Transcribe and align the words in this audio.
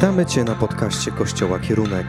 Witamy 0.00 0.26
Cię 0.26 0.44
na 0.44 0.54
podcaście 0.54 1.10
Kościoła 1.10 1.58
Kierunek. 1.58 2.06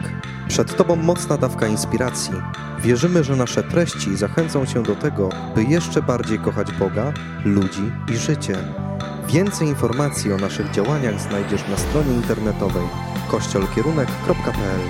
Przed 0.48 0.76
Tobą 0.76 0.96
mocna 0.96 1.36
dawka 1.36 1.66
inspiracji. 1.66 2.32
Wierzymy, 2.80 3.24
że 3.24 3.36
nasze 3.36 3.62
treści 3.62 4.16
zachęcą 4.16 4.66
Cię 4.66 4.82
do 4.82 4.96
tego, 4.96 5.28
by 5.54 5.64
jeszcze 5.64 6.02
bardziej 6.02 6.38
kochać 6.38 6.72
Boga, 6.72 7.12
ludzi 7.44 7.92
i 8.12 8.16
życie. 8.16 8.56
Więcej 9.26 9.68
informacji 9.68 10.32
o 10.32 10.36
naszych 10.36 10.70
działaniach 10.70 11.20
znajdziesz 11.20 11.68
na 11.68 11.76
stronie 11.76 12.14
internetowej 12.14 12.88
kościolkierunek.pl. 13.30 14.80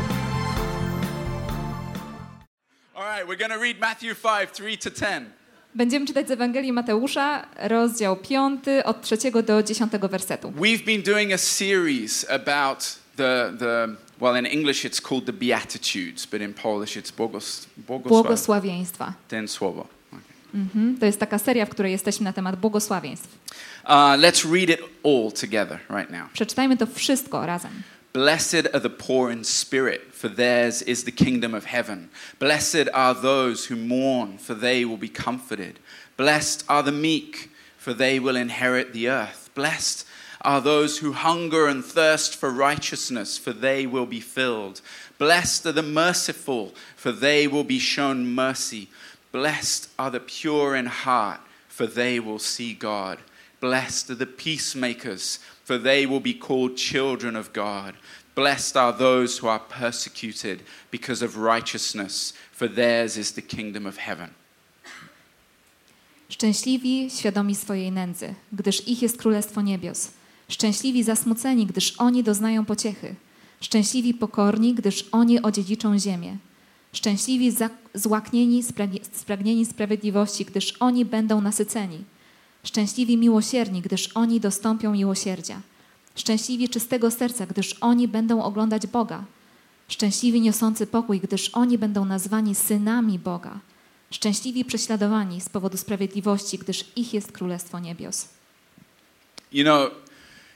All 2.95 3.05
right, 3.05 3.29
we're 3.29 3.39
going 3.39 3.53
to 3.53 3.61
read 3.61 3.81
Matthew 3.81 4.23
5, 4.23 4.51
3 4.53 4.79
to 4.79 4.91
10. 4.91 5.27
Będziemy 5.75 6.07
czytać 6.07 6.29
z 6.29 6.31
Ewangelii 6.31 6.73
Mateusza, 6.73 7.47
rozdział 7.57 8.17
5, 8.17 8.65
od 8.85 9.03
3 9.03 9.17
do 9.43 9.63
10 9.63 9.93
wersetu. 9.93 10.51
We've 10.51 10.85
been 10.85 11.03
doing 11.03 11.33
a 11.33 11.39
series 11.39 12.31
about 12.31 13.02
the, 13.17 13.53
the 13.59 13.89
well, 14.21 14.37
in 14.37 14.47
English 14.47 14.85
it's 14.85 15.01
called 15.01 15.27
the 15.27 15.33
Beatitudes, 15.33 16.27
but 16.27 16.41
in 16.41 16.55
Polish 16.55 16.97
it's 16.97 17.11
błogos, 17.11 17.67
błogosław, 17.77 18.23
Błogosławieństwa. 18.23 19.15
ten 19.29 19.49
słowo. 19.49 19.87
Okay. 20.13 20.61
Mhm. 20.61 20.99
To 20.99 21.07
jest 21.07 21.21
taka 21.21 21.39
seria, 21.39 21.67
w 21.67 21.69
której 21.69 21.93
jesteśmy 21.93 22.25
na 22.25 22.33
temat 22.33 22.57
błogosławieństw. 22.57 23.29
Uh, 23.85 23.91
let's 24.17 24.53
read 24.53 24.71
it 24.71 24.81
all 25.05 25.33
together 25.33 25.79
right 25.91 26.11
now. 26.11 26.31
Przeczytajmy 26.33 26.77
to 26.77 26.87
wszystko 26.87 27.47
razem. 27.47 27.71
Blessed 28.13 28.67
are 28.75 28.81
the 28.81 28.91
poor 28.91 29.33
in 29.33 29.45
spirit, 29.45 30.03
for 30.13 30.31
theirs 30.31 30.83
is 30.83 31.05
the 31.05 31.13
kingdom 31.13 31.55
of 31.55 31.65
heaven. 31.65 32.09
Blessed 32.39 32.89
are 32.93 33.15
those 33.15 33.75
who 33.75 33.77
mourn, 33.77 34.39
for 34.39 34.55
they 34.61 34.87
will 34.87 34.99
be 34.99 35.09
comforted. 35.09 35.79
Blessed 36.17 36.65
are 36.69 36.83
the 36.83 36.93
meek, 36.93 37.49
for 37.79 37.95
they 37.95 38.21
will 38.21 38.37
inherit 38.37 38.93
the 38.93 39.09
earth. 39.09 39.49
Blessed 39.55 40.07
are 40.43 40.61
those 40.61 40.99
who 40.99 41.13
hunger 41.13 41.69
and 41.69 41.85
thirst 41.85 42.37
for 42.37 42.51
righteousness, 42.51 43.39
for 43.39 43.53
they 43.53 43.87
will 43.87 44.07
be 44.07 44.21
filled. 44.21 44.81
Blessed 45.19 45.67
are 45.67 45.73
the 45.73 45.83
merciful, 45.83 46.75
for 46.97 47.13
they 47.13 47.47
will 47.47 47.65
be 47.65 47.79
shown 47.79 48.27
mercy. 48.35 48.89
Blessed 49.31 49.89
are 49.99 50.11
the 50.11 50.21
pure 50.21 50.75
in 50.75 50.87
heart, 50.87 51.41
for 51.69 51.87
they 51.87 52.19
will 52.19 52.41
see 52.41 52.75
God. 52.75 53.19
Blessed 53.61 54.11
are 54.11 54.17
the 54.17 54.27
peacemakers, 54.27 55.39
for 55.65 55.79
they 55.79 56.07
will 56.07 56.21
be 56.21 56.35
called 56.35 56.77
children 56.77 57.37
of 57.37 57.53
God. 57.53 57.95
Blessed 58.35 58.77
are 58.77 58.93
those 58.93 59.39
who 59.39 59.47
are 59.47 59.61
persecuted 59.61 60.63
because 60.91 61.23
of 61.23 61.37
righteousness, 61.37 62.33
for 62.51 62.67
theirs 62.67 63.17
is 63.17 63.33
the 63.33 63.43
kingdom 63.43 63.87
of 63.87 63.97
heaven. 63.99 64.31
Szczęśliwi, 66.29 67.11
świadomi 67.11 67.55
swojej 67.55 67.93
nędzy, 67.93 68.35
gdyż 68.53 68.89
ich 68.89 69.03
jest 69.03 69.17
królestwo 69.17 69.63
niebios. 69.63 70.22
Szczęśliwi 70.53 71.03
zasmuceni, 71.03 71.67
gdyż 71.67 71.95
oni 71.99 72.23
doznają 72.23 72.65
pociechy. 72.65 73.15
Szczęśliwi 73.61 74.15
pokorni, 74.15 74.75
gdyż 74.75 75.05
oni 75.13 75.43
odziedziczą 75.43 75.99
ziemię. 75.99 76.37
Szczęśliwi 76.93 77.53
złaknieni, 77.95 78.63
spragnie- 78.63 79.05
spragnieni 79.13 79.67
sprawiedliwości, 79.67 80.45
gdyż 80.45 80.73
oni 80.81 81.05
będą 81.05 81.41
nasyceni. 81.41 82.05
Szczęśliwi 82.65 83.17
miłosierni, 83.17 83.81
gdyż 83.83 84.09
oni 84.15 84.41
dostąpią 84.41 84.93
miłosierdzia. 84.93 85.61
Szczęśliwi 86.15 86.69
czystego 86.69 87.11
serca, 87.11 87.47
gdyż 87.47 87.77
oni 87.81 88.09
będą 88.09 88.43
oglądać 88.43 88.87
Boga. 88.87 89.25
Szczęśliwi 89.89 90.41
niosący 90.41 90.87
pokój, 90.87 91.21
gdyż 91.21 91.49
oni 91.49 91.79
będą 91.79 92.05
nazwani 92.05 92.55
synami 92.55 93.19
Boga. 93.19 93.59
Szczęśliwi 94.11 94.65
prześladowani 94.65 95.41
z 95.41 95.49
powodu 95.49 95.77
sprawiedliwości, 95.77 96.59
gdyż 96.59 96.85
ich 96.97 97.15
jest 97.15 97.33
królestwo 97.33 97.79
niebios. 97.79 98.29
You 99.53 99.65
know, 99.65 100.02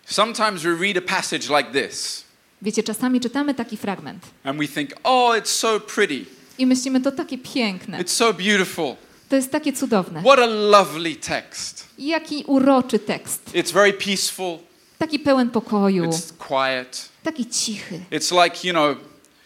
sometimes 0.07 0.65
we 0.65 0.75
read 0.75 0.97
a 0.97 1.01
passage 1.03 1.49
like 1.59 1.73
this 1.73 2.25
Wiecie, 2.63 2.83
czasami 2.83 3.21
czytamy 3.21 3.55
taki 3.55 3.77
fragment 3.77 4.27
and 4.45 4.59
we 4.59 4.69
think, 4.69 4.91
oh, 5.05 5.37
it's 5.39 5.49
so 5.49 5.81
pretty, 5.81 6.25
i 6.59 6.67
myślimy, 6.67 7.01
to 7.01 7.13
takie 7.13 7.39
piękne, 7.39 7.99
it's 8.03 8.13
so 8.13 8.33
beautiful. 8.33 8.97
to 9.29 9.37
jest 9.37 9.51
takie 9.53 9.73
cudowne. 9.73 10.21
What 10.21 10.39
a 10.39 10.47
lovely 10.47 11.17
text. 11.17 11.87
Jaki 11.99 12.45
uroczy 12.47 12.99
tekst, 12.99 13.43
It's 13.55 13.73
very 13.73 13.93
peaceful, 13.93 14.59
taki 14.99 15.19
pełen 15.19 15.51
pokoju, 15.51 16.05
it's 16.05 16.33
quiet. 16.39 17.09
taki 17.23 17.47
cichy. 17.47 18.01
It's 18.11 18.45
like, 18.45 18.69
you 18.69 18.73
know, 18.73 18.97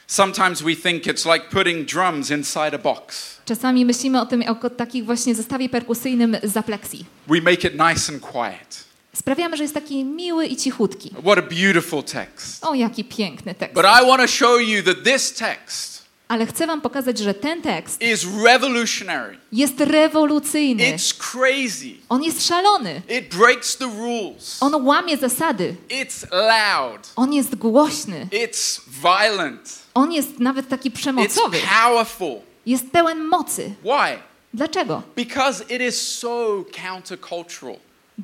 sometimes 0.06 0.62
we 0.62 0.76
think 0.76 1.06
it's 1.06 1.26
like 1.32 1.49
putting 1.50 1.88
drums 1.88 2.31
inside 2.31 2.75
a 2.75 2.78
box. 2.78 3.37
Czasami 3.44 3.84
myślimy 3.84 4.20
o 4.20 4.26
tym 4.26 4.41
jako 4.43 4.66
o 4.66 4.70
takich 4.70 5.04
właśnie 5.04 5.34
zestawie 5.34 5.69
perkusyjnym 5.69 6.37
z 6.43 6.53
zapleksji. 6.53 7.04
We 7.28 7.41
make 7.41 7.65
it 7.65 7.72
nice 7.72 8.12
and 8.12 8.22
quiet. 8.22 8.89
Sprawiamy, 9.15 9.56
że 9.56 9.62
jest 9.62 9.75
taki 9.75 10.04
miły 10.04 10.47
i 10.47 10.56
cichutki. 10.56 11.10
What 11.22 11.38
a 11.38 11.43
beautiful 11.43 12.03
text. 12.03 12.65
O, 12.65 12.75
jaki 12.75 13.04
piękny 13.04 13.54
tekst. 13.54 13.75
But 13.75 13.84
I 13.84 14.06
want 14.06 14.22
to 14.22 14.28
show 14.28 14.60
you 14.60 14.82
that 14.82 15.04
this 15.04 15.32
text 15.34 15.91
Ale 16.28 16.47
chcę 16.47 16.66
wam 16.66 16.81
pokazać, 16.81 17.19
że 17.19 17.34
ten 17.34 17.62
tekst 17.62 18.03
is 18.03 18.26
revolutionary. 18.44 19.38
jest 19.53 19.81
rewolucyjny. 19.81 20.82
It's 20.97 21.15
crazy. 21.32 21.94
On 22.09 22.22
jest 22.22 22.47
szalony. 22.47 23.03
It 23.19 23.34
breaks 23.37 23.76
the 23.76 23.84
rules. 23.87 24.56
On 24.62 24.87
łamie 24.87 25.16
zasady. 25.16 25.76
It's 25.88 26.26
loud. 26.32 27.00
On 27.16 27.32
jest 27.32 27.54
głośny. 27.54 28.28
It's 28.32 28.81
violent. 29.03 29.78
On 29.94 30.12
jest 30.12 30.38
nawet 30.41 30.69
taki 30.69 30.91
It's 30.91 30.94
przemocowy. 30.94 31.59
powerful. 31.82 32.41
Jest 32.66 32.91
pełen 32.93 33.19
mocy. 33.25 33.75
Why? 33.84 34.19
Dlaczego? 34.54 35.03
Because 35.16 35.65
it 35.75 35.82
is 35.82 36.00
so 36.19 36.65
countercultural. 36.88 37.76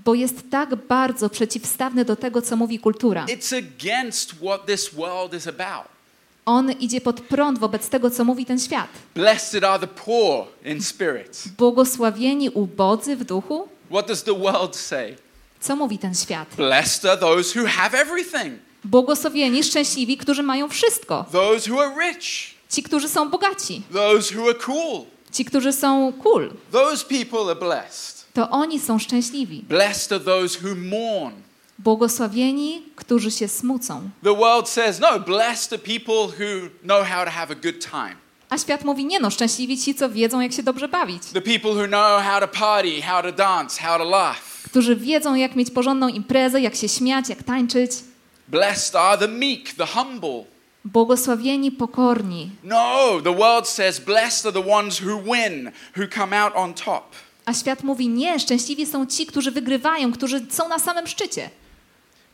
Bo 0.05 0.15
jest 0.15 0.51
tak 0.51 0.75
bardzo 0.75 1.31
przeciwstawny 1.31 2.05
do 2.05 2.17
tego, 2.17 2.43
co 2.43 2.57
mówi 2.57 2.79
kultura. 2.79 3.25
It's 3.27 3.57
against 3.59 4.33
what 4.33 4.67
this 4.67 4.95
world 4.95 5.35
is 5.35 5.47
about. 5.47 5.87
On 6.47 6.71
idzie 6.73 7.01
pod 7.01 7.21
prąd 7.21 7.59
wobec 7.59 7.89
tego, 7.89 8.11
co 8.11 8.25
mówi 8.25 8.47
ten 8.47 8.59
świat. 8.59 8.89
Blessed 9.15 9.65
are 9.65 9.79
the 9.87 9.95
poor 10.05 10.47
in 10.65 10.83
spirit. 10.83 11.45
Błogosławieni 11.59 12.51
ubodzy 12.51 13.17
w 13.17 13.25
duchu? 13.25 13.69
What 13.91 14.07
does 14.09 14.23
the 14.23 14.35
world 14.39 14.77
say? 14.77 15.17
Co 15.61 15.77
mówi 15.77 15.99
ten 15.99 16.15
świat? 16.15 16.49
Blessed 16.57 17.05
are 17.11 17.21
those 17.21 17.61
who 17.61 17.67
have 17.69 17.99
everything, 18.01 18.59
Błogosławieni, 18.85 19.65
szczęśliwi, 19.65 20.17
którzy 20.17 20.43
mają 20.43 20.69
wszystko. 20.69 21.25
those 21.33 21.71
who 21.73 21.81
are 21.83 21.95
rich, 22.09 22.55
Ci, 22.71 22.83
którzy 22.83 23.09
są 23.09 23.31
bogaci. 23.31 23.83
those 23.93 24.35
who 24.39 24.45
are 24.49 24.55
cool. 24.59 25.05
Ci, 25.33 25.45
którzy 25.45 25.73
są 25.73 26.13
cool. 26.23 26.51
Those 26.73 27.05
people 27.05 27.41
are 27.41 27.57
blessed. 27.57 28.16
To 28.37 28.51
oni 28.51 28.81
są 28.81 28.99
szczęśliwi. 28.99 29.65
Blessed 29.69 30.13
are 30.13 30.25
those 30.25 30.59
who 30.59 30.75
mourn. 30.75 31.35
Błogosławieni, 31.79 32.83
którzy 32.97 33.31
się 33.31 33.49
smucą. 33.49 34.11
The 34.25 34.37
world 34.37 34.69
says, 34.69 35.01
no, 35.01 35.21
blessed 35.21 35.73
are 35.73 35.83
people 35.83 36.15
who 36.15 36.69
know 36.83 37.07
how 37.07 37.25
to 37.25 37.31
have 37.31 37.53
a 37.53 37.55
good 37.55 37.91
time. 37.91 38.17
A 38.51 38.59
świat 38.59 38.85
mówi, 38.85 39.05
nie 39.05 39.21
no, 39.21 39.31
szczęśliwi 39.31 39.79
ci, 39.79 39.95
co 39.95 40.11
wiedzą, 40.11 40.41
jak 40.41 40.53
się 40.53 40.63
dobrze 40.63 40.89
bawić. 40.89 41.23
The 41.33 41.41
people 41.41 41.71
who 41.71 41.87
know 41.87 42.23
how 42.23 42.41
to 42.41 42.49
party, 42.49 43.03
how 43.03 43.23
to 43.23 43.33
dance, 43.33 43.83
how 43.83 43.99
to 43.99 44.05
laugh. 44.05 44.39
Którzy 44.65 44.97
wiedzą, 44.97 45.35
jak 45.35 45.57
mieć 45.57 45.71
porządną 45.71 46.09
imprezę, 46.09 46.61
jak 46.61 46.75
się 46.75 46.89
śmiać, 46.89 47.29
jak 47.29 47.43
tańczyć. 47.43 47.91
Blessed 48.49 48.97
are 48.97 49.19
the 49.19 49.29
meek, 49.29 49.75
the 49.75 49.87
humble. 49.87 50.45
Błogosławieni, 50.85 51.73
pokorni. 51.73 52.51
No, 52.65 53.21
the 53.25 53.35
world 53.35 53.69
says, 53.69 54.01
blessed 54.01 54.47
are 54.47 54.63
the 54.63 54.73
ones 54.73 55.01
who 55.03 55.23
win, 55.23 55.71
who 55.97 56.09
come 56.15 56.43
out 56.43 56.53
on 56.57 56.75
top. 56.75 57.05
A 57.47 57.55
świat 57.55 57.85
mówi, 57.85 58.09
nie, 58.09 58.41
szczęśliwi 58.41 58.87
są 58.87 59.07
ci, 59.07 59.27
którzy 59.27 59.51
wygrywają, 59.51 60.13
którzy 60.13 60.47
są 60.51 60.69
na 60.69 60.79
samym 60.79 61.07
szczycie. 61.07 61.51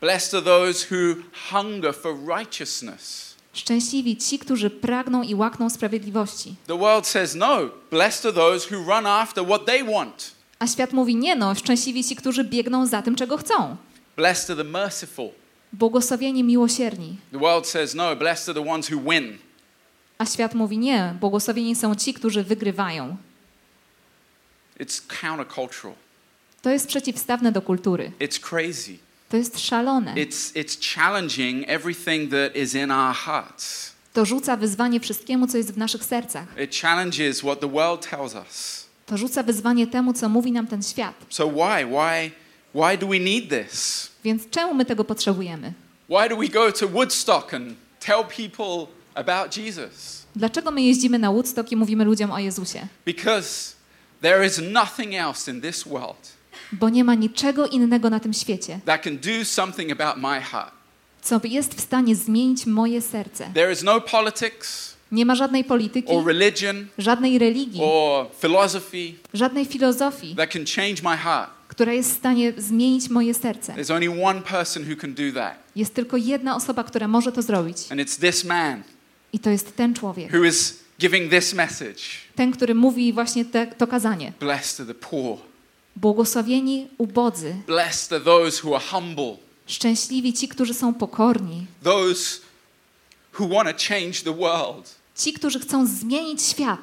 Blessed 0.01 0.35
are 0.35 0.43
those 0.43 0.87
who 0.91 1.15
hunger 1.51 1.95
for 1.95 2.17
righteousness. 2.39 3.35
Szczęśliwi 3.53 4.17
ci, 4.17 4.39
którzy 4.39 4.71
pragną 4.71 5.23
i 5.23 5.35
łakną 5.35 5.71
sprawiedliwości. 5.71 6.55
The 6.67 6.79
world 6.79 7.07
says, 7.07 7.35
no, 7.35 7.59
blessed 7.91 8.27
are 8.27 8.35
those 8.35 8.75
who 8.75 8.95
run 8.95 9.07
after 9.07 9.47
what 9.47 9.67
they 9.67 9.85
want. 9.85 10.33
A 10.59 10.67
świat 10.67 10.93
mówi, 10.93 11.17
nie 11.17 11.37
no, 11.37 11.55
szczęśliwi 11.55 12.05
ci, 12.05 12.17
którzy 12.17 12.45
biegną 12.45 12.87
za 12.87 13.03
tym, 13.03 13.15
czego 13.15 13.37
chcą. 13.37 13.77
Blessed 14.17 14.51
are 14.51 14.65
the 14.65 14.71
merciful. 14.71 15.29
Błogosławieni, 15.73 16.45
miłosierni. 16.45 17.17
The 17.33 17.39
world 17.39 17.67
says, 17.67 17.95
no, 17.95 18.17
blessed 18.17 18.49
are 18.49 18.65
the 18.65 18.71
ones 18.71 18.91
who 18.91 19.01
win. 19.11 19.39
A 20.19 20.27
świat 20.27 20.55
mówi, 20.55 20.79
nie, 20.79 21.15
błogosławieni 21.21 21.77
są 21.77 21.95
ci, 21.95 22.15
którzy 22.15 22.45
wygrywają. 22.45 23.17
It's 24.83 25.21
countercultural. 25.21 25.95
To 26.63 26.71
jest 26.71 26.87
przeciwstawne 26.87 27.53
do 27.53 27.63
kultury. 27.63 28.13
It's 28.21 28.41
crazy. 28.41 28.99
To 29.29 29.37
jest 29.37 29.61
szalone. 29.61 30.15
It's, 30.15 30.57
it's 30.57 30.95
challenging 30.95 31.65
everything 31.69 32.31
that 32.31 32.57
is 32.57 32.75
in 32.75 32.91
our 32.91 33.15
hearts. 33.15 33.93
To 34.13 34.25
rzuca 34.25 34.57
wyzwanie 34.57 35.01
wszystkiemu, 35.01 35.47
co 35.47 35.57
jest 35.57 35.73
w 35.73 35.77
naszych 35.77 36.05
sercach. 36.05 36.45
It 36.65 36.77
challenges 36.77 37.39
what 37.41 37.61
the 37.61 37.69
world 37.69 38.11
tells 38.11 38.35
us. 38.35 38.87
To 39.07 39.17
rzuca 39.17 39.43
wyzwanie 39.43 39.87
temu, 39.87 40.13
co 40.13 40.29
mówi 40.29 40.53
nam 40.53 40.67
ten 40.67 40.83
świat. 40.83 41.15
So 41.29 41.47
why? 41.49 41.87
Why, 41.87 42.31
why 42.75 42.99
do 42.99 43.07
we 43.07 43.19
need 43.19 43.49
this? 43.49 44.09
Więc 44.25 44.51
czemu 44.51 44.75
my 44.75 44.85
tego 44.85 45.05
potrzebujemy? 45.05 45.73
Why 46.09 46.29
do 46.29 46.37
we 46.37 46.49
go 46.49 46.73
to 46.73 46.89
Woodstock 46.89 47.55
and 47.55 47.75
tell 48.01 48.25
people 48.25 48.87
about 49.15 49.57
Jesus? 49.57 50.23
Dlaczego 50.37 50.71
my 50.71 50.83
jeździmy 50.83 51.19
na 51.19 51.31
Woodstock 51.31 51.73
i 51.73 51.77
mówimy 51.77 52.05
ludziom 52.05 52.31
o 52.31 52.39
Jezusie? 52.39 52.87
Because 53.07 53.73
there 54.23 54.47
is 54.47 54.59
nothing 54.59 55.15
else 55.15 55.51
in 55.51 55.61
this 55.61 55.85
world 55.87 56.33
Bo 56.73 56.89
nie 56.89 57.05
ma 57.05 57.15
niczego 57.15 57.67
innego 57.67 58.11
na 58.11 58.21
tym 58.21 58.33
świecie, 58.33 58.81
that 58.85 59.03
can 59.03 59.17
do 59.19 59.45
something 59.45 59.93
about 60.01 60.17
my 60.17 60.41
heart 60.41 60.73
co 61.23 61.41
jest 61.45 61.75
w 61.75 61.81
stanie 61.81 62.17
zmienić 62.17 62.67
moje 62.67 63.01
serce. 63.01 63.51
There 63.55 63.73
is 63.73 63.83
no 63.83 64.01
politics 64.01 64.93
Nie 65.13 65.27
ma 65.27 65.35
żadnej 65.35 65.65
polityki, 65.65 66.09
or 66.13 66.27
religion 66.27 66.87
żadnej 66.99 67.39
religii, 67.39 67.81
or 67.83 68.27
philosophy 68.41 69.15
żadnej 69.35 69.65
filozofii, 69.67 70.37
that 70.37 70.51
can 70.51 70.65
change 70.77 71.03
my 71.11 71.17
heart. 71.17 71.51
która 71.69 71.93
jest 71.93 72.11
w 72.15 72.17
stanie 72.19 72.53
zmienić 72.57 73.09
moje 73.09 73.35
serce. 73.35 73.73
There's 73.75 73.95
only 73.95 74.25
one 74.25 74.41
person 74.43 74.83
who 74.91 74.97
can 74.97 75.15
do 75.15 75.33
that, 75.35 75.55
Jest 75.77 75.95
tylko 75.95 76.17
jedna 76.17 76.57
osoba, 76.57 76.85
która 76.85 77.09
może 77.09 77.33
to 77.33 77.43
zrobić. 77.43 77.77
and 77.91 78.01
it's 78.01 78.21
this 78.21 78.45
man 78.45 78.83
I 79.33 79.39
to 79.39 79.51
jest 79.51 79.77
ten 79.77 79.95
człowiek. 79.95 80.33
who 80.35 80.45
is 80.45 80.82
giving 81.01 81.31
this 81.31 81.55
message 81.55 82.01
Ten, 82.35 82.53
który 82.53 82.75
mówi 82.75 83.13
właśnie 83.13 83.45
te, 83.45 83.67
to 83.67 83.87
kazanie. 83.87 84.33
Blessed 84.41 84.81
are 84.81 84.95
the 84.95 85.01
poor, 85.01 85.39
Błogosławieni 85.97 86.89
ubodzy, 86.99 87.57
blessed 87.67 88.13
are 88.13 88.25
those 88.25 88.63
who 88.67 88.77
are 88.77 88.85
humble, 88.91 89.37
szczęśliwi 89.67 90.33
ci, 90.33 90.49
którzy 90.49 90.75
są 90.75 90.95
pokorni, 90.95 91.67
those 91.83 92.39
who 93.41 93.49
want 93.49 93.69
to 93.79 93.85
change 93.89 94.13
the 94.25 94.35
world, 94.37 94.95
ci, 95.17 95.33
którzy 95.33 95.61
chcą 95.61 95.87
zmienić 95.87 96.43
świat, 96.43 96.81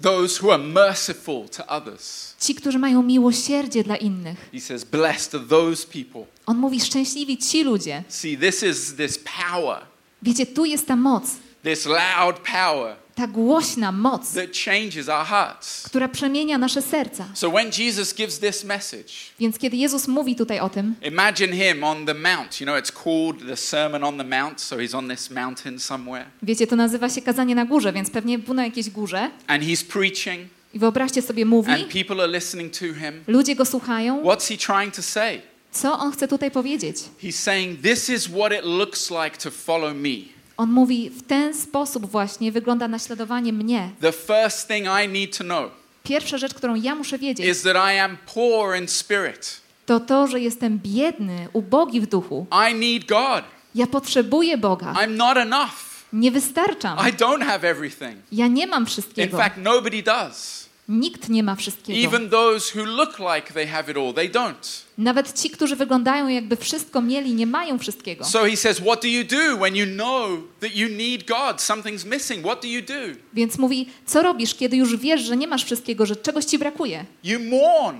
those 0.00 0.40
who 0.42 0.52
are 0.54 0.62
merciful 0.62 1.48
to 1.48 1.66
others. 1.66 2.34
ci, 2.40 2.54
którzy 2.54 2.78
mają 2.78 3.02
miłosierdzie 3.02 3.84
dla 3.84 3.96
innych. 3.96 4.48
He 4.52 4.60
says, 4.60 4.84
Blessed 4.84 5.34
are 5.34 5.44
those 5.48 5.86
people. 5.86 6.24
On 6.46 6.56
mówi 6.56 6.80
szczęśliwi 6.80 7.38
ci 7.38 7.64
ludzie. 7.64 8.04
See, 8.08 8.38
this 8.38 8.62
is 8.62 8.94
this 8.96 9.18
power, 9.18 9.86
Wiecie, 10.22 10.46
tu 10.46 10.64
jest 10.64 10.86
ta 10.86 10.96
moc, 10.96 11.24
this 11.62 11.86
loud 11.86 12.38
power 12.38 12.96
ta 13.18 13.26
głośna 13.26 13.92
moc, 13.92 14.32
that 14.32 14.50
changes 14.64 15.08
our 15.08 15.26
hearts. 15.26 15.82
która 15.82 16.08
przemienia 16.08 16.58
nasze 16.58 16.82
serca. 16.82 17.24
So 17.34 17.50
when 17.50 17.70
Jesus 17.78 18.14
gives 18.14 18.38
this 18.38 18.64
message, 18.64 19.12
Więc 19.40 19.58
kiedy 19.58 19.76
Jezus 19.76 20.08
mówi 20.08 20.36
tutaj 20.36 20.60
o 20.60 20.68
tym, 20.68 20.94
imagine 21.02 21.56
him 21.56 21.84
on 21.84 22.06
the 22.06 22.14
mount. 22.14 22.60
You 22.60 22.66
know, 22.66 22.78
it's 22.78 22.92
called 23.04 23.46
the 23.48 23.56
Sermon 23.56 24.04
on 24.04 24.18
the 24.18 24.24
Mount, 24.24 24.60
so 24.60 24.76
he's 24.76 24.94
on 24.94 25.08
this 25.08 25.30
mountain 25.30 25.80
somewhere. 25.80 26.24
wiecie, 26.42 26.66
to 26.66 26.76
nazywa 26.76 27.08
się 27.08 27.22
kazanie 27.22 27.54
na 27.54 27.64
górze, 27.64 27.92
więc 27.92 28.10
pewnie 28.10 28.38
był 28.38 28.54
na 28.54 28.64
jakiejś 28.64 28.90
górze. 28.90 29.30
And 29.46 29.64
he's 29.64 29.84
preaching, 29.84 30.48
I 30.74 30.78
wyobraźcie 30.78 31.22
sobie, 31.22 31.44
mówi, 31.44 31.72
and 31.72 31.92
people 31.92 32.22
are 32.22 32.32
listening 32.32 32.72
to 32.72 32.84
him. 32.84 33.24
ludzie 33.26 33.54
go 33.54 33.64
słuchają. 33.64 34.22
What's 34.22 34.48
he 34.48 34.74
trying 34.74 34.94
to 34.94 35.02
say? 35.02 35.40
Co 35.72 35.98
on 35.98 36.12
chce 36.12 36.28
tutaj 36.28 36.50
powiedzieć? 36.50 36.96
He's 37.22 37.32
saying, 37.32 37.80
This 37.82 38.08
is 38.08 38.28
what 38.28 38.52
it 38.52 38.64
looks 38.64 39.10
like 39.10 39.36
to 39.36 39.50
follow 39.50 39.94
me. 39.94 40.37
On 40.58 40.70
mówi, 40.72 41.10
w 41.10 41.22
ten 41.26 41.54
sposób 41.54 42.06
właśnie 42.10 42.52
wygląda 42.52 42.88
naśladowanie 42.88 43.52
mnie. 43.52 43.90
The 44.00 44.12
first 44.12 44.68
thing 44.68 44.86
I 45.04 45.08
need 45.08 45.38
to 45.38 45.44
know 45.44 45.70
Pierwsza 46.04 46.38
rzecz, 46.38 46.54
którą 46.54 46.74
ja 46.74 46.94
muszę 46.94 47.18
wiedzieć, 47.18 47.46
is 47.46 47.62
that 47.62 47.76
I 47.94 47.98
am 47.98 48.16
poor 48.34 48.76
in 48.78 48.88
spirit. 48.88 49.60
to 49.86 50.00
to, 50.00 50.26
że 50.26 50.40
jestem 50.40 50.78
biedny, 50.78 51.48
ubogi 51.52 52.00
w 52.00 52.06
duchu. 52.06 52.46
I 52.70 52.74
need 52.74 53.04
God. 53.08 53.44
Ja 53.74 53.86
potrzebuję 53.86 54.58
Boga. 54.58 54.92
I'm 54.92 55.16
not 55.16 55.36
enough. 55.36 55.72
Nie 56.12 56.30
wystarczam. 56.30 56.98
I 57.08 57.12
don't 57.12 57.44
have 57.44 57.68
everything. 57.70 58.16
Ja 58.32 58.46
nie 58.46 58.66
mam 58.66 58.82
In 58.82 58.86
wszystkiego. 58.86 59.36
fact, 59.38 59.56
nobody 59.56 60.02
does. 60.02 60.67
Nikt 60.88 61.28
nie 61.28 61.42
ma 61.42 61.54
wszystkiego. 61.54 62.08
Even 62.08 62.30
those 62.30 62.78
who 62.78 62.84
look 62.84 63.18
like 63.18 63.52
they 63.54 63.66
have 63.66 63.90
it 63.90 63.96
all, 63.96 64.14
they 64.14 64.30
don't. 64.30 64.82
Nawet 64.98 65.40
ci, 65.40 65.50
którzy 65.50 65.76
wyglądają 65.76 66.28
jakby 66.28 66.56
wszystko 66.56 67.02
mieli, 67.02 67.34
nie 67.34 67.46
mają 67.46 67.78
wszystkiego. 67.78 68.24
So 68.24 68.44
he 68.44 68.56
says, 68.56 68.80
What 68.80 69.02
do 69.02 69.08
you 69.08 69.24
do 69.24 69.56
when 69.56 69.76
you 69.76 69.86
know 69.86 70.28
that 70.60 70.76
you 70.76 70.88
need 70.88 71.26
God? 71.26 71.56
Something's 71.56 72.06
missing. 72.06 72.46
What 72.46 72.62
do 72.62 72.68
you 72.68 72.82
do? 72.82 73.18
Więc 73.34 73.58
mówi, 73.58 73.86
co 74.06 74.22
robisz, 74.22 74.54
kiedy 74.54 74.76
już 74.76 74.96
wiesz, 74.96 75.20
że 75.20 75.36
nie 75.36 75.46
masz 75.46 75.64
wszystkiego, 75.64 76.06
że 76.06 76.16
czegoś 76.16 76.44
ci 76.44 76.58
brakuje? 76.58 77.04
You 77.24 77.40
mourn. 77.40 77.98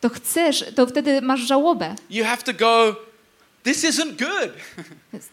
To 0.00 0.08
chcesz, 0.08 0.64
to 0.74 0.86
wtedy 0.86 1.22
masz 1.22 1.40
żałobę. 1.40 1.94
You 2.10 2.24
have 2.24 2.42
to 2.42 2.52
go, 2.54 2.96
This 3.62 3.84
isn't 3.84 4.16
good. 4.16 4.52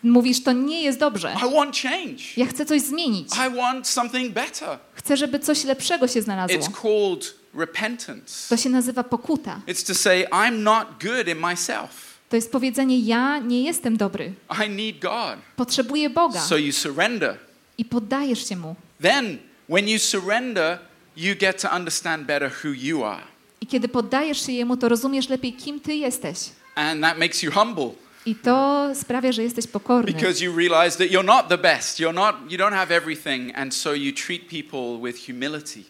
Mówisz, 0.04 0.44
to 0.44 0.52
nie 0.52 0.84
jest 0.84 1.00
dobrze. 1.00 1.36
I 1.48 1.56
want 1.56 1.78
change. 1.78 2.24
Ja 2.38 2.46
chcę 2.46 2.66
coś 2.66 2.82
zmienić. 2.82 3.30
I 3.34 3.56
want 3.56 3.88
something 3.88 4.34
better. 4.34 4.80
Chcę, 4.94 5.18
żeby 5.18 5.40
coś 5.40 5.64
lepszego 5.64 6.08
się 6.08 6.22
znalazło. 6.22 6.58
It's 6.58 6.82
called 6.82 7.36
repentance. 7.54 8.50
To 8.50 8.58
się 8.58 8.70
nazywa 8.70 9.04
pokuta. 9.04 9.62
It's 9.68 9.88
to 9.88 9.96
say, 9.96 10.26
I'm 10.32 10.60
not 10.60 10.88
good 11.04 11.28
in 11.28 11.38
myself. 11.40 12.16
To 12.30 12.36
jest 12.36 12.52
powiedzenie, 12.52 13.00
ja 13.00 13.40
nie 13.40 13.64
jestem 13.64 13.98
dobry. 13.98 14.34
I 14.66 14.70
need 14.70 15.00
God. 15.00 15.40
Potrzebuję 15.56 16.10
Boga. 16.10 16.42
So 16.42 16.58
you 16.58 16.72
surrender. 16.74 17.38
I 17.78 17.86
poddajesz 17.86 18.50
się 18.50 18.56
Mu. 18.56 18.76
Then, 19.02 19.38
when 19.70 19.88
you 19.88 20.00
surrender, 20.00 20.80
you 21.18 21.36
get 21.36 21.62
to 21.62 21.70
understand 21.76 22.28
better 22.28 22.52
who 22.64 22.70
you 22.70 23.04
are. 23.04 23.24
I 23.62 23.68
kiedy 23.68 23.88
poddajesz 23.88 24.46
się 24.46 24.52
Jemu, 24.52 24.78
to 24.78 24.90
rozumiesz 24.90 25.30
lepiej, 25.30 25.54
kim 25.54 25.80
Ty 25.80 25.96
jesteś. 25.96 26.38
And 26.76 27.02
that 27.02 27.18
makes 27.18 27.44
you 27.44 27.52
humble 27.52 28.05
I 28.26 28.36
to 28.36 28.88
sprawia, 28.96 29.32
że 29.32 29.44
jesteś 29.44 29.68
pokorny. 29.68 30.14
because 30.14 30.44
you 30.44 30.56
realize 30.58 30.98
that 30.98 31.08
you're 31.08 31.26
not 31.26 31.48
the 31.50 31.58
best. 31.58 32.00
You're 32.00 32.14
not 32.14 32.36
you 32.50 32.58
don't 32.58 32.74
have 32.74 32.96
everything 32.96 33.56
and 33.58 33.74
so 33.76 33.94
you 33.94 34.14
treat 34.14 34.42
people 34.50 35.00
with 35.12 35.26
humility. 35.26 35.84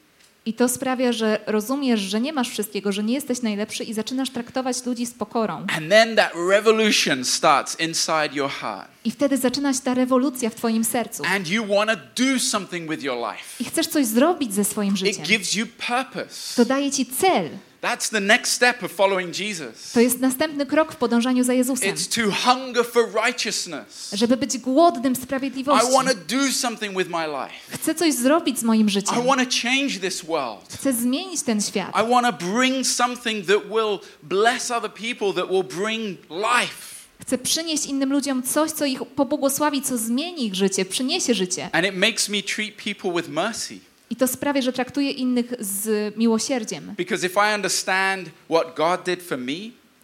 I 0.48 0.54
to 0.54 0.70
sprawia, 0.70 1.12
że 1.14 1.40
rozumiesz, 1.48 2.00
że 2.00 2.22
nie 2.22 2.34
masz 2.34 2.50
wszystkiego, 2.50 2.92
że 2.92 3.04
nie 3.04 3.14
jesteś 3.14 3.42
najlepszy 3.42 3.84
i 3.84 3.94
zaczynasz 3.94 4.30
traktować 4.30 4.86
ludzi 4.86 5.06
z 5.06 5.14
pokorą. 5.14 5.54
And 5.78 5.90
then 5.90 6.16
that 6.16 6.32
revolution 6.50 7.26
starts 7.26 7.80
inside 7.80 8.30
your 8.34 8.50
heart. 8.52 8.90
I 9.06 9.12
wtedy 9.12 9.38
zaczyna 9.38 9.74
się 9.74 9.80
ta 9.80 9.94
rewolucja 9.94 10.50
w 10.50 10.56
twoim 10.56 10.84
sercu. 10.84 11.24
And 11.26 11.48
you 11.48 11.66
want 11.66 11.90
to 11.92 12.24
do 12.24 12.40
something 12.40 12.90
with 12.92 13.04
your 13.04 13.18
life. 13.18 13.44
I 13.60 13.64
chcesz 13.66 13.88
coś 13.88 14.06
zrobić 14.06 14.54
ze 14.54 14.64
swoim 14.66 14.94
It 14.94 15.00
życiem. 15.00 15.26
gives 15.26 15.56
you 15.56 15.66
purpose. 15.88 16.56
To 16.56 16.66
daje 16.66 16.92
ci 16.92 17.06
cel. 17.06 17.50
That's 17.86 18.10
the 18.10 18.20
next 18.20 18.52
step 18.52 18.84
of 18.84 18.92
following 18.92 19.40
Jesus. 19.40 19.92
To 19.92 20.00
jest 20.00 20.20
następny 20.20 20.66
krok 20.66 20.94
w 20.94 20.96
podążaniu 20.96 21.44
za 21.44 21.54
Jezusem. 21.54 21.96
It's 21.96 22.16
to 22.16 22.52
hunger 22.52 22.86
for 22.86 23.14
righteousness. 23.26 24.10
Żeby 24.14 24.38
być 24.38 24.58
głodnym 24.58 25.14
I 25.14 25.16
sprawiedliwości. 25.16 25.92
want 25.92 26.10
to 26.10 26.16
do 26.16 26.52
something 26.52 26.98
with 26.98 27.10
my 27.10 27.28
life. 27.28 27.54
Chcę 27.70 27.96
coś 27.96 28.14
zrobić 28.14 28.60
z 28.60 28.64
moim 28.64 28.90
życiem. 28.90 29.24
I 29.24 29.28
want 29.28 29.42
to 29.42 29.58
change 29.68 30.00
this 30.00 30.22
world. 30.24 30.74
Chcę 30.74 30.94
zmienić 30.94 31.42
ten 31.42 31.62
świat. 31.62 31.90
I 31.90 32.10
want 32.10 32.40
to 32.40 32.46
bring 32.46 32.88
something 32.88 33.48
that 33.48 33.70
will 33.70 34.00
bless 34.24 34.72
other 34.72 34.92
people, 34.94 35.34
that 35.34 35.52
will 35.52 35.64
bring 35.64 36.20
life. 36.30 36.96
Chcę 37.22 37.38
przynieść 37.38 37.86
innym 37.86 38.14
ludziom 38.14 38.44
coś, 38.44 38.72
co 38.72 38.86
ich 38.86 39.00
pobłogosławi, 39.16 39.82
co 39.82 39.98
zmieni 39.98 40.46
ich 40.46 40.56
życie, 40.56 40.86
przyniesie 40.86 41.34
życie. 41.34 41.70
And 41.72 41.86
it 41.86 41.96
makes 41.96 42.30
me 42.30 42.42
treat 42.44 42.72
people 42.84 43.22
with 43.22 43.30
mercy. 43.30 43.80
I 44.10 44.16
to 44.16 44.28
sprawia, 44.28 44.62
że 44.62 44.74
traktuję 44.74 45.12
innych 45.12 45.54
z 45.60 46.16
miłosierdziem. 46.18 46.94
Because 46.98 47.26
if 47.28 47.40
I 47.52 47.56
understand 47.56 48.30
what 48.50 48.76
God 48.76 49.04
did 49.06 49.24
for 49.24 49.38
me, 49.38 49.54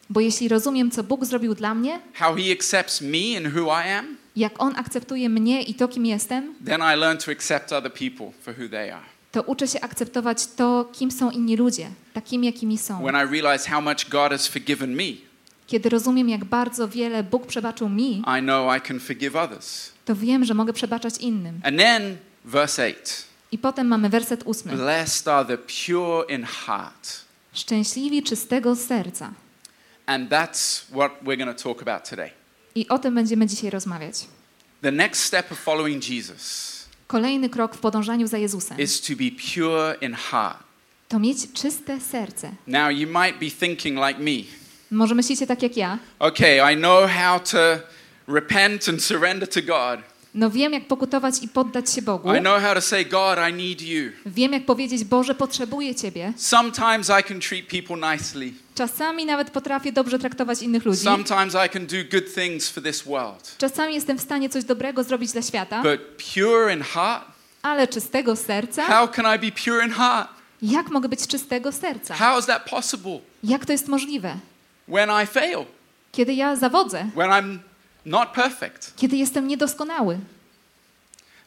Bo 0.09 0.19
jeśli 0.19 0.47
rozumiem, 0.47 0.91
co 0.91 1.03
Bóg 1.03 1.25
zrobił 1.25 1.55
dla 1.55 1.73
mnie, 1.75 1.99
how 2.13 2.35
He 2.35 2.51
accepts 2.53 3.01
me 3.01 3.37
and 3.37 3.55
who 3.55 3.65
I 3.85 3.89
am, 3.91 4.17
jak 4.35 4.53
On 4.63 4.73
akceptuje 4.77 5.29
mnie 5.29 5.61
i 5.63 5.73
to, 5.73 5.87
kim 5.87 6.05
jestem, 6.05 6.53
then 6.65 6.81
I 6.81 6.97
learn 6.97 7.17
to 7.17 7.31
accept 7.31 7.71
other 7.73 7.93
people 7.93 8.31
for 8.41 8.53
who 8.59 8.69
they 8.69 8.93
are. 8.93 9.05
to 9.31 9.41
uczę 9.41 9.67
się 9.67 9.81
akceptować 9.81 10.47
to, 10.47 10.89
kim 10.93 11.11
są 11.11 11.31
inni 11.31 11.55
ludzie, 11.57 11.89
takimi, 12.13 12.45
jakimi 12.47 12.77
są. 12.77 13.03
When 13.03 13.15
I 13.27 13.41
realize 13.41 13.69
how 13.69 13.81
much 13.81 14.09
God 14.09 14.31
has 14.31 14.47
forgiven 14.47 14.95
me, 14.95 15.03
Kiedy 15.67 15.89
rozumiem, 15.89 16.29
jak 16.29 16.45
bardzo 16.45 16.87
wiele 16.87 17.23
Bóg 17.23 17.47
przebaczył 17.47 17.89
mi, 17.89 18.23
I 18.39 18.41
know 18.41 18.77
I 18.77 18.81
can 18.81 18.99
forgive 18.99 19.35
others. 19.35 19.91
to 20.05 20.15
wiem, 20.15 20.45
że 20.45 20.53
mogę 20.53 20.73
przebaczać 20.73 21.17
innym. 21.17 21.59
And 21.63 21.77
then, 21.79 22.17
verse 22.45 22.85
8 22.85 22.95
I 23.51 23.57
potem 23.57 23.87
mamy 23.87 24.09
werset 24.09 24.43
ósmy. 24.45 24.71
Blessed 24.71 25.27
are 25.27 25.45
the 25.45 25.57
pure 25.57 26.25
in 26.35 26.43
heart. 26.43 27.21
Szczęśliwi 27.53 28.23
czystego 28.23 28.75
serca. 28.75 29.31
And 30.05 30.29
that's 30.29 30.83
what 30.91 31.11
we're 31.23 31.37
going 31.37 31.57
to 31.57 31.63
talk 31.63 31.81
about 31.81 32.09
today. 32.09 32.29
I 32.75 32.87
o 32.87 32.99
tym 32.99 33.15
będziemy 33.15 33.47
dzisiaj 33.47 33.69
rozmawiać. 33.69 34.27
The 34.81 34.91
next 34.91 35.23
step 35.23 35.51
of 35.51 35.59
following 35.59 36.09
Jesus 36.09 36.71
Kolejny 37.07 37.49
krok 37.49 37.75
w 37.75 37.79
podążaniu 37.79 38.27
za 38.27 38.37
Jezusem 38.37 38.79
is 38.79 39.01
to 39.01 39.13
be 39.15 39.31
pure 39.53 39.95
in 40.01 40.13
heart. 40.13 40.57
to 41.07 41.19
mieć 41.19 41.53
czyste 41.53 41.99
serce. 41.99 42.51
Now, 42.67 42.89
you 42.91 43.07
might 43.07 43.39
be 43.39 43.49
thinking 43.67 43.97
like 44.07 44.19
me 44.19 44.43
Może 44.91 45.15
myślicie 45.15 45.47
tak 45.47 45.63
jak 45.63 45.77
ja? 45.77 45.99
okay, 46.19 46.73
I 46.73 46.77
know 46.77 47.09
how 47.09 47.39
to 47.39 47.57
repent 48.27 48.89
and 48.89 49.03
surrender 49.03 49.49
to 49.49 49.61
God. 49.61 49.99
No 50.33 50.49
wiem, 50.49 50.73
jak 50.73 50.87
pokutować 50.87 51.43
i 51.43 51.47
poddać 51.47 51.91
się 51.93 52.01
Bogu. 52.01 52.35
I 52.35 52.39
know 52.39 52.61
how 52.61 52.73
to 52.75 52.81
say, 52.81 53.05
God, 53.05 53.37
I 53.49 53.53
need 53.53 53.81
you. 53.81 54.11
Wiem, 54.25 54.53
jak 54.53 54.65
powiedzieć, 54.65 55.03
Boże, 55.03 55.35
potrzebuję 55.35 55.95
Ciebie. 55.95 56.33
Sometimes 56.37 57.09
I 57.19 57.23
can 57.23 57.39
treat 57.39 57.65
people 57.65 58.11
nicely, 58.13 58.53
Czasami 58.75 59.25
nawet 59.25 59.49
potrafię 59.51 59.91
dobrze 59.91 60.19
traktować 60.19 60.61
innych 60.61 60.85
ludzi. 60.85 60.99
sometimes 61.03 61.53
I 61.65 61.69
can 61.69 61.85
do 61.87 61.97
good 62.11 62.33
things 62.35 62.69
for 62.69 62.83
this 62.83 63.01
world. 63.03 63.55
Czasami 63.57 63.93
jestem 63.93 64.17
w 64.17 64.21
stanie 64.21 64.49
coś 64.49 64.63
dobrego 64.63 65.03
zrobić 65.03 65.31
dla 65.31 65.41
świata, 65.41 65.83
But 65.83 65.99
pure 66.33 66.73
in 66.73 66.81
heart? 66.81 67.25
ale 67.61 67.87
czystego 67.87 68.35
serca? 68.35 68.83
How 68.83 69.07
can 69.07 69.35
I 69.35 69.39
be 69.51 69.51
pure 69.63 69.85
in 69.85 69.91
heart? 69.91 70.29
Jak 70.61 70.89
mogę 70.91 71.09
być 71.09 71.27
czystego 71.27 71.71
serca? 71.71 72.15
How 72.15 72.39
is 72.39 72.45
that 72.45 72.69
possible? 72.69 73.19
Jak 73.43 73.65
to 73.65 73.71
jest 73.71 73.87
możliwe? 73.87 74.35
When 74.87 75.09
I 75.23 75.27
fail, 75.27 75.65
Kiedy 76.11 76.33
ja 76.33 76.55
zawodzę, 76.55 77.05
when 77.15 77.29
I'm 77.29 77.57
not 78.05 78.29
perfect. 78.33 78.93
kiedy 78.97 79.17
jestem 79.17 79.47
niedoskonały. 79.47 80.19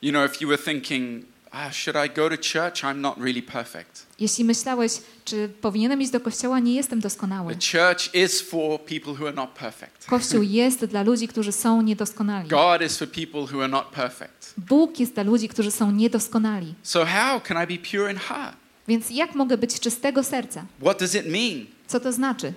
You 0.02 0.12
know, 0.12 0.30
if 0.30 0.40
you 0.40 0.48
were 0.48 0.62
thinking, 0.62 1.24
ah, 1.50 1.72
should 1.72 1.96
I 2.06 2.14
go 2.14 2.28
to 2.28 2.36
church? 2.36 2.82
I'm 2.82 3.00
not 3.00 3.18
really 3.18 3.42
perfect. 3.42 4.06
Jeśli 4.20 4.44
myślałeś, 4.44 4.92
czy 5.24 5.48
powinienem 5.60 6.02
iść 6.02 6.10
do 6.10 6.20
kościoła, 6.20 6.58
nie 6.60 6.74
jestem 6.74 7.00
doskonały. 7.00 7.56
The 7.56 7.78
church 7.78 8.14
is 8.14 8.40
for 8.40 8.80
people 8.80 9.12
who 9.12 9.26
are 9.26 9.36
not 9.36 9.50
perfect. 9.50 10.06
Kościół 10.06 10.42
jest 10.42 10.84
dla 10.84 11.02
ludzi, 11.02 11.28
którzy 11.28 11.52
są 11.52 11.82
niedoskonali. 11.82 12.48
God 12.48 12.82
is 12.82 12.98
for 12.98 13.08
people 13.08 13.40
who 13.40 13.60
are 13.62 13.68
not 13.68 13.86
perfect. 13.86 14.54
Bóg 14.58 15.00
jest 15.00 15.14
dla 15.14 15.22
ludzi, 15.22 15.48
którzy 15.48 15.70
są 15.70 15.90
niedoskonali. 15.90 16.74
So, 16.82 17.04
how 17.06 17.40
can 17.40 17.64
I 17.64 17.78
be 17.78 17.90
pure 17.90 18.12
in 18.12 18.18
heart? 18.18 18.56
Więc 18.88 19.10
jak 19.10 19.34
mogę 19.34 19.58
być 19.58 19.80
czystego 19.80 20.24
serca? 20.24 20.64
What 20.80 21.00
does 21.00 21.14
it 21.14 21.26
mean? 21.26 21.66
Co 21.86 22.00
to 22.00 22.12
znaczy? 22.12 22.52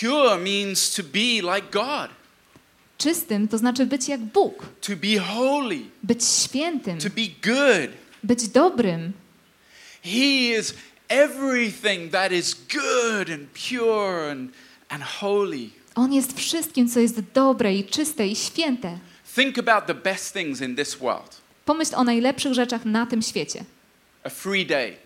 Pure 0.00 0.38
means 0.38 0.94
to 0.94 1.02
be 1.02 1.54
like 1.54 1.66
God, 1.72 2.10
Czystym 3.02 3.48
to 3.48 3.58
znaczy 3.58 3.86
być 3.86 4.08
jak 4.08 4.20
Bóg, 4.20 4.66
to 4.80 4.92
be 4.96 5.18
holy, 5.20 5.78
być 6.02 6.24
świętym, 6.24 6.98
to 6.98 7.08
be 7.08 7.22
good. 7.42 7.90
być 8.22 8.48
dobrym. 8.48 9.12
He 10.04 10.58
is 10.58 10.74
everything 11.08 12.12
that 12.12 12.32
is 12.32 12.54
good 12.72 13.30
and 13.30 13.48
pure 13.68 14.30
and, 14.30 14.50
and 14.88 15.02
holy. 15.02 15.70
On 15.94 16.12
jest 16.12 16.36
wszystkim, 16.38 16.88
co 16.88 17.00
jest 17.00 17.20
dobre 17.34 17.74
i 17.74 17.84
czyste 17.84 18.26
i 18.28 18.36
święte. 18.36 18.98
Think 19.34 19.58
about 19.58 19.86
the 19.86 19.94
best 19.94 20.34
things 20.34 20.60
in 20.60 20.76
this 20.76 20.94
world 20.94 21.40
Pomyśl 21.64 21.94
o 21.96 22.04
najlepszych 22.04 22.54
rzeczach 22.54 22.84
na 22.84 23.06
tym 23.06 23.22
świecie. 23.22 23.64
a 24.24 24.28
free 24.30 24.66
day 24.66 24.96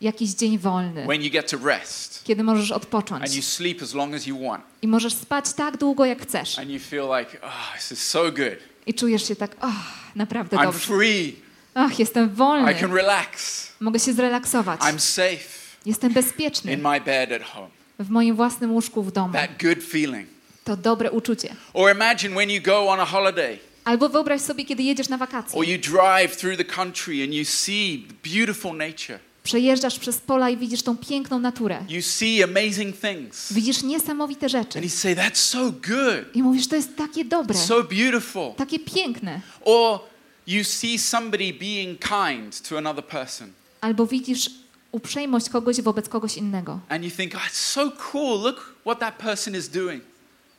Jakiś 0.00 0.30
dzień 0.30 0.58
wolny, 0.58 1.04
when 1.06 1.22
you 1.22 1.30
get 1.30 1.50
to 1.50 1.56
rest 1.64 2.24
kiedy 2.24 2.42
możesz 2.44 2.62
and 2.62 2.70
you 2.70 2.76
odpocząć 2.76 3.44
sleep 3.44 3.82
as 3.82 3.94
long 3.94 4.14
as 4.14 4.26
you 4.26 4.38
want 4.48 4.64
i 4.82 4.88
możesz 4.88 5.14
spać 5.14 5.52
tak 5.52 5.76
długo, 5.76 6.04
jak 6.04 6.22
chcesz. 6.22 6.58
and 6.58 6.70
you 6.70 6.78
feel 6.80 7.08
like, 7.18 7.40
oh, 7.42 7.72
this 7.76 7.92
is 7.92 8.06
so 8.06 8.22
good. 8.32 8.58
I 8.86 8.94
czujesz 8.94 9.28
się 9.28 9.36
tak, 9.36 9.56
ach, 9.60 9.94
naprawdę 10.16 10.56
I'm 10.56 10.64
dobrze. 10.64 10.78
free. 10.78 11.36
Ach, 11.74 11.98
jestem 11.98 12.34
wolny. 12.34 12.72
I 12.72 12.74
can 12.74 12.92
relax. 12.92 13.66
Mogę 13.80 13.98
się 14.00 14.12
zrelaksować. 14.12 14.80
I'm 14.80 14.98
safe 14.98 15.56
Jestem 15.86 16.12
bezpieczny 16.12 16.72
in 16.72 16.82
my 16.82 17.00
bed 17.00 17.32
at 17.32 17.42
home. 17.42 17.68
w 17.98 18.10
moim 18.10 18.36
własnym 18.36 18.72
łóżku 18.72 19.02
w 19.02 19.12
domu. 19.12 19.32
That 19.32 19.62
good 19.62 19.84
feeling. 19.84 20.28
To 20.64 20.76
dobre 20.76 21.10
uczucie. 21.10 21.54
Or 21.74 21.92
imagine 21.92 22.34
when 22.34 22.50
you 22.50 22.62
go 22.62 22.88
on 22.88 23.00
a 23.00 23.04
holiday 23.04 23.58
Albo 23.84 24.08
wyobraź 24.08 24.40
sobie, 24.40 24.64
kiedy 24.64 24.82
jedziesz 24.82 25.08
na 25.08 25.18
wakacje. 25.18 25.58
or 25.58 25.64
you 25.64 25.78
drive 25.78 26.36
through 26.36 26.56
the 26.56 26.64
country 26.64 27.22
and 27.24 27.34
you 27.34 27.44
see 27.44 28.06
beautiful 28.24 28.72
nature. 28.76 29.18
Przejeżdżasz 29.50 29.98
przez 29.98 30.18
pola 30.18 30.50
i 30.50 30.56
widzisz 30.56 30.82
tą 30.82 30.96
piękną 30.96 31.38
naturę. 31.38 31.84
You 31.88 32.02
see 32.02 32.42
amazing 32.44 32.96
things. 33.00 33.52
Widzisz 33.52 33.82
niesamowite 33.82 34.48
rzeczy. 34.48 34.78
And 34.78 34.84
you 34.84 34.90
say, 34.90 35.14
that's 35.16 35.36
so 35.36 35.58
good, 35.72 36.34
I 36.36 36.42
mówisz, 36.42 36.68
to 36.68 36.76
jest 36.76 36.96
takie 36.96 37.24
dobre, 37.24 37.58
so 37.58 37.82
beautiful. 37.82 38.54
takie 38.56 38.78
piękne. 38.78 39.40
Or 39.64 40.00
you 40.46 40.64
see 40.64 40.98
somebody 40.98 41.52
being 41.52 41.98
kind 42.00 42.68
to 42.68 42.78
another 42.78 43.04
person 43.04 43.52
Albo 43.80 44.06
widzisz 44.06 44.50
uprzejmość 44.92 45.48
kogoś 45.48 45.80
wobec 45.80 46.08
kogoś 46.08 46.36
innego. 46.36 46.80
and 46.88 47.04
you 47.04 47.10
think, 47.10 47.34
oh, 47.34 47.42
it's 47.50 47.56
so 47.72 47.90
cool. 48.12 48.40
Look 48.42 48.74
what 48.84 48.98
that 48.98 49.14
person 49.18 49.56
is 49.56 49.68
doing. 49.68 50.02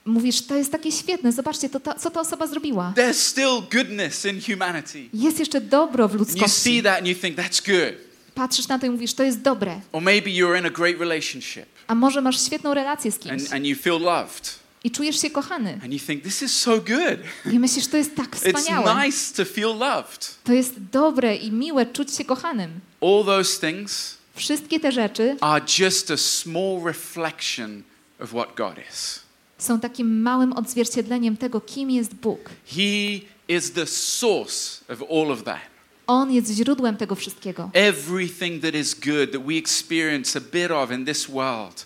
Mówisz, 0.05 0.41
to 0.41 0.55
jest 0.55 0.71
takie 0.71 0.91
świetne, 0.91 1.31
zobaczcie, 1.31 1.69
to 1.69 1.79
co 1.99 2.11
ta 2.11 2.19
osoba 2.21 2.47
zrobiła. 2.47 2.93
There's 2.95 3.13
still 3.13 3.61
goodness 3.71 4.25
in 4.25 4.41
humanity. 4.41 5.09
Jest 5.13 5.39
jeszcze 5.39 5.61
dobro 5.61 6.07
w 6.07 6.11
And 6.11 6.19
you 6.21 6.25
see 6.27 6.39
ludzkości. 6.39 6.83
that 6.83 6.97
and 6.97 7.07
you 7.07 7.15
think, 7.15 7.37
that's 7.37 7.65
good. 7.65 8.06
Patrzysz 8.37 8.67
na 8.67 8.79
to 8.79 8.85
i 8.85 8.89
mówisz, 8.89 9.13
to 9.13 9.23
jest 9.23 9.41
dobre. 9.41 9.81
Or 9.91 10.01
maybe 10.01 10.29
you're 10.29 10.59
in 10.59 10.65
a 10.65 10.69
great 10.69 10.99
relationship 10.99 11.65
A 11.87 11.95
może 11.95 12.21
masz 12.21 12.41
świetną 12.45 12.73
relację 12.73 13.11
z 13.11 13.19
kimś 13.19 13.41
and, 13.43 13.53
and 13.53 13.65
you 13.65 13.75
feel 13.75 13.99
loved 14.01 14.59
i 14.83 14.91
czujesz 14.91 15.21
się 15.21 15.29
kochany. 15.29 15.79
and 15.83 15.93
you 15.93 15.99
think, 15.99 16.23
this 16.23 16.41
is 16.41 16.57
so 16.57 16.71
good. 16.77 17.19
I 17.53 17.59
myślisz, 17.59 17.87
to 17.87 17.97
jest 17.97 18.15
tak 18.15 18.29
It's 18.35 18.57
wspaniałe. 18.57 19.05
nice 19.05 19.35
to 19.45 19.53
feel 19.53 19.77
loved. 19.77 20.35
To 20.43 20.53
jest 20.53 20.73
dobre 20.91 21.35
i 21.35 21.51
miłe 21.51 21.85
czuć 21.85 22.15
się 22.15 22.25
kochanym. 22.25 22.79
All 23.01 23.23
those 23.25 23.67
things 23.67 24.17
Wszystkie 24.35 24.79
te 24.79 24.91
rzeczy 24.91 25.37
are 25.41 25.65
just 25.79 26.11
a 26.11 26.17
small 26.17 26.83
reflection 26.85 27.83
of 28.19 28.29
what 28.29 28.55
God 28.55 28.75
is. 28.91 29.19
są 29.57 29.79
takim 29.79 30.21
małym 30.21 30.53
odzwierciedleniem 30.53 31.37
tego, 31.37 31.61
kim 31.61 31.91
jest 31.91 32.13
Bóg. 32.15 32.49
He 32.65 33.19
is 33.47 33.71
the 33.71 33.85
source 33.85 34.93
of 34.93 35.01
all 35.11 35.31
of 35.31 35.43
that. 35.43 35.76
On 36.07 36.31
jest 36.31 36.51
źródłem 36.51 36.97
tego 36.97 37.15
wszystkiego. 37.15 37.69
Everything 37.73 38.61
that 38.61 38.75
is 38.75 38.93
good 38.93 39.31
that 39.31 39.43
we 39.45 39.53
experience 39.53 40.39
a 40.39 40.41
bit 40.51 40.71
of 40.71 40.91
in 40.91 41.05
this 41.05 41.27
world 41.27 41.85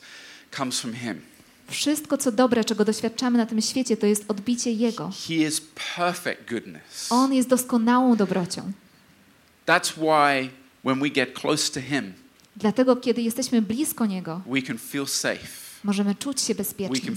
comes 0.58 0.80
from 0.80 0.94
Him. 0.94 1.22
Wszystko, 1.70 2.18
co 2.18 2.32
dobre, 2.32 2.64
czego 2.64 2.86
doświadczamy 2.86 3.38
na 3.38 3.46
tym 3.46 3.62
świecie, 3.62 3.98
to 3.98 4.06
jest 4.06 4.26
odbicie 4.28 4.72
Jego. 4.72 5.12
He 5.28 5.34
is 5.34 5.62
perfect 5.96 6.50
goodness. 6.50 7.08
On 7.10 7.34
jest 7.34 7.50
doskonałą 7.50 8.16
dobrocią. 8.16 8.72
That's 9.66 9.92
why 9.98 10.50
when 10.84 11.00
we 11.00 11.10
get 11.10 11.40
close 11.40 11.72
to 11.74 11.82
Him, 11.82 12.14
Dlatego, 12.56 12.96
kiedy 12.96 13.22
jesteśmy 13.22 13.62
blisko 13.62 14.06
Niego, 14.06 14.42
we 14.48 14.62
can 14.62 14.78
feel 14.78 15.08
safe. 15.08 15.48
możemy 15.84 16.16
czuć 16.16 16.42
się 16.42 16.56
bezpiecznie. 16.56 17.12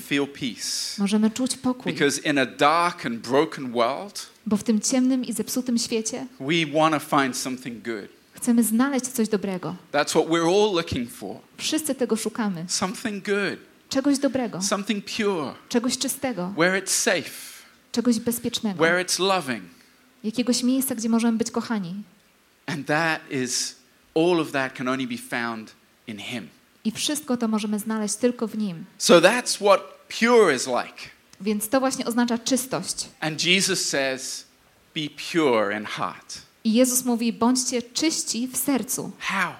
Możemy 0.99 1.31
czuć 1.31 1.57
pokój. 1.57 1.93
Because 1.93 2.21
in 2.21 2.39
a 2.39 2.47
dark 2.47 3.07
and 3.07 3.21
broken 3.21 3.73
world, 3.73 4.27
Bo 4.47 4.57
w 4.57 4.63
tym 4.63 4.81
ciemnym 4.81 5.25
i 5.25 5.33
zepsutym 5.33 5.79
świecie 5.79 6.27
we 6.41 6.81
want 6.81 6.95
to 6.95 7.19
find 7.21 7.37
something 7.37 7.85
good. 7.85 8.09
chcemy 8.33 8.63
znaleźć 8.63 9.05
coś 9.07 9.29
dobrego. 9.29 9.77
That's 9.93 10.11
what 10.11 10.27
we're 10.27 10.47
all 10.49 10.75
looking 10.77 11.11
for. 11.11 11.37
Wszyscy 11.59 11.95
tego 11.95 12.17
szukamy. 12.17 12.65
Something 12.69 13.25
good, 13.25 13.59
Czegoś 13.89 14.19
dobrego, 14.19 14.63
something 14.63 15.05
pure, 15.05 15.55
czegoś 15.69 15.99
czystego, 15.99 16.53
where 16.57 16.81
it's 16.83 16.91
safe, 16.91 17.31
czegoś 17.93 18.19
bezpiecznego, 18.19 18.85
where 18.85 19.05
it's 19.05 19.21
loving. 19.21 19.65
jakiegoś 20.25 20.63
miejsca, 20.63 20.95
gdzie 20.95 21.09
możemy 21.09 21.39
być 21.39 21.51
kochani. 21.51 21.95
And 22.67 22.87
that 22.87 23.21
is, 23.31 23.77
all 24.15 24.41
of 24.41 24.53
that 24.53 24.73
can 24.75 24.89
only 24.89 25.07
be 25.07 25.19
found 25.19 25.73
in 26.07 26.19
Him. 26.19 26.49
I 26.85 26.91
wszystko 26.91 27.37
to 27.37 27.49
możemy 27.49 27.79
znaleźć 27.79 28.15
tylko 28.15 28.47
w 28.47 28.59
Nim. 28.59 28.85
So 28.99 29.21
that's 29.21 29.57
what 29.57 29.81
pure 30.21 30.55
is 30.55 30.67
like. 30.67 31.14
Więc 31.45 31.69
to 31.69 31.81
właśnie 31.81 32.07
oznacza 32.07 32.39
czystość. 32.39 33.09
And 33.21 33.45
Jesus 33.45 33.89
says, 33.89 34.45
be 34.95 35.01
pure 35.33 35.79
in 35.79 35.85
heart. 35.85 36.39
I 36.65 36.73
Jezus 36.73 37.05
mówi: 37.05 37.33
bądźcie 37.33 37.83
czyści 37.83 38.49
w 38.49 38.57
sercu. 38.57 39.13
How? 39.19 39.53
How 39.53 39.55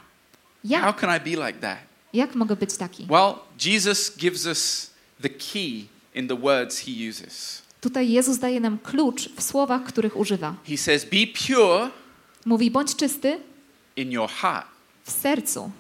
Jak? 0.65 1.01
can 1.01 1.17
I 1.17 1.21
be 1.37 1.47
like 1.47 1.61
that? 1.61 1.79
Jak 2.13 2.35
mogę 2.35 2.57
być 2.57 2.77
taki? 2.77 3.07
Well, 3.11 3.35
Jesus 3.65 4.17
gives 4.17 4.47
us 4.47 4.91
the 5.23 5.29
key 5.29 5.85
in 6.15 6.29
the 6.29 6.37
words 6.37 6.79
He 6.79 6.93
uses. 7.11 7.63
Tutaj 7.81 8.11
Jezus 8.11 8.39
daje 8.39 8.61
nam 8.61 8.79
klucz 8.79 9.29
w 9.37 9.43
słowach, 9.43 9.85
których 9.85 10.17
używa. 10.17 10.55
He 10.69 10.77
says, 10.77 11.05
be 11.05 11.27
pure 11.47 11.91
Mówi: 12.47 12.71
bądź 12.71 12.97
czysty 12.97 13.41
in 13.97 14.13
your 14.13 14.31
heart. 14.31 14.67
w 15.05 15.11
sercu. 15.11 15.71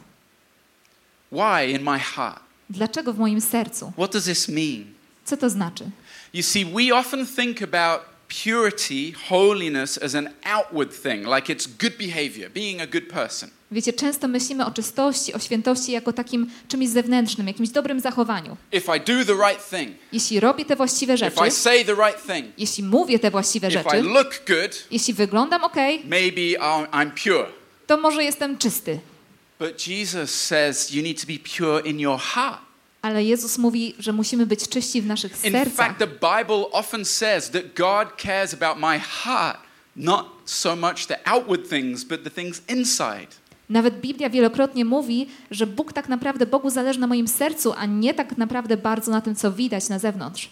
Why 1.32 1.70
in 1.70 1.82
my 1.82 1.98
heart? 1.98 2.40
Dlaczego 2.70 3.12
w 3.12 3.18
moim 3.18 3.40
sercu? 3.40 3.92
What 3.96 4.12
does 4.12 4.24
this 4.24 4.48
mean? 4.48 4.93
Co 5.24 5.36
to 5.36 5.50
znaczy? 5.50 5.84
You 6.34 6.42
see, 6.42 6.64
we 6.64 6.96
often 6.96 7.26
think 7.26 7.62
about 7.62 8.00
purity, 8.28 9.12
holiness 9.28 9.98
as 10.02 10.14
an 10.14 10.28
outward 10.44 11.02
thing, 11.02 11.26
like 11.26 11.52
it's 11.52 11.66
good 11.66 11.96
behavior, 11.98 12.50
being 12.50 12.80
a 12.80 12.86
good 12.86 13.08
person. 13.08 13.50
Wiecie, 13.70 13.92
często 13.92 14.28
myślimy 14.28 14.66
o 14.66 14.70
czystości, 14.70 15.34
o 15.34 15.38
świętości 15.38 15.92
jako 15.92 16.12
takim 16.12 16.50
czymś 16.68 16.88
zewnętrznym, 16.88 17.46
jakimś 17.46 17.68
dobrym 17.68 18.00
zachowaniu. 18.00 18.56
If 18.72 18.96
I 18.96 19.00
do 19.00 19.24
the 19.24 19.48
right 19.48 19.70
thing, 19.70 19.96
Jeśli 20.12 20.40
robię 20.40 20.64
te 20.64 20.76
właściwe 20.76 21.16
rzeczy, 21.16 21.36
if 21.36 21.48
I 21.48 21.50
say 21.50 21.84
the 21.84 21.94
right 21.94 22.26
thing, 22.26 22.46
jeśli 22.58 22.84
mówię 22.84 23.18
te 23.18 23.30
właściwe 23.30 23.68
if 23.68 23.80
I 23.80 23.82
rzeczy, 23.82 24.02
look 24.02 24.40
good, 24.46 24.86
jeśli 24.90 25.14
wyglądam 25.14 25.64
ok, 25.64 25.76
maybe 26.04 26.40
I'm 26.92 27.10
pure. 27.10 27.46
to 27.86 27.96
może 27.96 28.24
jestem 28.24 28.58
czysty. 28.58 29.00
But 29.58 29.86
Jesus 29.86 30.30
says 30.34 30.90
you 30.90 31.02
need 31.02 31.20
to 31.20 31.26
be 31.26 31.38
pure 31.56 31.80
in 31.90 32.00
your 32.00 32.20
heart. 32.20 32.60
Ale 33.04 33.24
Jezus 33.24 33.58
mówi, 33.58 33.94
że 33.98 34.12
musimy 34.12 34.46
być 34.46 34.68
czyści 34.68 35.02
w 35.02 35.06
naszych 35.06 35.44
In 35.44 35.52
sercach. 35.52 35.86
fact, 35.86 35.98
the 35.98 36.06
Bible 36.06 36.70
often 36.72 37.04
says 37.04 37.50
that 37.50 37.62
God 37.74 38.08
cares 38.22 38.54
about 38.54 38.78
my 38.78 38.98
heart, 38.98 39.58
not 39.96 40.26
so 40.44 40.76
much 40.76 41.06
the 41.06 41.28
outward 41.28 41.68
things, 41.68 42.04
but 42.04 42.24
the 42.24 42.30
things 42.30 42.62
inside. 42.68 43.26
Nawet 43.70 44.00
Biblia 44.00 44.30
wielokrotnie 44.30 44.84
mówi, 44.84 45.26
że 45.50 45.66
Bóg 45.66 45.92
tak 45.92 46.08
naprawdę 46.08 46.46
Bogu 46.46 46.70
zależy 46.70 47.00
na 47.00 47.06
moim 47.06 47.28
sercu, 47.28 47.72
a 47.76 47.86
nie 47.86 48.14
tak 48.14 48.38
naprawdę 48.38 48.76
bardzo 48.76 49.10
na 49.10 49.20
tym, 49.20 49.34
co 49.34 49.52
widać 49.52 49.88
na 49.88 49.98
zewnątrz. 49.98 50.50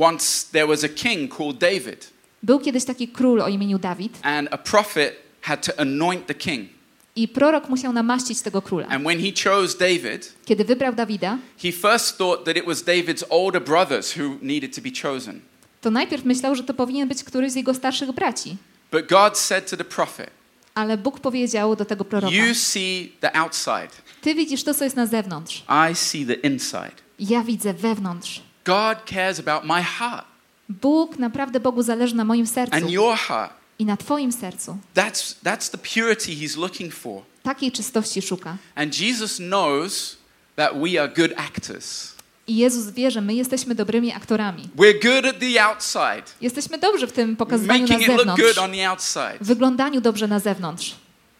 Once 0.00 0.46
there 0.52 0.66
was 0.66 0.84
a 0.84 0.88
king 0.88 1.36
called 1.36 1.58
David, 1.58 2.10
Był 2.42 2.60
kiedyś 2.60 2.84
taki 2.84 3.08
król 3.08 3.40
o 3.42 3.48
imieniu 3.48 3.78
Dawid 3.78 4.18
and 4.22 4.48
a 4.50 4.58
prophet 4.58 5.14
had 5.40 5.66
to 5.66 5.72
anoint 5.80 6.26
the 6.26 6.34
king. 6.34 6.68
I 7.16 7.28
prorok 7.28 7.68
musiał 7.68 7.92
namaścić 7.92 8.40
tego 8.40 8.62
króla. 8.62 8.86
And 8.88 9.04
when 9.04 9.20
he 9.20 9.32
chose 9.44 9.78
David, 9.78 10.32
Kiedy 10.44 10.64
wybrał 10.64 10.94
Dawida, 10.94 11.38
he 11.62 11.72
first 11.72 12.18
thought 12.18 12.44
that 12.44 12.56
it 12.56 12.66
was 12.66 12.84
David's 12.84 13.24
older 13.30 13.62
brothers 13.62 14.16
who 14.16 14.36
needed 14.42 14.74
to 14.76 14.82
be 14.82 14.90
chosen. 15.02 15.40
to 15.80 15.90
najpierw 15.90 16.24
myślał, 16.24 16.54
że 16.54 16.62
to 16.62 16.74
powinien 16.74 17.08
być 17.08 17.24
któryś 17.24 17.52
z 17.52 17.54
jego 17.56 17.74
starszych 17.74 18.12
braci. 18.12 18.56
But 18.92 19.08
God 19.08 19.38
said 19.38 19.70
to 19.70 19.76
the 19.76 19.84
prophet, 19.84 20.30
Ale 20.74 20.98
Bóg 20.98 21.20
powiedział 21.20 21.76
do 21.76 21.84
tego 21.84 22.04
proroka: 22.04 22.34
You 22.34 22.54
see 22.54 23.12
the 23.20 23.36
outside, 23.36 23.88
Ty 24.20 24.34
widzisz 24.34 24.64
to, 24.64 24.74
co 24.74 24.84
jest 24.84 24.96
na 24.96 25.06
zewnątrz. 25.06 25.64
I 25.90 25.94
see 25.94 26.26
the 26.26 26.34
inside. 26.34 26.92
Ja 27.18 27.42
widzę 27.42 27.74
wewnątrz. 27.74 28.42
God 28.64 28.98
cares 29.06 29.40
about 29.40 29.64
my 29.64 29.82
heart 29.82 30.32
Bóg 30.68 31.18
naprawdę 31.18 31.60
Bogu 31.60 31.82
zależy 31.82 32.16
na 32.16 32.24
moim 32.24 32.46
sercu 32.46 32.76
and 32.76 32.90
your 32.90 33.16
heart. 33.16 33.52
I 33.78 33.84
na 33.84 33.96
Twoim 33.96 34.32
sercu. 34.32 34.78
That's, 34.94 35.34
that's 35.42 35.70
the 35.70 35.78
purity 35.78 36.32
he's 36.36 36.56
looking 36.56 36.94
for. 36.94 37.22
Takiej 37.42 37.72
czystości 37.72 38.22
szuka. 38.22 38.56
And 38.74 39.00
Jesus 39.00 39.36
knows 39.36 40.16
that 40.56 40.72
we 40.82 41.02
are 41.02 41.08
good 41.16 41.32
actors. 41.36 42.12
I 42.46 42.56
Jezus 42.56 42.90
wie, 42.90 43.10
że 43.10 43.20
my 43.20 43.34
jesteśmy 43.34 43.74
dobrymi 43.74 44.12
aktorami. 44.12 44.68
We're 44.76 45.02
good 45.02 45.26
at 45.26 45.38
the 45.40 45.64
outside, 45.64 46.22
Jesteśmy 46.40 46.78
dobrzy 46.78 47.06
w 47.06 47.12
tym 47.12 47.36
pokazywaniu 47.36 47.86
na 47.86 47.88
making 47.88 48.02
it 48.02 48.08
look 48.08 48.18
zewnątrz, 48.18 48.42
good 48.42 48.58
on 48.58 48.72
the 48.72 48.90
outside. 48.90 49.38
w 49.40 49.46
wyglądaniu 49.46 50.00
dobrze 50.00 50.28
na 50.28 50.38
zewnątrz, 50.40 50.96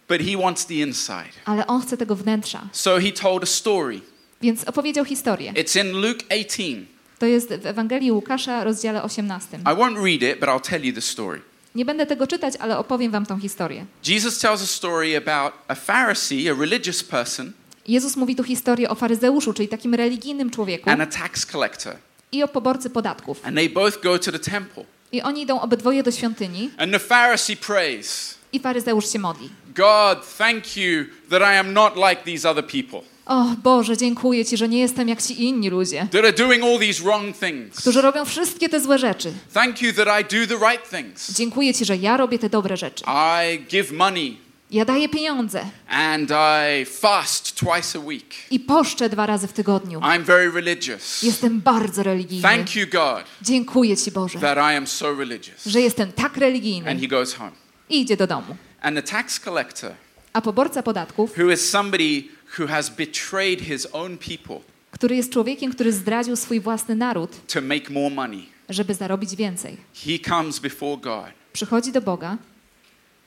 But 0.09 0.21
he 0.21 0.37
wants 0.37 0.67
the 0.67 0.75
inside. 0.75 1.33
ale 1.45 1.67
On 1.67 1.83
chce 1.83 1.97
tego 1.97 2.17
wnętrza. 2.17 2.69
So 2.73 3.01
he 3.01 3.13
told 3.13 3.43
a 3.43 3.47
story. 3.47 4.01
Więc 4.43 4.65
opowiedział 4.65 5.05
historię. 5.05 5.53
It's 5.53 5.81
in 5.81 5.93
Luke 5.93 6.25
18. 6.31 6.87
To 7.19 7.27
jest 7.27 7.49
w 7.49 7.67
Ewangelii 7.67 8.13
Łukasza, 8.13 8.65
rozdziale 8.65 9.03
18. 9.03 9.59
I 9.59 9.61
won't 9.65 10.05
read 10.05 10.23
it, 10.23 10.41
but 10.41 10.49
I'll 10.49 10.71
tell 10.71 10.85
you 10.85 10.93
the 10.93 11.01
story. 11.01 11.41
Nie 11.75 11.85
będę 11.85 12.07
tego 12.07 12.27
czytać, 12.27 12.55
ale 12.59 12.79
opowiem 12.79 13.13
wam 13.13 13.27
tą 13.27 13.41
historię. 13.41 13.87
Jesus 14.07 14.39
tells 14.39 14.63
a 14.63 14.67
story 14.67 15.17
about 15.17 15.53
a 15.69 15.75
Pharisee, 15.75 16.51
a 16.51 16.55
religious 16.55 17.03
person, 17.05 17.53
Jezus 17.89 18.17
mówi 18.17 18.37
tu 18.37 18.45
historię 18.45 18.91
o 18.91 18.95
faryzeuszu, 18.95 19.53
czyli 19.53 19.69
takim 19.69 19.95
religijnym 19.95 20.51
człowieku 20.51 20.91
and 20.91 21.01
a 21.01 21.07
tax 21.07 21.47
collector. 21.47 21.97
i 22.33 22.43
o 22.43 22.49
poborcy 22.49 22.91
podatków. 22.91 23.47
And 23.47 23.57
they 23.57 23.69
both 23.69 24.03
go 24.03 24.19
to 24.19 24.33
the 24.33 24.39
temple. 24.39 24.85
I 25.13 25.23
oni 25.23 25.43
idą 25.43 25.61
obydwoje 25.61 26.03
do 26.03 26.11
świątyni 26.11 26.71
And 26.77 26.93
the 26.93 26.99
Pharisee 26.99 27.57
prays, 27.57 28.35
i 28.53 28.61
faryzeusz 28.61 29.13
się 29.13 29.19
modli. 29.19 29.51
God, 29.77 30.37
thank 30.39 30.77
you 30.77 31.05
that 31.31 31.43
I 31.43 31.59
am 31.59 31.73
not 31.73 31.97
like 31.97 32.23
these 32.25 32.51
other 32.51 32.67
people 32.67 33.12
O 33.27 33.45
Boże, 33.63 33.97
dziękuję 33.97 34.45
Ci, 34.45 34.57
że 34.57 34.69
nie 34.69 34.79
jestem 34.79 35.09
jak 35.09 35.23
ci 35.23 35.45
inni 35.45 35.71
ludzie, 35.71 36.07
that 36.13 36.25
are 36.25 36.33
doing 36.33 36.65
all 36.65 36.79
these 36.79 37.03
wrong 37.03 37.37
things. 37.39 37.77
którzy 37.79 38.03
robią 38.03 38.25
wszystkie 38.25 38.69
te 38.69 38.81
złe 38.81 38.99
rzeczy. 38.99 39.33
Thank 39.55 39.83
you 39.83 39.93
that 39.93 40.09
I 40.21 40.25
do 40.25 40.47
the 40.59 40.71
right 40.71 40.91
things. 40.91 41.33
Dziękuję 41.33 41.75
Ci, 41.75 41.85
że 41.85 41.97
ja 41.97 42.17
robię 42.17 42.39
te 42.39 42.49
dobre 42.51 42.77
rzeczy. 42.77 43.05
I 43.07 43.59
give 43.71 43.93
money 43.93 44.37
Ja 44.71 44.85
daję 44.85 45.09
pieniądze 45.09 45.65
and 45.89 46.31
I 46.31 46.85
fast 46.85 47.55
twice 47.55 47.99
a 47.99 48.03
week. 48.03 48.25
i 48.51 48.61
poszczę 48.61 49.09
dwa 49.09 49.27
razy 49.27 49.49
w 49.49 49.53
tygodniu. 49.53 50.01
I'm 50.01 50.21
very 50.23 50.51
religious. 50.51 51.23
Jestem 51.23 51.61
bardzo 51.61 52.03
religijny. 52.03 52.43
Thank 52.43 52.77
you, 52.77 52.87
God, 52.93 53.25
Dziękuję 53.43 53.97
Ci, 53.97 54.11
Boże, 54.11 54.39
that 54.39 54.59
I 54.59 54.77
am 54.77 54.87
so 54.87 55.15
religious. 55.15 55.65
że 55.67 55.81
jestem 55.81 56.13
tak 56.13 56.27
And 56.33 56.37
religijny. 56.39 57.01
he 57.01 57.07
goes 57.09 57.35
home. 57.35 57.53
I 57.91 58.01
idzie 58.01 58.17
do 58.17 58.27
domu. 58.27 58.57
And 58.83 58.97
the 58.97 59.03
tax 59.03 59.41
collector, 59.41 59.93
A 60.33 60.41
poborca 60.41 60.83
podatków, 60.83 61.39
who 61.39 61.51
is 61.53 61.71
somebody 61.71 62.23
who 62.59 62.67
has 62.67 62.91
betrayed 62.91 63.61
his 63.61 63.87
own 63.93 64.19
people 64.19 64.61
który 64.91 65.17
jest 65.17 65.33
człowiekiem, 65.33 65.73
który 65.73 65.93
zdradził 65.93 66.37
swój 66.37 66.61
własny 66.61 66.97
naród, 66.97 67.47
to 67.47 67.61
make 67.61 67.91
more 67.91 68.15
money, 68.15 68.47
żeby 68.69 68.95
zarobić 68.95 69.37
więcej, 69.37 69.77
he 69.95 70.19
comes 70.29 70.59
before 70.59 70.97
God 70.97 71.33
przychodzi 71.53 71.93
do 71.93 72.01
Boga 72.01 72.39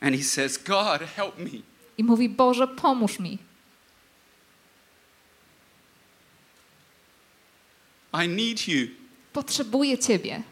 and 0.02 0.16
he 0.16 0.24
says, 0.24 0.58
God, 0.58 1.02
help 1.16 1.40
me. 1.40 1.62
i 1.98 2.04
mówi: 2.04 2.30
Boże, 2.30 2.68
pomóż 2.68 3.20
mi. 3.20 3.38
I 8.24 8.28
need 8.28 8.68
you. 8.68 8.88
Potrzebuję 9.34 9.98
Ciebie. 9.98 10.44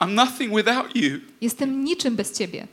I'm 0.00 0.14
nothing 0.14 0.54
without 0.54 0.96
you. 0.96 1.20
Jestem 1.40 1.84
niczym 1.84 2.16
bez 2.16 2.38
Ciebie. 2.38 2.66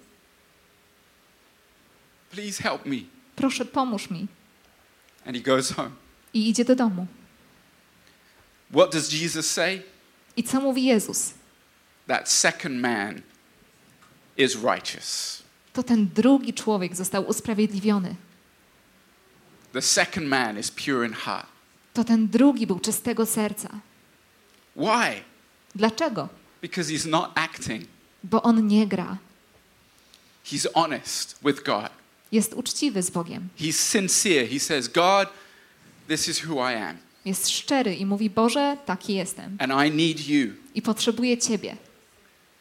Please 2.32 2.64
help 2.64 2.86
me. 2.86 3.15
Proszę, 3.36 3.66
pomóż 3.66 4.10
mi. 4.10 4.28
And 5.26 5.38
he 5.38 5.44
goes 5.44 5.72
home. 5.72 5.92
I 6.34 6.50
idzie 6.50 6.66
do 6.66 6.76
domu. 6.76 7.08
What 8.72 8.92
does 8.92 9.14
Jesus 9.14 9.52
say? 9.52 9.84
I 10.38 10.44
co 10.44 10.62
mówi 10.62 10.86
Jezus? 10.86 11.34
That 12.08 12.30
second 12.30 12.82
man 12.82 13.22
is 14.38 14.56
righteous. 14.56 15.44
To 15.74 15.84
ten 15.84 16.08
drugi 16.08 16.54
człowiek 16.54 16.96
został 16.96 17.28
usprawiedliwiony. 17.28 18.16
The 19.74 19.82
second 19.82 20.28
man 20.28 20.60
is 20.60 20.72
pure 20.72 21.08
in 21.08 21.14
heart. 21.14 21.48
To 21.94 22.04
ten 22.04 22.28
drugi 22.28 22.68
był 22.68 22.80
czystego 22.80 23.26
serca. 23.26 23.70
Why? 24.76 25.24
Dlaczego? 25.76 26.30
Because 26.62 26.92
he's 26.94 27.10
not 27.10 27.32
acting. 27.36 27.88
Bo 28.24 28.42
on 28.42 28.68
nie 28.68 28.88
gra. 28.88 29.18
He's 30.46 30.68
honest 30.74 31.38
with 31.44 31.64
God. 31.64 31.90
Jest 32.36 32.54
uczciwy 32.54 33.04
z 33.04 33.10
Bogiem. 33.10 33.50
He's 33.60 33.92
sincere. 33.92 34.48
He 34.48 34.60
says, 34.60 34.88
God, 34.88 35.28
this 36.08 36.28
is 36.28 36.46
who 36.46 36.72
I 36.72 36.76
am. 36.76 36.98
Jest 37.26 37.50
szczery 37.50 37.96
i 37.96 38.06
mówi: 38.06 38.30
Boże, 38.30 38.78
taki 38.86 39.14
jestem. 39.14 39.58
And 39.60 39.72
I 39.88 39.92
need 39.92 40.28
you. 40.28 40.54
I 40.74 40.82
potrzebuję 40.82 41.38
Ciebie. 41.38 41.78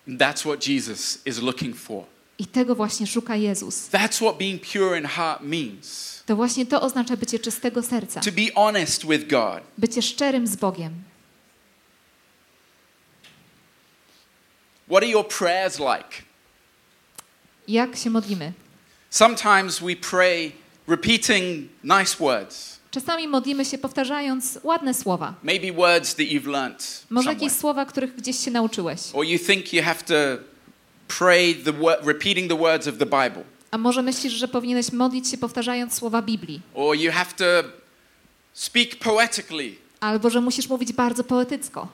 That's 0.09 0.41
what 0.41 0.67
Jesus 0.67 1.19
is 1.27 1.39
looking 1.39 1.77
for. 1.77 2.05
I 2.39 2.47
tego 2.47 2.75
właśnie 2.75 3.07
szuka 3.07 3.37
Jezus. 3.37 3.89
That's 3.91 4.17
what 4.17 4.39
being 4.39 4.63
pure 4.73 4.99
in 4.99 5.07
heart 5.07 5.41
means. 5.43 6.23
To 6.27 6.37
właśnie 6.37 6.67
to 6.67 6.83
oznacza 6.83 7.17
bycie 7.17 7.39
czystego 7.39 7.83
serca. 7.83 8.21
To 8.21 8.33
be 8.33 8.53
honest 8.55 9.07
with 9.07 9.27
God. 9.27 9.61
Bycie 9.79 10.03
szczerym 10.03 10.47
z 10.47 10.57
Bogiem. 10.57 10.93
What 14.87 15.03
are 15.03 15.13
your 15.13 15.29
prayers 15.29 15.79
like? 15.79 16.23
Jak 17.69 17.97
się 17.97 18.11
modlimy? 18.11 18.53
Sometimes 19.15 19.79
we 19.81 19.95
pray 19.95 20.53
repeating 20.89 21.69
nice 21.85 22.17
words, 22.21 22.81
Czasami 22.91 23.29
modlimy 23.29 23.65
się 23.65 23.79
powtarzając 23.79 24.59
ładne 24.63 24.95
słowa. 24.95 25.35
maybe 25.43 25.73
words 25.73 26.15
that 26.15 26.27
you've 26.27 26.47
learnt 26.47 27.07
Może 27.11 27.25
somewhere. 27.25 27.45
jakieś 27.45 27.59
słowa, 27.59 27.87
których 27.87 28.17
gdzieś 28.17 28.45
się 28.45 28.51
nauczyłeś. 28.51 29.01
Or 29.13 29.25
you 29.25 29.39
think 29.39 29.73
you 29.73 29.83
have 29.83 30.03
to 30.03 30.15
pray 31.19 31.55
the 31.55 31.73
repeating 32.03 32.49
the 32.51 32.57
words 32.59 32.89
of 32.89 32.99
the 32.99 33.07
Bible. 33.07 33.45
A 33.71 33.79
może 33.79 34.03
myślisz, 34.03 34.33
że 34.33 34.49
powinieneś 34.49 34.93
modlić 34.93 35.29
się 35.29 35.39
powtarzając 35.39 35.95
słowa 35.95 36.23
Biblii? 36.23 36.61
Or 36.75 36.97
you 36.97 37.13
have 37.13 37.31
to 37.37 37.69
speak 38.53 38.97
poetically. 38.97 39.75
Albo 40.01 40.31
że 40.31 40.41
musisz 40.41 40.69
mówić 40.69 40.93
bardzo 40.93 41.25
poetycko. 41.25 41.89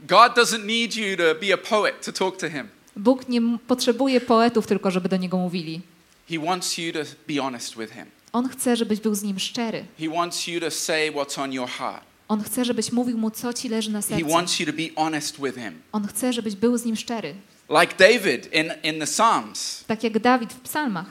God 0.00 0.32
doesn't 0.36 0.64
need 0.64 0.96
you 0.96 1.16
to 1.16 1.46
be 1.46 1.54
a 1.54 1.56
poet 1.56 2.04
to 2.06 2.12
talk 2.12 2.36
to 2.36 2.50
him. 2.50 2.68
Bóg 2.96 3.28
nie 3.28 3.40
potrzebuje 3.66 4.20
poetów 4.20 4.66
tylko, 4.66 4.90
żeby 4.90 5.08
do 5.08 5.16
Niego 5.16 5.36
mówili. 5.36 5.80
He 6.30 6.38
wants 6.38 6.78
you 6.78 6.92
to 6.92 6.98
be 7.28 7.42
honest 7.42 7.76
with 7.76 7.92
him. 7.92 8.06
On 8.32 8.48
chce, 8.48 8.76
żebyś 8.76 9.00
był 9.00 9.14
z 9.14 9.22
Nim 9.22 9.38
szczery. 9.38 9.84
He 9.98 10.08
wants 10.08 10.46
you 10.46 10.60
to 10.60 10.70
say 10.70 11.10
what's 11.10 11.40
on 11.40 11.52
your 11.52 11.68
heart. 11.68 12.04
On 12.28 12.42
chce, 12.42 12.64
żebyś 12.64 12.92
mówił 12.92 13.18
Mu, 13.18 13.30
co 13.30 13.52
Ci 13.52 13.68
leży 13.68 13.90
na 13.90 14.02
He 14.02 14.24
wants 14.24 14.60
you 14.60 14.66
to 14.66 14.72
be 14.72 14.88
honest 14.96 15.40
with 15.40 15.54
him. 15.56 15.82
On 15.92 16.06
chce, 16.06 16.32
żebyś 16.32 16.54
był 16.54 16.78
z 16.78 16.84
Nim 16.84 16.96
szczery. 16.96 17.34
Like 17.68 17.94
David 17.98 18.52
in, 18.52 18.72
in 18.82 19.00
the 19.00 19.06
Psalms. 19.06 19.84
Tak 19.86 20.04
jak 20.04 20.18
Dawid 20.18 20.52
w 20.52 20.60
psalmach. 20.60 21.06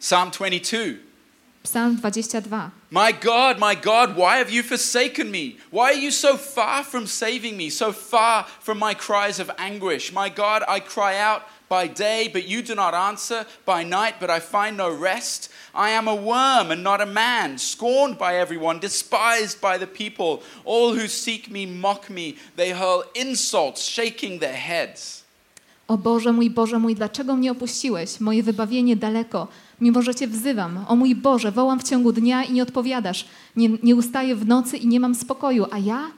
Psalm 0.00 0.30
22. 0.30 0.78
Psalm 1.62 1.96
22. 1.96 2.70
My 2.90 3.12
God, 3.12 3.58
my 3.58 3.74
God, 3.74 4.16
why 4.16 4.38
have 4.38 4.50
you 4.50 4.62
forsaken 4.62 5.30
me? 5.30 5.56
Why 5.70 5.92
are 5.92 6.00
you 6.00 6.10
so 6.10 6.36
far 6.36 6.84
from 6.84 7.06
saving 7.06 7.56
me, 7.56 7.70
so 7.70 7.92
far 7.92 8.44
from 8.62 8.78
my 8.78 8.94
cries 8.94 9.40
of 9.40 9.50
anguish? 9.58 10.12
My 10.12 10.30
God, 10.30 10.62
I 10.68 10.80
cry 10.80 11.18
out 11.18 11.42
by 11.68 11.86
day, 11.88 12.28
but 12.32 12.48
you 12.48 12.62
do 12.62 12.74
not 12.74 12.94
answer, 12.94 13.46
by 13.64 13.84
night, 13.84 14.14
but 14.20 14.30
I 14.30 14.40
find 14.40 14.76
no 14.76 14.90
rest. 14.90 15.50
I 15.74 15.90
am 15.90 16.08
a 16.08 16.14
worm 16.14 16.70
and 16.70 16.82
not 16.82 17.00
a 17.00 17.06
man, 17.06 17.58
scorned 17.58 18.18
by 18.18 18.36
everyone, 18.36 18.80
despised 18.80 19.60
by 19.60 19.78
the 19.78 19.86
people. 19.86 20.42
All 20.64 20.94
who 20.94 21.08
seek 21.08 21.50
me 21.50 21.66
mock 21.66 22.10
me, 22.10 22.36
they 22.56 22.72
hurl 22.72 23.04
insults, 23.14 23.82
shaking 23.82 24.40
their 24.40 24.56
heads. 24.56 25.24
O 25.88 25.98
Boże 25.98 26.32
mój, 26.32 26.50
Boże 26.50 26.78
mój, 26.78 26.94
dlaczego 26.94 27.36
mnie 27.36 27.52
opuściłeś? 27.52 28.20
Moje 28.20 28.42
wybawienie 28.42 28.96
daleko, 28.96 29.48
mimo 29.80 30.02
że 30.02 30.14
Cię 30.14 30.28
wzywam. 30.28 30.84
O 30.88 30.96
mój 30.96 31.14
Boże, 31.14 31.52
wołam 31.52 31.80
w 31.80 31.88
ciągu 31.88 32.12
dnia 32.12 32.44
i 32.44 32.52
nie 32.52 32.62
odpowiadasz. 32.62 33.24
Nie, 33.56 33.68
nie 33.82 33.96
ustaję 33.96 34.36
w 34.36 34.46
nocy 34.46 34.76
i 34.76 34.86
nie 34.86 35.00
mam 35.00 35.14
spokoju. 35.14 35.66
A 35.70 35.78
ja 35.78 36.10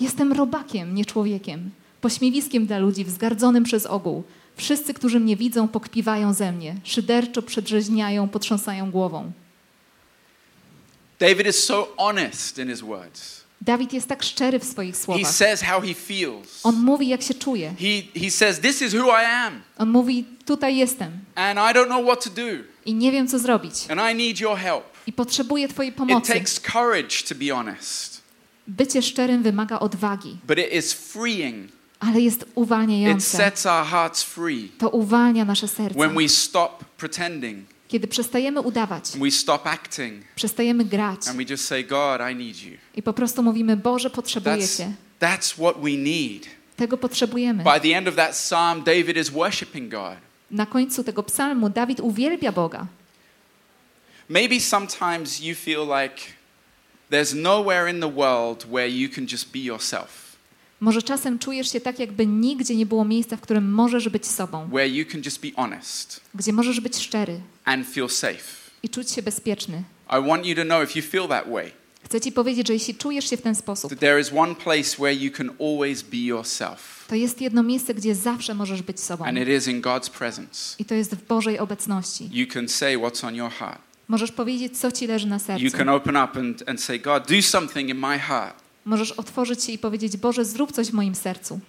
jestem 0.00 0.32
robakiem, 0.32 0.94
nie 0.94 1.04
człowiekiem. 1.04 1.70
Pośmiewiskiem 2.00 2.66
dla 2.66 2.78
ludzi, 2.78 3.04
wzgardzonym 3.04 3.64
przez 3.64 3.86
ogół. 3.86 4.22
Wszyscy, 4.56 4.94
którzy 4.94 5.20
mnie 5.20 5.36
widzą, 5.36 5.68
pokpiwają 5.68 6.32
ze 6.34 6.52
mnie. 6.52 6.74
Szyderczo 6.84 7.42
przedrzeźniają, 7.42 8.28
potrząsają 8.28 8.90
głową. 8.90 9.32
David 11.18 11.46
is 11.46 11.64
so 11.64 11.88
honest 11.96 12.58
in 12.58 12.68
his 12.68 12.80
words. 12.80 13.40
Dawid 13.60 13.92
jest 13.92 14.08
tak 14.08 14.22
szczery 14.22 14.58
w 14.58 14.64
swoich 14.64 14.94
He 14.94 15.00
słowach. 15.00 15.32
says 15.32 15.60
how 15.62 15.80
he 15.80 15.94
feels. 15.94 16.60
On 16.62 16.74
mówi, 16.76 17.08
jak 17.08 17.22
się 17.22 17.34
czuje. 17.34 17.74
He, 17.80 18.20
he 18.20 18.30
says, 18.30 18.60
This 18.60 18.82
is 18.82 18.94
who 18.94 19.06
I 19.22 19.24
am, 19.24 19.62
On 19.78 19.88
mówi, 19.90 20.24
tutaj 20.44 20.76
jestem 20.76 21.10
and 21.34 21.58
I 21.58 21.78
don't 21.78 21.86
know 21.86 22.04
what 22.04 22.24
to 22.24 22.30
do, 22.30 22.46
i 22.86 22.94
nie 22.94 23.12
wiem, 23.12 23.28
co 23.28 23.38
zrobić. 23.38 23.74
and 23.88 24.00
I 24.12 24.14
need 24.26 24.40
your 24.40 24.58
help. 24.58 24.84
I 25.06 25.12
potrzebuję 25.12 25.68
Twojej 25.68 25.90
It 25.90 25.96
pomocy. 25.98 26.32
takes 26.32 26.60
courage 26.60 27.22
to 27.28 27.34
be 27.34 27.54
honest, 27.54 28.22
Bycie 28.68 29.02
szczerym 29.02 29.42
wymaga 29.42 29.78
odwagi, 29.80 30.36
but 30.44 30.58
it 30.58 30.72
is 30.72 30.92
freeing. 30.92 31.70
Ale 32.00 32.20
jest 32.20 32.44
uwalniające. 32.54 33.52
To 34.78 34.90
uwalnia 34.90 35.44
nasze 35.44 35.68
serce. 35.68 35.98
when 35.98 36.14
we 36.14 36.28
stop 36.28 36.84
pretending, 36.84 37.66
Kiedy 37.88 38.08
przestajemy 38.08 38.60
udawać, 38.60 39.04
we 39.18 39.30
stop 39.30 39.66
acting, 39.66 40.24
przestajemy 40.36 40.84
grać 40.84 41.28
and 41.28 41.36
we 41.36 41.44
just 41.50 41.64
say, 41.64 41.84
God, 41.84 42.20
I 42.32 42.34
need 42.34 42.62
you. 42.62 42.72
i 42.94 43.02
po 43.02 43.12
prostu 43.12 43.42
mówimy, 43.42 43.76
Boże, 43.76 44.10
potrzebuję 44.10 44.56
That's, 44.56 44.78
Cię. 44.78 44.92
that's 45.20 45.54
what 45.54 45.76
we 45.80 45.90
need. 45.90 46.46
Tego 46.76 46.98
potrzebujemy. 46.98 47.64
By 47.64 47.80
the 47.80 47.96
end 47.96 48.08
of 48.08 48.14
that 48.14 48.30
psalm, 48.30 48.82
David 48.82 49.16
is 49.16 49.30
worshiping 49.30 49.90
God. 49.90 50.16
Na 50.50 50.66
końcu 50.66 51.04
tego 51.04 51.22
psalmu 51.22 51.70
Dawid 51.70 52.00
uwielbia 52.00 52.52
Boga. 52.52 52.86
Maybe 54.28 54.60
sometimes 54.60 55.40
you 55.40 55.54
feel 55.54 55.86
like 55.86 56.22
there's 57.10 57.34
nowhere 57.34 57.90
in 57.90 58.00
the 58.00 58.10
world 58.10 58.66
where 58.70 58.88
you 58.88 59.08
can 59.08 59.26
just 59.28 59.52
be 59.52 59.58
yourself, 59.60 60.25
Może 60.80 61.02
czasem 61.02 61.38
czujesz 61.38 61.72
się 61.72 61.80
tak, 61.80 61.98
jakby 61.98 62.26
nigdzie 62.26 62.76
nie 62.76 62.86
było 62.86 63.04
miejsca, 63.04 63.36
w 63.36 63.40
którym 63.40 63.72
możesz 63.72 64.08
być 64.08 64.26
sobą, 64.26 64.68
where 64.68 64.88
you 64.88 65.06
can 65.06 65.22
just 65.24 65.40
be 65.40 65.50
honest 65.56 66.20
gdzie 66.34 66.52
możesz 66.52 66.80
być 66.80 66.96
szczery 66.96 67.40
and 67.64 67.88
feel 67.88 68.08
safe. 68.08 68.42
i 68.82 68.88
czuć 68.88 69.10
się 69.10 69.22
bezpieczny. 69.22 69.82
I 70.10 70.28
want 70.28 70.46
you 70.46 70.54
to 70.54 70.62
know 70.62 70.90
if 70.90 70.98
you 70.98 71.04
feel 71.06 71.28
that 71.28 71.48
way, 71.52 71.72
Chcę 72.06 72.20
Ci 72.20 72.32
powiedzieć, 72.32 72.66
że 72.66 72.72
jeśli 72.72 72.94
czujesz 72.94 73.30
się 73.30 73.36
w 73.36 73.42
ten 73.42 73.54
sposób, 73.54 73.92
you 73.92 73.98
to 77.08 77.14
jest 77.14 77.40
jedno 77.40 77.62
miejsce, 77.62 77.94
gdzie 77.94 78.14
zawsze 78.14 78.54
możesz 78.54 78.82
być 78.82 79.00
sobą. 79.00 79.24
and 79.24 79.38
it 79.38 79.48
is 79.48 79.68
in 79.68 79.82
God's 79.82 80.10
presence. 80.10 80.76
I 80.78 80.84
to 80.84 80.94
jest 80.94 81.14
w 81.14 81.26
Bożej 81.26 81.58
obecności. 81.58 82.28
You 82.32 82.46
can 82.46 82.68
say 82.68 82.96
what's 82.96 83.26
on 83.26 83.34
your 83.34 83.50
heart. 83.50 83.80
Możesz 84.08 84.32
powiedzieć, 84.32 84.78
co 84.78 84.92
Ci 84.92 85.06
leży 85.06 85.26
na 85.26 85.36
You 85.36 85.40
sercu. 85.40 85.76
can 85.76 85.88
open 85.88 86.16
up 86.16 86.40
and, 86.40 86.68
and 86.68 86.80
say, 86.80 86.98
God, 86.98 87.28
do 87.28 87.42
something 87.42 87.90
in 87.90 87.96
my 87.96 88.18
heart. 88.18 88.65
Możesz 88.86 89.12
otworzyć 89.12 89.64
się 89.64 89.72
i 89.72 89.78
powiedzieć, 89.78 90.16
Boże, 90.16 90.44
zrób 90.44 90.72
coś 90.72 90.86
w 90.88 90.92
moim 90.92 91.14
sercu. 91.14 91.60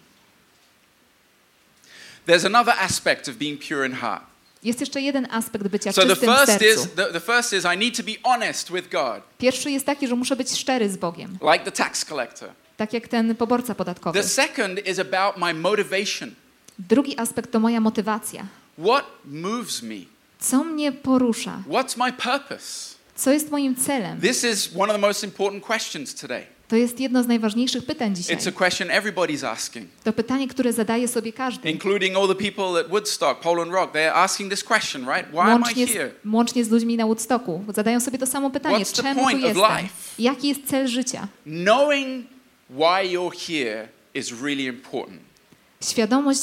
There's 2.28 2.46
another 2.46 2.74
aspect 2.80 3.28
of 3.30 3.36
being 3.36 3.68
pure 3.68 3.88
in 3.88 3.94
heart. 3.94 4.24
Jest 4.64 4.80
jeszcze 4.80 5.02
jeden 5.02 5.28
aspekt 5.32 5.68
bycia 5.68 5.92
So 5.92 6.02
czystym 6.02 6.34
w 6.34 6.38
first 6.38 6.46
sercu. 6.46 6.66
is 6.84 6.88
the, 6.96 7.06
the 7.06 7.20
first 7.20 7.54
is 7.54 7.66
I 7.76 7.78
need 7.78 7.98
to 7.98 8.04
be 8.04 8.12
honest 8.24 8.72
with 8.72 8.90
God, 8.90 9.22
Pierwszy 9.38 9.72
jest 9.72 9.86
taki, 9.86 10.08
że 10.08 10.16
muszę 10.16 10.36
być 10.36 10.52
szczery 10.52 10.90
z 10.90 10.98
Bogiem, 10.98 11.38
like 11.54 11.60
the 11.66 11.72
tax 11.72 12.06
collector. 12.06 12.50
tak 12.78 12.94
jak 12.94 13.08
ten 13.08 13.36
poborca 13.36 13.76
podatkowy. 13.76 14.22
The 14.22 14.28
second 14.28 14.88
is 14.88 15.00
about 15.00 15.38
my 15.38 15.54
motivation. 15.54 16.32
Drugi 16.80 17.20
aspekt 17.20 17.52
to 17.52 17.60
moja 17.60 17.80
motywacja. 17.80 18.46
What 18.80 19.06
moves 19.26 19.82
me? 19.82 19.96
Co 20.40 20.64
mnie 20.64 20.92
porusza? 20.92 21.64
What's 21.68 21.98
my 21.98 22.14
purpose? 22.14 22.96
Co 23.16 23.32
jest 23.32 23.52
moim 23.52 23.76
celem? 23.76 24.22
This 24.22 24.44
is 24.44 24.70
one 24.76 24.94
of 24.94 25.02
the 25.02 25.08
most 25.08 25.24
important 25.24 25.64
questions 25.66 26.16
today. 26.16 26.57
To 26.68 26.76
jest 26.76 27.00
jedno 27.00 27.24
z 27.24 27.28
najważniejszych 27.28 27.86
pytań 27.86 28.16
dzisiaj. 28.16 28.38
It's 28.38 28.50
a 28.50 28.52
question 28.52 28.88
everybody's 28.88 29.48
asking, 29.48 29.88
To 30.04 30.14
pytanie, 30.14 30.48
które 30.48 30.74
zadaje 30.74 31.08
sobie 31.08 31.34
każdy. 31.34 31.72
including 31.72 32.16
all 32.18 32.28
the 32.28 32.36
people 32.36 32.80
at 32.80 32.88
Woodstock, 32.90 33.40
Poland 33.42 33.72
Rock. 33.72 33.94
They're 33.94 34.12
asking 34.16 34.52
this 34.52 34.64
question, 34.64 35.02
right? 35.06 35.32
Why 35.32 35.40
am 35.40 35.48
I 35.50 35.64
Łącznie 35.64 35.88
here? 35.88 36.12
z, 36.26 36.34
łącznie 36.34 36.66
z 36.66 36.70
ludźmi 36.70 36.98
na 36.98 37.06
Woodstocku. 37.06 37.64
Zadają 37.76 38.00
sobie 38.00 38.18
to 38.18 38.26
samo 38.26 38.50
pytanie. 38.50 38.78
What's 38.86 38.96
the 38.96 39.02
Czemu 39.04 39.16
tu 39.20 39.22
point 39.26 39.44
of 39.44 39.56
jestem? 39.56 39.78
life? 39.78 39.94
Jaki 40.20 40.48
jest 40.48 40.66
cel 40.66 40.88
życia? 40.88 41.28
Knowing 41.46 42.26
why 42.70 43.10
you're 43.16 43.48
here 43.48 43.88
is 44.14 44.42
really 44.42 44.64
important. 44.64 45.20
Świadomość, 45.84 46.42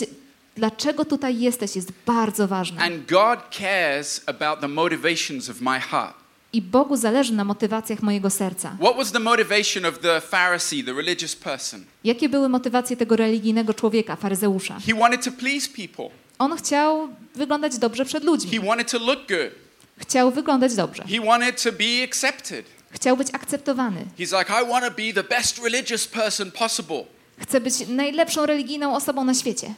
dlaczego 0.56 1.04
tutaj 1.04 1.40
jesteś, 1.40 1.76
jest 1.76 1.92
bardzo 2.06 2.48
ważna. 2.48 2.82
And 2.82 3.06
God 3.10 3.38
cares 3.58 4.22
about 4.26 4.60
the 4.60 4.68
motivations 4.68 5.48
of 5.50 5.60
my 5.60 5.80
heart. 5.80 6.14
I 6.54 6.62
Bogu 6.62 6.96
zależy 6.96 7.32
na 7.32 7.44
motywacjach 7.44 8.02
mojego 8.02 8.30
serca. 8.30 8.76
What 8.80 8.96
was 8.96 9.12
the 9.12 9.18
motivation 9.20 9.84
of 9.84 9.98
the 9.98 10.20
Pharisee, 10.20 10.84
the 10.84 10.92
religious 10.92 11.36
person? 11.36 11.84
Jakie 12.04 12.28
były 12.28 12.48
motywacje 12.48 12.96
tego 12.96 13.16
religijnego 13.16 13.74
człowieka, 13.74 14.16
faryzeusza? 14.16 14.78
He 14.86 14.94
wanted 14.94 15.24
to 15.24 15.32
please 15.32 15.68
people. 15.68 16.08
On 16.38 16.56
chciał 16.56 17.08
wyglądać 17.34 17.78
dobrze 17.78 18.04
przed 18.04 18.22
He 18.22 18.26
ludźmi. 18.30 18.60
wanted 18.60 18.90
to 18.90 18.98
look 18.98 19.18
good. 19.28 19.50
Chciał 19.98 20.30
wyglądać 20.30 20.74
dobrze. 20.74 21.02
He 21.02 21.26
wanted 21.26 21.62
to 21.62 21.72
be 21.72 22.04
accepted. 22.04 22.66
Chciał 22.90 23.16
być 23.16 23.28
akceptowany. 23.32 24.04
He's 24.18 24.38
like, 24.38 24.52
I 24.62 24.68
want 24.70 24.84
to 24.84 24.90
be 24.90 25.12
the 25.22 25.24
best 25.36 25.58
religious 25.64 26.08
person 26.08 26.50
possible. 26.52 27.04
Chce 27.38 27.60
być 27.60 27.74
najlepszą 27.88 28.46
religijną 28.46 28.96
osobą 28.96 29.24
na 29.24 29.34
świecie. 29.34 29.74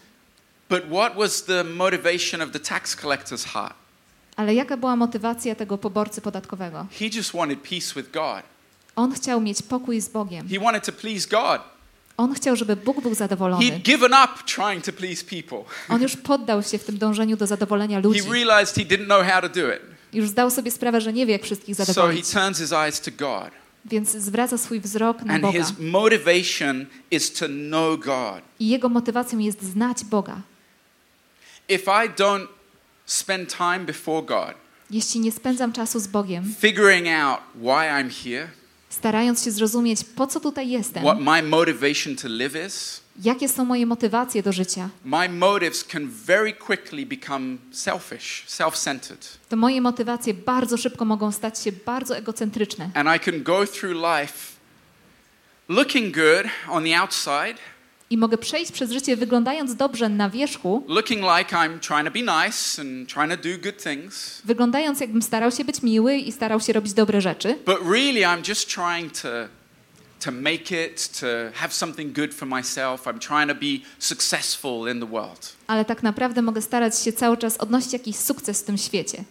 But 0.71 0.83
what 0.93 1.15
was 1.17 1.45
the 1.45 1.65
motivation 1.65 2.43
of 2.43 2.51
the 2.51 2.61
tax 2.61 2.97
collector's 2.97 3.45
heart? 3.47 3.75
Ale 4.37 4.55
jaka 4.55 4.77
była 4.77 4.97
motywacja 4.97 5.55
tego 5.55 5.79
poborcy 5.79 6.21
podatkowego? 6.21 6.87
He 6.99 7.05
just 7.15 7.33
wanted 7.33 7.59
peace 7.61 7.95
with 7.97 8.11
God. 8.13 8.43
On 8.97 9.13
chciał 9.13 9.41
mieć 9.41 9.63
pokój 9.63 10.01
z 10.01 10.09
Bogiem. 10.09 10.49
He 10.49 10.59
wanted 10.61 10.85
to 10.85 10.93
please 10.93 11.29
God. 11.29 11.61
On 12.17 12.35
chciał, 12.35 12.57
żeby 12.57 12.77
Bóg 12.77 13.03
był 13.03 13.15
zadowolony. 13.15 13.65
He'd 13.65 13.79
given 13.83 14.13
up 14.25 14.33
trying 14.55 14.85
to 14.85 14.93
please 14.93 15.25
people. 15.25 15.59
On 15.95 16.03
już 16.03 16.17
poddał 16.17 16.63
się 16.63 16.79
w 16.79 16.85
tym 16.85 16.99
dążeniu 16.99 17.37
do 17.37 17.47
zadowolenia 17.47 17.97
He 17.97 18.03
ludzi. 18.09 18.21
realized 18.31 18.75
he 18.77 18.83
didn't 18.97 19.05
know 19.05 19.27
how 19.27 19.41
to 19.41 19.49
do 19.49 19.69
it. 19.75 19.81
Już 20.13 20.29
zdał 20.29 20.51
sobie 20.51 20.71
sprawę, 20.71 21.01
że 21.01 21.13
nie 21.13 21.27
wie, 21.27 21.33
jak 21.33 21.43
wszystkich 21.43 21.77
So 21.77 21.85
he 21.85 21.93
zadowolić. 21.93 22.31
turns 22.31 22.59
his 22.59 22.73
eyes 22.73 23.01
to 23.01 23.11
God. 23.19 23.51
Więc 23.85 24.11
zwraca 24.11 24.59
swój 24.59 24.81
wzrok 24.81 25.23
na 25.23 25.35
And 25.35 25.43
Boga. 25.43 25.59
his 25.59 25.73
motivation 25.79 26.87
is 27.11 27.33
to 27.33 27.47
know 27.49 28.01
God. 28.01 28.43
I 28.61 28.69
jego 28.69 28.89
motywacją 28.89 29.39
jest 29.39 29.63
znać 29.63 30.05
Boga. 30.05 30.37
If 31.69 31.83
I 32.05 32.09
don't 32.11 32.47
spend 33.07 33.57
time 33.57 33.79
before 33.81 34.23
God, 34.27 34.55
Jeśli 34.91 35.21
nie 35.21 35.33
spędzam 35.33 35.73
czasu 35.73 36.01
z 36.01 36.07
Bogiem, 36.07 36.55
figuring 36.61 37.09
out 37.09 37.41
why 37.55 37.89
I'm 37.91 38.11
here, 38.25 38.49
starając 38.89 39.45
się 39.45 39.51
zrozumieć, 39.51 40.05
po 40.17 40.27
co 40.27 40.41
tutaj 40.41 40.69
jestem, 40.69 41.03
what 41.03 41.21
my 41.21 41.43
motivation 41.43 42.17
to 42.17 42.29
live 42.29 42.67
is, 42.67 43.01
jakie 43.23 43.49
są 43.49 43.65
moje 43.65 43.87
motywacje 43.87 44.43
do 44.43 44.53
życia, 44.53 44.89
my 45.05 45.29
motives 45.29 45.85
can 45.85 46.09
very 46.27 46.53
quickly 46.53 47.07
become 47.07 47.57
selfish, 47.73 48.45
self 48.47 48.77
centered. 48.79 49.39
to 49.49 49.57
moje 49.57 49.81
motywacje 49.81 50.35
bardzo 50.35 50.77
szybko 50.77 51.05
mogą 51.05 51.33
stać 51.33 51.59
się 51.59 51.73
bardzo 51.73 52.17
egocentryczne. 52.17 52.91
And 52.95 53.09
I 53.17 53.21
can 53.31 53.43
go 53.43 53.67
through 53.67 53.95
life 54.21 54.57
looking 55.69 56.15
good 56.15 56.47
on 56.69 56.85
the 56.85 57.01
outside, 57.01 57.55
I 58.11 58.17
mogę 58.19 58.39
przejść 58.39 58.73
przez 58.73 58.91
życie 58.93 59.17
wyglądając 59.17 59.75
dobrze 59.77 60.09
na 60.09 60.31
wierzchu, 60.31 60.85
looking 60.89 61.21
like 61.21 61.57
I'm 61.57 61.79
trying 61.81 62.05
to 62.05 62.11
be 62.11 62.21
nice 62.45 62.83
and 62.83 63.09
trying 63.09 63.31
to 63.31 63.37
do 63.37 63.59
good 63.63 63.83
things. 63.83 64.43
wyglądając 64.45 65.01
jakbym 65.01 65.23
starał 65.23 65.51
się 65.51 65.65
być 65.65 65.83
miły 65.83 66.17
i 66.17 66.33
starał 66.33 66.61
się 66.61 66.73
robić 66.73 66.93
dobre 66.93 67.21
rzeczy, 67.21 67.59
But 67.67 67.79
really, 67.91 68.21
I'm 68.21 68.49
just 68.49 68.75
trying 68.75 69.13
to, 69.13 69.29
to 70.25 70.31
make 70.33 70.71
it, 70.87 71.21
to 71.21 71.27
have 71.55 71.73
something 71.73 72.13
good 72.17 72.35
for 72.35 72.49
myself. 72.49 73.05
I'm 73.07 73.19
trying 73.19 73.49
to 73.49 73.55
be 73.55 73.89
successful 73.99 74.91
in 74.93 75.01
the 75.01 75.07
world. 75.07 75.57
ale 75.67 75.85
tak 75.85 76.03
naprawdę 76.03 76.43
mogę 76.43 76.63
starać 76.63 76.99
się 77.03 77.13
cały 77.13 77.37
czas 77.37 77.57
odnosić 77.57 77.93
jakiś 77.93 78.17
sukces 78.17 78.63
w 78.63 78.65
tym 78.65 78.79
świecie. 78.79 79.25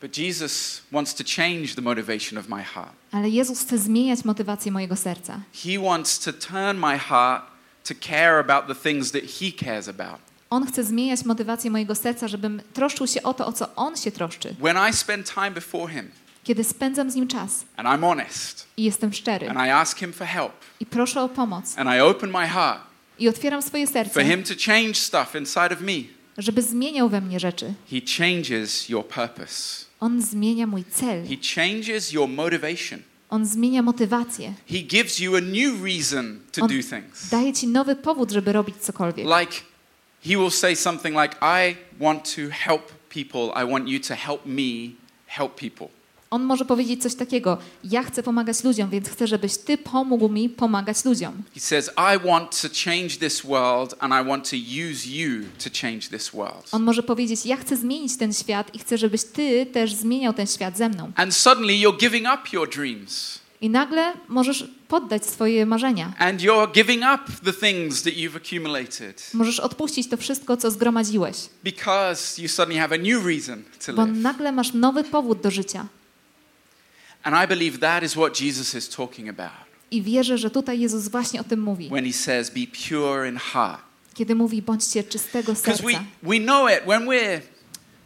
But 0.00 0.18
Jesus 0.18 0.82
wants 0.92 1.14
to 1.14 1.24
change 1.36 1.74
the 1.74 1.82
motivation 1.82 2.38
of 2.38 2.48
my 2.48 2.62
heart. 2.64 2.92
Ale 3.12 3.28
Jezus 3.28 3.60
chce 3.60 3.78
zmieniać 3.78 4.24
motywację 4.24 4.72
mojego 4.72 4.96
serca. 4.96 5.40
He 5.64 5.78
wants 5.82 6.18
to 6.18 6.32
turn 6.32 6.78
my 6.78 6.98
heart 6.98 7.44
to 7.88 7.94
care 8.00 8.38
about 8.38 8.66
the 8.66 8.74
things 8.74 9.12
that 9.12 9.22
He 9.22 9.52
cares 9.64 9.88
about. 9.88 10.20
On 10.50 10.66
chce 10.66 10.84
zmieniać 10.84 11.24
motywację 11.24 11.70
mojego 11.70 11.94
serca, 11.94 12.28
żebym 12.28 12.62
troszczył 12.72 13.06
się 13.06 13.22
o 13.22 13.34
to, 13.34 13.46
o 13.46 13.52
co 13.52 13.74
On 13.76 13.96
się 13.96 14.10
troszczy. 14.10 14.54
When 14.60 14.76
I 14.90 14.92
spend 14.92 15.34
time 15.34 15.50
before 15.50 15.92
Him 15.92 16.10
Kiedy 16.44 16.64
spędzam 16.64 17.10
z 17.10 17.14
Nim 17.14 17.28
czas 17.28 17.64
and 17.76 17.88
I'm 17.88 18.00
honest 18.00 18.66
i 18.76 18.84
jestem 18.84 19.12
szczery 19.12 19.50
and 19.50 19.58
I 19.58 19.70
ask 19.70 19.98
Him 19.98 20.12
for 20.12 20.26
help 20.26 20.52
i 20.80 20.86
proszę 20.86 21.22
o 21.22 21.28
pomoc 21.28 21.78
and 21.78 21.90
I 21.96 22.00
open 22.00 22.30
my 22.30 22.48
heart 22.48 22.80
i 23.18 23.28
otwieram 23.28 23.62
swoje 23.62 23.86
for 23.86 23.92
serce, 23.92 24.24
Him 24.24 24.42
to 24.42 24.54
change 24.66 24.94
stuff 24.94 25.34
inside 25.34 25.72
of 25.72 25.80
me, 25.80 26.02
żeby 26.38 26.62
zmieniał 26.62 27.08
we 27.08 27.20
mnie 27.20 27.40
rzeczy, 27.40 27.74
He 27.90 28.00
changes 28.18 28.88
your 28.88 29.06
purpose. 29.06 29.84
On 30.00 30.22
zmienia 30.22 30.66
mój 30.66 30.84
cel. 30.84 31.26
He 31.26 31.36
changes 31.54 32.12
your 32.12 32.28
motivation. 32.28 33.02
On 33.30 33.46
zmienia 33.46 33.82
motywację. 33.82 34.54
He 34.66 34.78
gives 34.78 35.18
you 35.20 35.36
a 35.36 35.40
new 35.40 35.84
reason 35.84 36.40
to 36.52 36.62
On 36.62 36.68
do 36.68 36.74
things. 36.74 37.28
daje 37.30 37.52
ci 37.52 37.68
nowy 37.68 37.96
powód, 37.96 38.30
żeby 38.30 38.52
robić 38.52 38.76
cokolwiek. 38.76 39.26
Like, 39.40 39.52
he 40.24 40.36
will 40.38 40.50
say 40.50 40.76
something 40.76 41.16
like, 41.22 41.36
I 41.42 41.76
want 42.00 42.34
to 42.36 42.42
help 42.50 42.82
people. 43.08 43.62
I 43.62 43.64
want 43.72 43.88
you 43.88 44.00
to 44.00 44.14
help 44.14 44.46
me 44.46 44.90
help 45.26 45.60
people. 45.60 45.88
On 46.30 46.42
może 46.42 46.64
powiedzieć 46.64 47.02
coś 47.02 47.14
takiego: 47.14 47.58
Ja 47.84 48.02
chcę 48.02 48.22
pomagać 48.22 48.64
ludziom, 48.64 48.90
więc 48.90 49.08
chcę, 49.08 49.26
żebyś 49.26 49.56
ty 49.56 49.78
pomógł 49.78 50.28
mi 50.28 50.48
pomagać 50.48 51.04
ludziom. 51.04 51.42
He 51.54 51.60
says, 51.60 51.90
I 51.96 52.26
want 52.28 52.60
to 52.62 52.68
change 52.84 53.08
this 53.20 53.40
world 53.42 53.94
and 53.98 54.14
I 54.14 54.28
want 54.28 54.50
to 54.50 54.56
use 54.56 55.06
you 55.08 55.44
to 55.64 55.70
change 55.82 56.00
this 56.10 56.30
world. 56.30 56.68
On 56.72 56.82
może 56.82 57.02
powiedzieć: 57.02 57.46
Ja 57.46 57.56
chcę 57.56 57.76
zmienić 57.76 58.16
ten 58.16 58.32
świat 58.32 58.74
i 58.74 58.78
chcę, 58.78 58.98
żebyś 58.98 59.24
ty 59.24 59.66
też 59.66 59.94
zmieniał 59.94 60.32
ten 60.32 60.46
świat 60.46 60.76
ze 60.76 60.88
mną. 60.88 61.12
And 61.16 61.34
suddenly 61.34 61.72
you're 61.72 61.98
giving 62.00 62.26
up 62.34 62.42
your 62.52 62.68
dreams 62.70 63.38
I 63.60 63.70
nagle 63.70 64.12
możesz 64.28 64.64
poddać 64.88 65.26
swoje 65.26 65.66
marzenia. 65.66 66.12
and 66.18 66.40
you're 66.40 66.72
giving 66.72 67.02
up 67.14 67.32
the 67.44 67.52
things 67.52 68.02
that 68.02 68.14
you've 68.14 68.36
accumulated 68.36 69.30
Możesz 69.34 69.60
odpuścić 69.60 70.08
to 70.08 70.16
wszystko, 70.16 70.56
co 70.56 70.70
zgromadziłeś, 70.70 71.36
because 71.64 72.42
you 72.42 72.48
suddenly 72.48 72.80
have 72.80 72.94
a 72.94 72.98
new 72.98 73.26
reason 73.26 73.62
to 73.86 73.92
bo 73.92 74.04
live. 74.04 74.16
nagle 74.18 74.52
masz 74.52 74.72
nowy 74.72 75.04
powód 75.04 75.40
do 75.40 75.50
życia. 75.50 75.86
And 77.24 77.34
I 77.36 77.46
believe 77.46 77.78
that 77.78 78.02
is 78.02 78.16
what 78.16 78.40
Jesus 78.40 78.74
is 78.74 78.88
talking 78.88 79.28
about 79.28 79.68
I 79.90 80.02
wierzę, 80.02 80.38
że 80.38 80.50
tutaj 80.50 80.80
Jezus 80.80 81.08
właśnie 81.08 81.40
o 81.40 81.44
tym 81.44 81.60
mówi. 81.60 81.88
when 81.88 82.04
he 82.04 82.12
says, 82.12 82.50
Be 82.50 82.66
pure 82.88 83.28
in 83.28 83.36
heart. 83.36 83.80
Kiedy 84.14 84.34
mówi: 84.34 84.62
bądźcie 84.62 85.04
czystego 85.04 85.52
Because 85.52 85.82
we, 85.82 85.92
serca. 85.92 86.04
we 86.22 86.38
know 86.38 86.68
it 86.68 86.84
when 86.86 87.06
we're, 87.06 87.40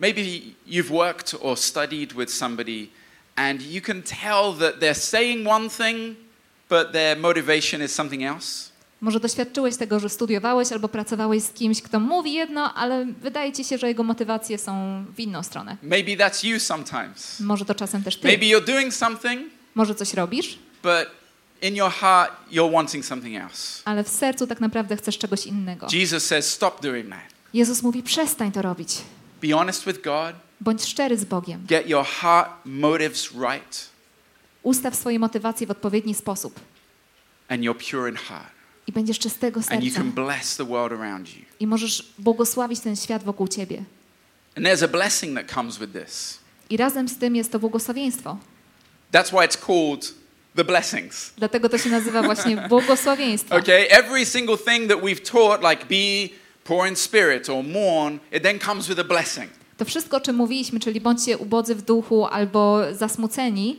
maybe 0.00 0.22
you've 0.66 0.90
worked 0.90 1.34
or 1.40 1.58
studied 1.58 2.12
with 2.12 2.30
somebody 2.30 2.88
and 3.36 3.62
you 3.62 3.80
can 3.80 4.02
tell 4.02 4.52
that 4.58 4.80
they're 4.80 4.94
saying 5.00 5.46
one 5.48 5.68
thing, 5.70 6.16
but 6.68 6.92
their 6.92 7.16
motivation 7.16 7.82
is 7.82 7.94
something 7.94 8.24
else. 8.24 8.71
Może 9.02 9.20
doświadczyłeś 9.20 9.76
tego, 9.76 10.00
że 10.00 10.08
studiowałeś 10.08 10.72
albo 10.72 10.88
pracowałeś 10.88 11.42
z 11.42 11.52
kimś, 11.52 11.82
kto 11.82 12.00
mówi 12.00 12.32
jedno, 12.32 12.74
ale 12.74 13.04
wydaje 13.06 13.52
ci 13.52 13.64
się, 13.64 13.78
że 13.78 13.88
jego 13.88 14.02
motywacje 14.02 14.58
są 14.58 15.04
w 15.16 15.20
inną 15.20 15.42
stronę. 15.42 15.76
Maybe 15.82 16.12
that's 16.24 16.46
you 16.46 16.60
sometimes. 16.60 17.40
Może 17.40 17.64
to 17.64 17.74
czasem 17.74 18.02
też 18.02 18.16
ty. 18.16 18.28
Maybe 18.28 18.46
you're 18.46 18.66
doing 18.66 18.94
something, 18.94 19.40
Może 19.74 19.94
coś 19.94 20.14
robisz, 20.14 20.58
but 20.82 21.06
in 21.62 21.76
your 21.76 21.90
heart, 21.92 22.32
you're 22.52 22.72
wanting 22.72 23.04
something 23.04 23.42
else. 23.42 23.82
ale 23.84 24.04
w 24.04 24.08
sercu 24.08 24.46
tak 24.46 24.60
naprawdę 24.60 24.96
chcesz 24.96 25.18
czegoś 25.18 25.46
innego. 25.46 25.86
Jesus 25.92 26.24
says, 26.24 26.52
stop 26.52 26.82
doing 26.82 27.10
that. 27.10 27.20
Jezus 27.54 27.82
mówi: 27.82 28.02
przestań 28.02 28.52
to 28.52 28.62
robić. 28.62 28.98
Be 29.42 29.48
honest 29.52 29.86
with 29.86 30.02
God. 30.04 30.36
Bądź 30.60 30.84
szczery 30.84 31.16
z 31.16 31.24
Bogiem. 31.24 31.66
Get 31.66 31.88
your 31.88 32.06
heart 32.06 32.50
motives 32.64 33.32
right, 33.32 33.88
Ustaw 34.62 34.96
swoje 34.96 35.18
motywacje 35.18 35.66
w 35.66 35.70
odpowiedni 35.70 36.14
sposób 36.14 36.60
and 37.48 37.62
you're 37.62 37.90
pure 37.90 38.10
in 38.10 38.16
heart. 38.16 38.61
I 38.86 38.92
będziesz 38.92 39.18
czystego 39.18 39.60
And 39.70 39.84
you 39.84 39.90
serca. 39.90 39.96
can 39.98 40.12
bless 40.12 40.56
the 40.56 40.64
world 40.64 41.00
around 41.00 41.28
you. 41.36 41.42
I 41.60 41.66
możesz 41.66 42.12
błogosławić 42.18 42.80
ten 42.80 42.96
świat 42.96 43.22
wokół 43.24 43.48
ciebie. 43.48 43.84
And 44.56 44.66
there's 44.66 44.84
a 44.84 44.88
blessing 44.88 45.36
that 45.38 45.52
comes 45.54 45.78
with 45.78 45.92
this. 45.92 46.38
I 46.70 46.76
razem 46.76 47.08
z 47.08 47.18
tym 47.18 47.36
jest 47.36 47.52
to 47.52 47.58
błogosławieństwo. 47.58 48.38
That's 49.12 49.28
why 49.30 49.46
it's 49.46 49.66
called 49.66 50.14
the 50.56 50.64
blessings. 50.64 51.32
Dlatego 51.36 51.68
to 51.68 51.78
się 51.78 51.90
nazywa 51.90 52.22
właśnie 52.22 52.56
błogosławieństwo. 52.68 53.56
Okay, 53.56 53.88
every 53.90 54.26
single 54.26 54.58
thing 54.58 54.88
that 54.90 54.98
we've 54.98 55.30
taught, 55.32 55.70
like 55.70 55.86
be 55.86 56.34
poor 56.64 56.88
in 56.88 56.96
spirit 56.96 57.48
or 57.48 57.64
mourn, 57.64 58.18
it 58.32 58.42
then 58.42 58.58
comes 58.58 58.88
with 58.88 58.98
a 58.98 59.04
blessing. 59.04 59.50
To 59.76 59.84
wszystko, 59.84 60.16
o 60.16 60.20
czym 60.20 60.36
mówiliśmy, 60.36 60.80
czyli 60.80 61.00
bądźcie 61.00 61.38
ubodzy 61.38 61.74
w 61.74 61.82
duchu 61.82 62.26
albo 62.26 62.80
zasmuceni, 62.94 63.76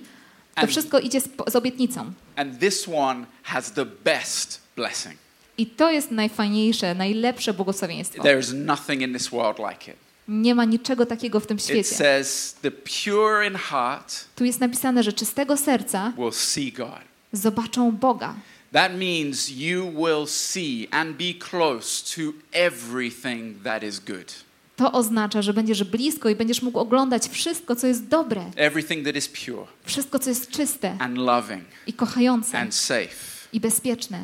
to 0.55 0.61
And- 0.61 0.71
wszystko 0.71 0.99
idzie 0.99 1.21
z, 1.21 1.29
z 1.47 1.55
obietnicą. 1.55 2.11
And 2.35 2.59
this 2.59 2.87
one 2.95 3.25
has 3.43 3.71
the 3.71 3.85
best 3.85 4.62
blessing. 4.75 5.15
I 5.57 5.65
to 5.65 5.91
jest 5.91 6.11
najfajniejsze, 6.11 6.95
najlepsze 6.95 7.53
błogosławieństwo. 7.53 8.23
There 8.23 8.39
is 8.39 8.53
nothing 8.53 9.01
in 9.01 9.13
this 9.13 9.27
world 9.29 9.57
like 9.59 9.91
it. 9.91 9.97
Nie 10.27 10.55
ma 10.55 10.65
niczego 10.65 11.05
takiego 11.05 11.39
w 11.39 11.47
tym 11.47 11.57
It 11.57 11.63
świecie. 11.63 11.83
says, 11.95 12.55
the 12.61 12.71
pure 12.71 13.47
in 13.47 13.55
heart 13.55 14.25
Tu 14.35 14.45
jest 14.45 14.59
napisane, 14.59 15.03
że 15.03 15.13
czystego 15.13 15.57
serca 15.57 16.13
will 16.17 16.31
see 16.31 16.71
God. 16.71 16.99
zobaczą 17.33 17.91
Boga. 17.91 18.35
That 18.71 18.91
means 18.91 19.49
you 19.49 19.91
will 19.91 20.27
see 20.27 20.87
and 20.91 21.17
be 21.17 21.33
close 21.49 22.15
to 22.15 22.21
everything 22.51 23.63
that 23.63 23.83
is 23.83 23.99
good, 23.99 24.33
To 24.75 24.91
oznacza, 24.91 25.41
że 25.41 25.53
będziesz 25.53 25.83
blisko 25.83 26.29
i 26.29 26.35
będziesz 26.35 26.61
mógł 26.61 26.79
oglądać 26.79 27.27
wszystko, 27.29 27.75
co 27.75 27.87
jest 27.87 28.07
dobre, 28.07 28.45
everything 28.55 29.05
that 29.05 29.15
is 29.15 29.27
pure 29.27 29.67
wszystko, 29.83 30.19
co 30.19 30.29
jest 30.29 30.51
czyste 30.51 30.95
and 30.99 31.17
loving 31.17 31.63
i 31.87 31.93
kochające 31.93 32.59
and 32.59 32.75
safe. 32.75 33.32
I 33.53 33.59
bezpieczne. 33.59 34.23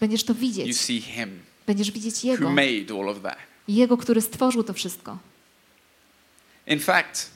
Będziesz 0.00 0.24
to 0.24 0.34
widzieć. 0.34 0.78
Będziesz 1.66 1.90
widzieć 1.90 2.24
Jego. 2.24 2.50
Jego, 3.68 3.96
który 3.96 4.20
stworzył 4.20 4.64
to 4.64 4.72
wszystko. 4.72 5.18
In 6.66 6.80
fact, 6.80 7.30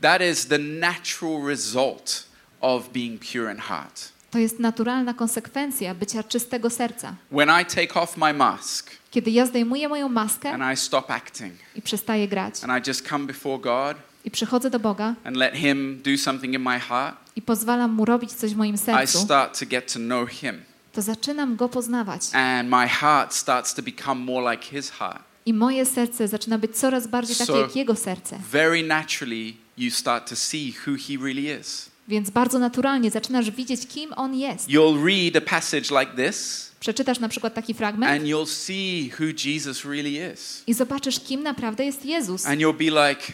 that 0.00 0.22
is 0.22 0.46
the 0.46 0.58
natural 0.58 1.46
result 1.46 2.26
of 2.60 2.88
being 2.92 3.20
pure 3.32 3.52
in 3.52 3.58
heart. 3.58 4.12
To 4.30 4.38
jest 4.38 4.58
naturalna 4.58 5.14
konsekwencja 5.14 5.94
bycia 5.94 6.22
czystego 6.22 6.70
serca. 6.70 7.16
When 7.30 7.48
I 7.62 7.64
take 7.64 8.00
off 8.00 8.16
my 8.16 8.34
mask 8.34 8.90
Kiedy 9.10 9.30
ja 9.30 9.46
zdejmuję 9.46 9.88
moją 9.88 10.08
maskę 10.08 10.50
and 10.50 10.74
I 10.74 10.76
stop 10.76 11.10
acting 11.10 11.54
i 11.74 11.82
przestaję 11.82 12.28
grać 12.28 12.64
and 12.64 12.86
I 12.86 12.88
just 12.90 13.08
come 13.08 13.26
before 13.26 13.58
God 13.58 13.96
i 14.24 14.30
przychodzę 14.30 14.70
do 14.70 14.78
Boga 14.80 15.14
and 15.24 15.36
let 15.36 15.54
Him 15.54 16.00
do 16.04 16.18
something 16.18 16.54
in 16.54 16.62
my 16.62 16.78
heart, 16.78 17.16
i 17.36 17.42
pozwalam 17.42 17.92
Mu 17.92 18.04
robić 18.04 18.32
coś 18.32 18.54
w 18.54 18.56
moim 18.56 18.74
I 18.74 18.78
sercu, 18.78 19.18
start 19.18 19.58
to 19.58 19.66
get 19.66 19.92
to 19.92 19.98
know 19.98 20.30
Him. 20.30 20.62
to 20.92 21.02
zaczynam 21.02 21.56
Go 21.56 21.68
poznawać. 21.68 22.22
And 22.32 22.70
my 22.70 22.88
heart 22.88 23.34
starts 23.34 23.74
to 23.74 23.82
become 23.82 24.20
more 24.24 24.52
like 24.52 24.64
His 24.76 24.90
heart. 24.90 25.22
I 25.46 25.54
moje 25.54 25.86
serce 25.86 26.28
zaczyna 26.28 26.58
być 26.58 26.76
coraz 26.76 27.06
bardziej 27.06 27.36
takie 27.36 27.52
So- 27.52 27.60
jak 27.62 27.76
Jego 27.76 27.96
serce. 27.96 28.38
Very 28.52 28.82
naturally, 28.82 29.54
you 29.78 29.90
start 29.90 30.28
to 30.30 30.36
see 30.36 30.74
who 30.86 30.92
He 30.96 31.24
really 31.24 31.60
is. 31.60 31.90
Więc 32.08 32.30
bardzo 32.30 32.58
naturalnie 32.58 33.10
zaczynasz 33.10 33.50
widzieć, 33.50 33.86
kim 33.86 34.12
On 34.16 34.34
jest. 34.34 34.68
You'll 34.68 35.04
read 35.06 35.36
a 35.36 35.50
passage 35.50 36.00
like 36.00 36.26
this 36.28 36.68
Przeczytasz 36.80 37.18
na 37.20 37.28
przykład 37.28 37.54
taki 37.54 37.74
fragment 37.74 38.12
and 38.12 38.22
you'll 38.22 38.46
see 38.46 39.10
who 39.20 39.24
Jesus 39.44 39.84
really 39.84 40.32
is. 40.32 40.62
i 40.66 40.74
zobaczysz, 40.74 41.20
kim 41.20 41.42
naprawdę 41.42 41.84
jest 41.84 42.04
Jezus. 42.04 42.46
And 42.46 42.60
you'll 42.60 42.92
be 42.92 43.08
like, 43.10 43.32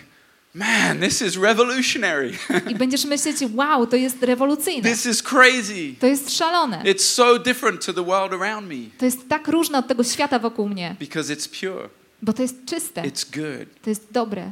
man, 0.55 1.01
this 1.01 1.23
is 1.23 1.37
revolutionary. 1.37 2.33
I 2.71 2.75
będziesz 2.75 3.05
myśleć, 3.05 3.37
wow, 3.55 3.87
to 3.87 3.97
jest 3.97 4.23
rewolucyjne. 4.23 4.91
this 4.91 5.07
is 5.07 5.23
crazy. 5.23 5.95
To 6.01 6.07
jest 6.07 6.37
szalone. 6.37 6.83
It's 6.83 7.03
so 7.03 7.39
different 7.39 7.87
to 7.87 7.93
the 7.93 8.05
world 8.05 8.33
around 8.33 8.69
me 8.69 8.91
To 8.99 9.05
jest 9.05 9.29
tak 9.29 9.49
różne 9.49 9.79
od 9.79 9.87
tego 9.89 10.05
świata 10.05 10.39
wokół 10.39 10.69
mnie, 10.69 10.97
because 11.01 11.35
it's 11.37 11.49
pure, 11.61 11.89
bo 12.23 12.33
to 12.33 12.43
jest 12.43 12.65
czyste, 12.67 13.03
it's 13.03 13.25
good. 13.31 13.69
to 13.83 13.91
jest 13.91 14.07
dobre. 14.13 14.51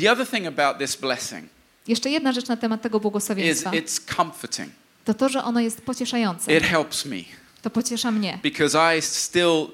The 0.00 0.12
other 0.12 0.26
thing 0.26 0.46
about 0.46 0.78
this 0.78 0.96
blessing 0.96 1.44
Jeszcze 1.88 2.10
jedna 2.10 2.32
rzecz 2.32 2.48
na 2.48 2.56
temat 2.56 2.82
tego 2.82 2.98
is 2.98 3.02
błogosławieństwa. 3.02 3.70
it's 3.70 4.14
comforting. 4.16 4.70
To 5.04 5.14
to, 5.14 5.28
że 5.28 5.44
ono 5.44 5.60
jest 5.60 5.80
pocieszające. 5.80 6.56
It 6.56 6.64
helps 6.64 7.04
me 7.04 7.16
To 7.62 7.70
pociesza 7.70 8.10
mnie. 8.10 8.38
because 8.42 8.98
I 8.98 9.02
still, 9.02 9.66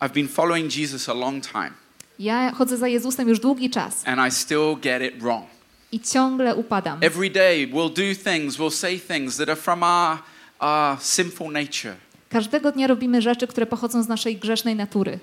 I've 0.00 0.12
been 0.14 0.28
following 0.28 0.76
Jesus 0.76 1.08
a 1.08 1.14
long 1.14 1.44
time 1.46 1.70
Ja 2.18 2.52
chodzę 2.52 2.76
za 2.76 2.88
Jezusem 2.88 3.28
już 3.28 3.40
długi 3.40 3.70
czas 3.70 4.02
and 4.06 4.28
I 4.28 4.30
still 4.30 4.76
get 4.82 5.02
it 5.02 5.22
wrong. 5.22 5.46
i 5.92 6.00
ciągle 6.00 6.54
upadam. 6.54 6.98
Every 7.00 7.30
day 7.30 7.66
we'll 7.66 7.90
do 7.90 8.30
things, 8.30 8.56
we'll 8.56 8.70
say 8.70 8.98
things 9.00 9.36
that 9.36 9.48
are 9.48 9.60
from 9.60 9.82
our, 9.82 10.18
our 10.58 11.00
sinful 11.00 11.52
nature. 11.52 11.94
Każdego 12.28 12.72
dnia 12.72 12.86
robimy 12.86 13.22
rzeczy, 13.22 13.46
które 13.46 13.66
pochodzą 13.66 14.02
z 14.02 14.08
naszej 14.08 14.36
grzesznej 14.36 14.76
natury. 14.76 15.18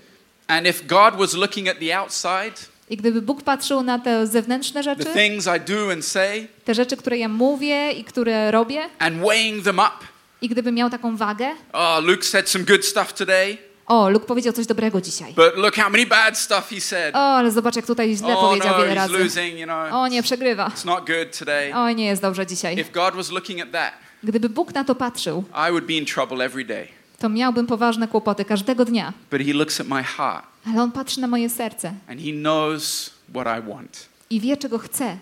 And 0.48 0.68
if 0.68 0.86
God 0.86 1.16
was 1.16 1.34
looking 1.34 1.68
at 1.68 1.80
the 1.80 2.00
outside, 2.00 2.54
I 2.90 2.98
gdyby 2.98 3.22
Bóg 3.22 3.44
patrzył 3.44 3.84
na 3.84 4.00
te 4.00 4.28
zewnętrzne 4.28 4.84
rzeczy, 4.84 5.06
things 5.06 5.48
I 5.48 5.72
do 5.72 5.92
and 5.92 6.06
say, 6.06 6.48
te 6.66 6.74
rzeczy, 6.74 6.98
które 6.98 7.18
ja 7.18 7.28
mówię 7.28 7.92
i 7.92 8.04
które 8.04 8.52
robię, 8.52 8.82
and 9.00 9.18
weighing 9.18 9.64
them 9.64 9.80
up, 9.80 10.06
i 10.42 10.50
gdyby 10.50 10.72
miał 10.72 10.90
taką 10.90 11.18
wagę, 11.18 11.48
oh, 11.74 12.00
Luke 12.04 12.26
said 12.26 12.50
some 12.50 12.66
good 12.66 12.86
stuff 12.86 13.14
today, 13.14 13.58
o, 13.90 14.10
Luke 14.10 14.26
powiedział 14.26 14.54
coś 14.54 14.66
dobrego 14.66 15.02
dzisiaj. 15.02 15.34
but 15.34 15.56
look 15.58 15.76
how 15.76 15.90
many 15.90 16.06
bad 16.06 16.38
stuff 16.38 16.70
he 16.70 16.82
said. 16.82 17.16
O, 17.16 17.20
ale 17.20 17.52
zobacz, 17.52 17.76
jak 17.76 17.86
tutaj 17.86 18.16
źle 18.18 18.38
Oh 18.38 18.42
powiedział 18.50 18.72
no, 18.78 18.84
wiele 18.84 18.96
razy. 18.96 19.14
losing, 19.18 19.60
you 19.60 19.66
know. 19.66 19.94
O, 19.94 20.08
nie, 20.08 20.24
przegrywa. 20.24 20.68
It's 20.70 20.86
not 20.86 21.00
good 21.08 21.38
today. 21.40 21.74
O, 21.76 21.92
nie 21.92 22.06
jest 22.06 22.22
dobrze 22.22 22.46
dzisiaj. 22.48 22.80
If 22.80 22.92
God 22.92 23.16
was 23.16 23.30
looking 23.32 23.62
at 23.62 23.72
that, 23.72 23.94
Gdyby 24.24 24.50
Bóg 24.50 24.74
na 24.74 24.84
to 24.84 24.96
patrzył, 24.96 25.44
I 25.70 25.72
would 25.72 25.86
be 25.86 25.94
in 25.94 26.06
trouble 26.06 26.46
every 26.46 26.66
day. 26.66 26.88
to 27.20 27.30
miałbym 27.30 27.68
poważne 27.68 28.08
kłopoty 28.08 28.46
każdego 28.46 28.86
dnia. 28.86 29.14
But 29.32 29.42
he 29.42 29.54
looks 29.54 29.82
at 29.82 29.88
my 29.88 30.04
heart 30.04 30.46
Ale 30.68 30.82
On 30.82 30.92
patrzy 30.92 31.22
na 31.22 31.28
moje 31.28 31.50
serce 31.50 31.94
and 32.08 32.22
he 32.22 32.32
knows 32.32 33.10
what 33.34 33.48
I 33.60 33.70
want. 33.70 34.10
i 34.30 34.40
wie, 34.40 34.58
czego 34.58 34.78
chce. 34.80 35.18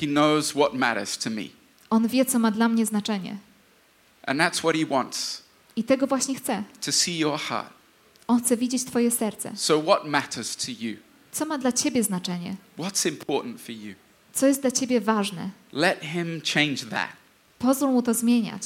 He 0.00 0.06
knows 0.06 0.50
what 0.52 0.74
matters 0.74 1.18
to 1.18 1.30
me. 1.30 1.42
On 1.90 2.08
wie, 2.08 2.24
co 2.24 2.38
ma 2.38 2.50
dla 2.50 2.68
mnie 2.68 2.86
znaczenie. 2.86 3.36
And 4.30 4.40
that's 4.40 4.62
what 4.62 4.76
he 4.76 4.84
wants 4.86 5.42
I 5.76 5.84
tego 5.84 6.06
właśnie 6.06 6.34
chce. 6.34 6.62
to 6.80 6.92
see 6.92 7.18
your 7.18 7.38
heart. 7.40 7.70
On 8.28 8.40
chce 8.42 8.56
widzieć 8.56 8.84
Twoje 8.84 9.10
serce. 9.10 9.52
So, 9.56 9.82
what 9.82 10.04
matters 10.06 10.56
to 10.56 10.72
you? 10.80 10.96
Co 11.32 11.44
ma 11.44 11.58
dla 11.58 11.72
Ciebie 11.72 12.02
znaczenie? 12.02 12.56
What's 12.78 13.08
important 13.08 13.60
for 13.60 13.70
you? 13.74 13.94
Co 14.32 14.46
jest 14.46 14.60
dla 14.60 14.70
Ciebie 14.70 15.00
ważne? 15.00 15.50
Let 15.72 16.00
him 16.02 16.40
change 16.54 16.76
that, 16.90 17.08
Pozwól 17.58 17.90
Mu 17.92 18.02
to 18.02 18.14
zmieniać 18.14 18.62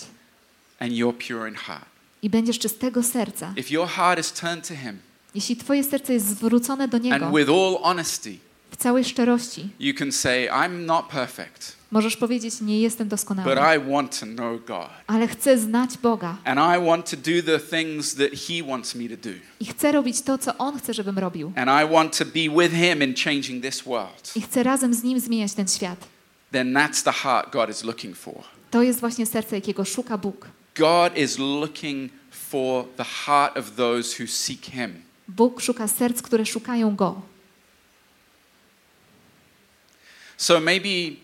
and 0.78 0.92
you're 0.92 1.28
pure 1.28 1.48
in 1.48 1.54
heart. 1.54 1.84
i 2.22 2.30
będziesz 2.30 2.58
czystego 2.58 3.02
serca. 3.02 3.52
If 3.56 3.74
your 3.74 3.88
heart 3.88 4.20
is 4.20 4.32
turned 4.32 4.68
to 4.68 4.74
him, 4.74 4.98
Jeśli 5.34 5.56
Twoje 5.56 5.84
serce 5.84 6.12
jest 6.12 6.26
zwrócone 6.26 6.88
do 6.88 6.98
Niego 6.98 7.26
and 7.26 7.36
with 7.36 7.48
all 7.48 7.78
honesty, 7.82 8.38
w 8.74 8.76
całej 8.76 9.04
szczerości, 9.04 9.68
you 9.80 9.94
can 9.94 10.12
say, 10.12 10.48
I'm 10.48 10.70
not 10.84 11.06
perfect, 11.08 11.76
możesz 11.90 12.16
powiedzieć, 12.16 12.60
nie 12.60 12.80
jestem 12.80 13.08
but 13.08 13.10
doskonały, 13.10 13.76
I 13.76 13.92
want 13.92 14.20
to 14.20 14.26
know 14.26 14.64
God. 14.66 14.88
ale 15.06 15.28
chcę 15.28 15.58
znać 15.58 15.98
Boga 15.98 16.36
And 16.44 16.60
I 16.60 16.86
want 16.86 17.10
to 17.10 17.16
do 17.16 17.42
the 17.46 17.58
things 17.60 18.14
that 18.14 18.30
He 18.48 18.62
wants 18.68 18.94
me 18.94 19.08
to 19.08 19.16
do. 19.16 19.34
i 19.60 19.64
chcę 19.64 19.92
robić 19.92 20.22
to, 20.22 20.38
co 20.38 20.58
On 20.58 20.78
chce, 20.78 20.94
żebym 20.94 21.18
robił. 21.18 21.52
And 21.56 21.70
I 21.84 21.92
want 21.94 22.18
to 22.18 22.24
be 22.24 22.62
with 22.62 22.74
Him 22.74 23.02
in 23.02 23.14
changing 23.24 23.64
this 23.64 23.82
world. 23.82 24.32
I 24.36 24.40
chcę 24.40 24.62
razem 24.62 24.94
z 24.94 25.02
Nim 25.02 25.20
zmieniać 25.20 25.52
ten 25.52 25.68
świat. 25.68 26.06
Then 26.52 26.72
that's 26.72 27.04
the 27.04 27.12
heart 27.12 27.52
God 27.52 27.70
is 27.70 27.84
looking 27.84 28.16
for. 28.16 28.34
To 28.70 28.82
jest 28.82 29.00
właśnie 29.00 29.26
serce, 29.26 29.56
jakiego 29.56 29.84
szuka 29.84 30.18
Bóg. 30.18 30.48
God 30.78 31.18
is 31.18 31.38
looking 31.38 32.12
for 32.30 32.84
the 32.96 33.04
heart 33.04 33.56
of 33.58 33.76
those 33.76 34.22
who 34.22 34.26
seek 34.30 34.66
Him. 34.66 34.94
Bóg 35.28 35.60
szuka 35.60 35.88
serc, 35.88 36.22
które 36.22 36.46
szukają 36.46 36.96
Go. 36.96 37.22
So 40.36 40.60
maybe 40.60 41.16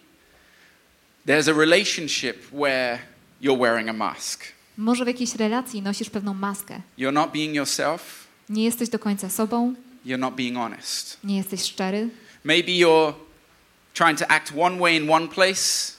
there's 1.26 1.48
a 1.48 1.52
relationship 1.54 2.36
where 2.52 2.98
you're 3.42 3.58
wearing 3.58 3.88
a 3.88 3.92
mask. 3.92 4.44
Może 4.76 5.04
w 5.04 5.08
jakiejś 5.08 5.34
relacji 5.34 5.82
nosisz 5.82 6.10
pewną 6.10 6.34
maskę. 6.34 6.80
You're 6.98 7.12
not 7.12 7.32
being 7.32 7.54
yourself, 7.54 8.26
Nie 8.48 8.64
jesteś 8.64 8.88
do 8.88 8.98
końca 8.98 9.30
sobą, 9.30 9.74
you're 10.06 10.18
not 10.18 10.34
being 10.34 10.56
honest. 10.56 11.16
nie 11.24 11.36
jesteś 11.36 11.62
szczery. 11.62 12.08
Maybe 12.44 12.68
you're 12.72 13.12
trying 13.94 14.18
to 14.18 14.30
act 14.30 14.52
one 14.58 14.78
way 14.78 14.96
in 14.96 15.10
one 15.10 15.28
place 15.28 15.92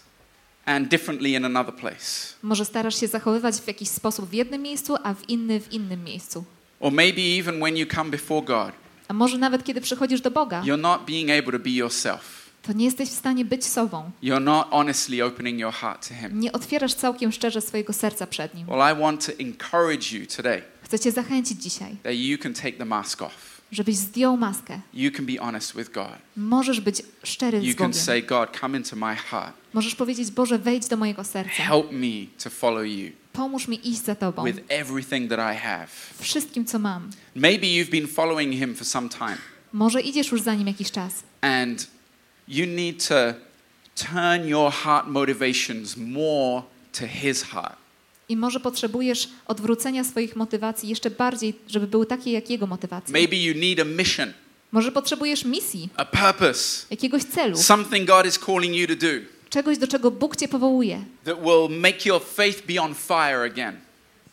and 0.65 0.88
differently 0.88 1.30
in 1.30 1.45
another 1.45 1.76
place. 1.76 2.34
Może 2.43 2.65
starasz 2.65 3.00
się 3.00 3.08
zachowywać 3.08 3.56
w 3.56 3.67
jakiś 3.67 3.89
sposób 3.89 4.30
w 4.30 4.34
jednym 4.34 4.62
miejscu, 4.62 4.95
a 5.04 5.13
w 5.13 5.30
inny 5.30 5.60
w 5.60 5.74
innym 5.74 6.04
miejscu. 6.04 6.43
Or 6.80 6.91
maybe 6.91 7.21
even 7.39 7.60
when 7.60 7.78
you 7.78 7.86
come 7.95 8.10
before 8.10 8.41
God, 8.45 8.71
A 9.08 9.13
może 9.13 9.38
nawet 9.38 9.63
kiedy 9.63 9.82
przychodzisz 9.82 10.21
do 10.21 10.32
Boga, 10.32 10.62
you're 10.62 10.80
not 10.80 11.06
being 11.06 11.30
able 11.30 11.52
to 11.52 11.60
be 11.60 11.69
yourself. 11.69 12.40
To 12.62 12.74
nie 12.74 12.86
jesteś 12.86 13.10
w 13.10 13.13
stanie 13.13 13.45
być 13.45 13.65
sobą. 13.65 14.12
You're 14.24 14.41
not 14.41 14.67
honestly 14.71 15.26
opening 15.26 15.60
your 15.60 15.74
heart 15.74 16.08
to 16.10 16.13
Him. 16.15 16.39
Nie 16.39 16.52
otwierasz 16.52 16.93
całkiem 16.93 17.32
szczerze 17.32 17.62
swojego 17.62 17.93
serca 17.93 18.28
przed 18.28 18.54
Nim. 18.56 18.67
Well, 18.67 18.93
I 18.95 19.02
want 19.02 19.26
to 19.26 19.32
encourage 19.39 20.17
you 20.17 20.26
today 20.38 20.62
Chcę 20.84 21.00
Cię 21.00 21.12
zachęcić 21.12 21.63
dzisiaj, 21.63 21.95
that 22.04 22.13
you 22.15 22.38
can 22.38 22.54
take 22.54 22.71
the 22.74 22.86
mask 22.86 23.21
off. 23.21 23.62
żebyś 23.71 23.95
zdjął 23.95 24.38
maskę. 24.38 24.80
You 24.93 25.12
can 25.12 25.26
be 25.26 25.38
honest 25.39 25.76
with 25.78 25.91
God. 25.91 26.08
Możesz 26.38 26.82
być 26.82 27.02
szczery 27.24 27.58
You 27.58 27.74
z 27.74 27.76
can 27.76 27.88
Bogiem. 27.88 28.04
say, 28.04 28.24
God, 28.24 28.50
come 28.62 28.78
into 28.78 28.95
my 28.95 29.15
heart. 29.15 29.54
Możesz 29.74 29.95
powiedzieć, 29.95 30.32
Boże, 30.32 30.60
wejdź 30.60 30.88
do 30.88 30.97
mojego 30.97 31.24
serca. 31.24 31.52
Help 31.63 31.91
me 31.91 32.08
to 32.43 32.50
follow 32.50 32.86
you 32.86 33.10
Pomóż 33.34 33.67
mi 33.67 33.89
iść 33.89 34.04
za 34.06 34.15
Tobą. 34.15 34.43
with 34.45 34.60
everything 34.69 35.30
that 35.30 35.56
I 35.56 35.58
have. 35.60 35.88
Wszystkim, 36.19 36.65
co 36.65 36.80
mam. 36.80 37.10
Maybe 37.36 37.67
you've 37.67 37.89
been 37.91 38.08
following 38.08 38.54
Him 38.54 38.76
for 38.76 38.88
some 38.88 39.10
time 39.10 39.38
Może 39.74 40.02
idziesz 40.02 40.32
już 40.32 40.41
za 40.41 40.54
Nim 40.56 40.67
jakiś 40.67 40.91
czas. 40.91 41.13
and 41.41 41.88
you 42.51 42.65
need 42.67 43.07
to 43.07 43.33
turn 43.95 44.47
your 44.47 44.71
heart 44.71 45.07
motivations 45.07 45.97
more 45.97 46.63
to 46.99 47.07
His 47.07 47.43
heart. 47.43 47.75
I 48.29 48.37
może 48.37 48.59
potrzebujesz 48.59 49.29
odwrócenia 49.47 50.03
swoich 50.03 50.35
motywacji 50.35 50.89
jeszcze 50.89 51.09
bardziej, 51.09 51.53
żeby 51.67 51.87
były 51.87 52.05
takie 52.05 52.31
jak 52.31 52.49
Jego 52.49 52.67
motywacje. 52.67 53.13
Maybe 53.13 53.35
you 53.35 53.53
need 53.55 53.79
a 53.79 53.85
mission, 53.85 54.33
Może 54.71 54.91
potrzebujesz 54.91 55.45
misji, 55.45 55.89
a 55.95 56.05
purpose, 56.05 56.85
jakiegoś 56.89 57.23
celu, 57.23 57.57
something 57.57 58.07
God 58.07 58.25
is 58.25 58.39
calling 58.39 58.75
you 58.75 58.87
to 58.87 58.95
do 58.95 59.07
czegoś, 59.49 59.77
do 59.77 59.87
czego 59.87 60.11
Bóg 60.11 60.35
Cię 60.35 60.47
powołuje. 60.47 61.03
that 61.23 61.41
will 61.43 61.79
make 61.79 62.05
your 62.05 62.21
faith 62.23 62.65
be 62.67 62.81
on 62.81 62.95
fire 62.95 63.43
again. 63.45 63.75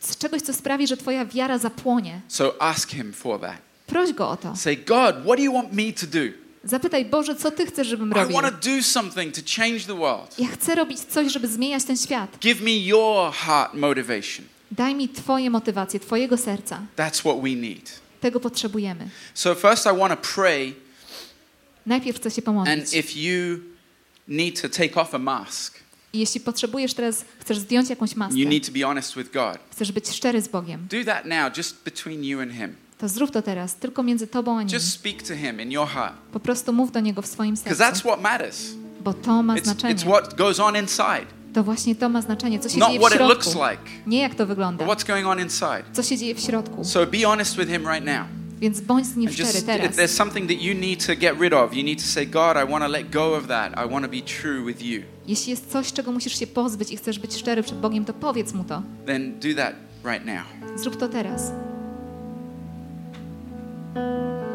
Z 0.00 0.18
czegoś, 0.18 0.42
co 0.42 0.54
sprawi, 0.54 0.86
że 0.86 0.96
Twoja 0.96 1.24
wiara 1.26 1.58
zapłonie. 1.58 2.20
So 2.28 2.62
ask 2.62 2.90
Him 2.90 3.12
for 3.12 3.40
that. 3.40 3.56
Proś 3.86 4.12
Go 4.12 4.28
o 4.28 4.36
to. 4.36 4.56
Say, 4.56 4.76
God, 4.76 5.14
what 5.24 5.36
do 5.36 5.42
you 5.42 5.52
want 5.52 5.72
me 5.72 5.92
to 5.92 6.06
do? 6.06 6.47
Zapytaj, 6.64 7.04
Boże, 7.04 7.34
co 7.36 7.50
Ty 7.50 7.66
chcesz, 7.66 7.86
żebym 7.86 8.12
robił? 8.12 8.38
Ja 10.38 10.48
chcę 10.48 10.74
robić 10.74 11.00
coś, 11.00 11.32
żeby 11.32 11.48
zmieniać 11.48 11.84
ten 11.84 11.96
świat. 11.96 12.38
Give 12.40 12.60
me 12.60 12.70
your 12.70 13.32
heart 13.32 13.74
motivation. 13.74 14.44
Daj 14.70 14.94
mi 14.94 15.08
Twoje 15.08 15.50
motywacje, 15.50 16.00
Twojego 16.00 16.36
serca. 16.36 16.82
That's 16.96 17.20
what 17.20 17.36
we 17.42 17.48
need. 17.56 18.00
Tego 18.20 18.40
potrzebujemy. 18.40 19.08
So, 19.34 19.54
first, 19.54 19.86
I 19.86 19.98
want 19.98 20.22
to 20.22 20.28
pray. 20.34 20.74
Najpierw 21.86 22.16
chcę 22.16 22.30
się 22.30 22.36
And 22.36 22.44
pomodlić. 22.44 22.94
if 22.94 23.18
you 23.18 23.58
need 24.28 24.62
to 24.62 24.68
take 24.68 25.00
off 25.00 25.14
a 25.14 25.18
mask, 25.18 25.78
I 26.12 26.18
jeśli 26.18 26.40
potrzebujesz 26.40 26.94
teraz, 26.94 27.24
chcesz 27.40 27.58
zdjąć 27.58 27.90
jakąś 27.90 28.16
maskę, 28.16 28.38
you 28.40 28.48
need 28.48 28.66
to 28.66 28.72
be 28.72 28.80
honest 28.86 29.16
with 29.16 29.30
God. 29.32 29.58
chcesz 29.70 29.92
być 29.92 30.08
szczery 30.08 30.42
z 30.42 30.48
Bogiem, 30.48 30.86
Do 30.90 31.04
that 31.04 31.24
now, 31.24 31.56
just 31.56 31.76
between 31.84 32.24
you 32.24 32.40
and 32.40 32.52
Him. 32.52 32.74
To 32.98 33.08
zrób 33.08 33.30
to 33.30 33.42
teraz, 33.42 33.74
tylko 33.76 34.02
między 34.02 34.26
Tobą 34.26 34.58
a 34.58 34.62
Nim. 34.62 34.72
Just 34.74 34.92
speak 34.92 35.22
to 35.22 35.34
Him 35.36 35.60
in 35.60 35.72
your 35.72 35.88
heart. 35.88 36.14
Po 36.32 36.40
prostu 36.40 36.72
mów 36.72 36.92
do 36.92 37.00
Niego 37.00 37.22
w 37.22 37.26
swoim 37.26 37.54
Because 37.54 37.84
that's 37.84 37.86
sercu, 37.94 38.08
what 38.08 38.20
matters. 38.22 38.62
bo 39.04 39.14
to 39.14 39.42
ma 39.42 39.54
It's, 39.56 39.64
znaczenie. 39.64 39.94
it's 39.94 40.04
what 40.04 40.34
goes 40.36 40.60
on 40.60 40.76
inside, 40.76 41.26
To 41.54 41.62
właśnie 41.64 41.94
to 41.96 42.08
ma 42.08 42.22
znaczenie, 42.22 42.58
co 42.60 42.68
się 42.68 42.78
not 42.78 42.88
dzieje 42.88 43.00
w 43.00 43.02
what 43.02 43.14
it 43.14 43.20
looks 43.28 43.44
środku. 43.52 43.70
like, 43.70 43.82
Nie 44.06 44.20
jak 44.20 44.34
to 44.34 44.46
wygląda, 44.46 44.86
what's 44.86 45.06
going 45.06 45.26
on 45.26 45.40
inside. 45.40 45.82
co 45.92 46.02
się 46.02 46.18
dzieje 46.18 46.34
w 46.34 46.40
środku. 46.40 46.84
So 46.84 47.06
be 47.06 47.18
honest 47.24 47.56
with 47.56 47.70
Him 47.70 47.82
right 47.88 48.04
now. 48.06 48.26
Więc 48.60 48.80
bądź 48.80 49.06
z 49.06 49.16
Nim 49.16 49.30
szczery 49.32 49.62
teraz. 49.62 49.96
there's 49.96 50.08
something 50.16 50.50
that 50.50 50.60
you 50.62 50.74
need 50.74 51.06
to 51.06 51.16
get 51.16 51.40
rid 51.40 51.52
of, 51.52 51.74
you 51.74 51.84
need 51.84 52.02
to 52.02 52.08
say, 52.08 52.26
God, 52.26 52.56
I 52.56 52.70
want 52.70 52.84
to 52.84 52.88
let 52.90 53.10
go 53.10 53.36
of 53.36 53.46
that. 53.46 53.72
I 53.72 53.90
want 53.90 54.04
to 54.06 54.10
be 54.10 54.22
true 54.42 54.64
with 54.66 54.82
you. 54.82 55.02
Jeśli 55.26 55.50
jest 55.50 55.70
coś, 55.72 55.92
czego 55.92 56.12
musisz 56.12 56.38
się 56.38 56.46
pozbyć 56.46 56.90
i 56.90 56.96
chcesz 56.96 57.18
być 57.18 57.36
szczery 57.36 57.62
przed 57.62 57.80
Bogiem, 57.80 58.04
to 58.04 58.12
powiedz 58.14 58.52
Mu 58.54 58.64
to. 58.64 58.82
Then 59.06 59.40
do 59.40 59.54
that 59.62 59.74
right 60.04 60.26
now. 60.26 60.44
Zrób 60.80 60.96
to 60.96 61.08
teraz. 61.08 61.42
Música 63.98 64.47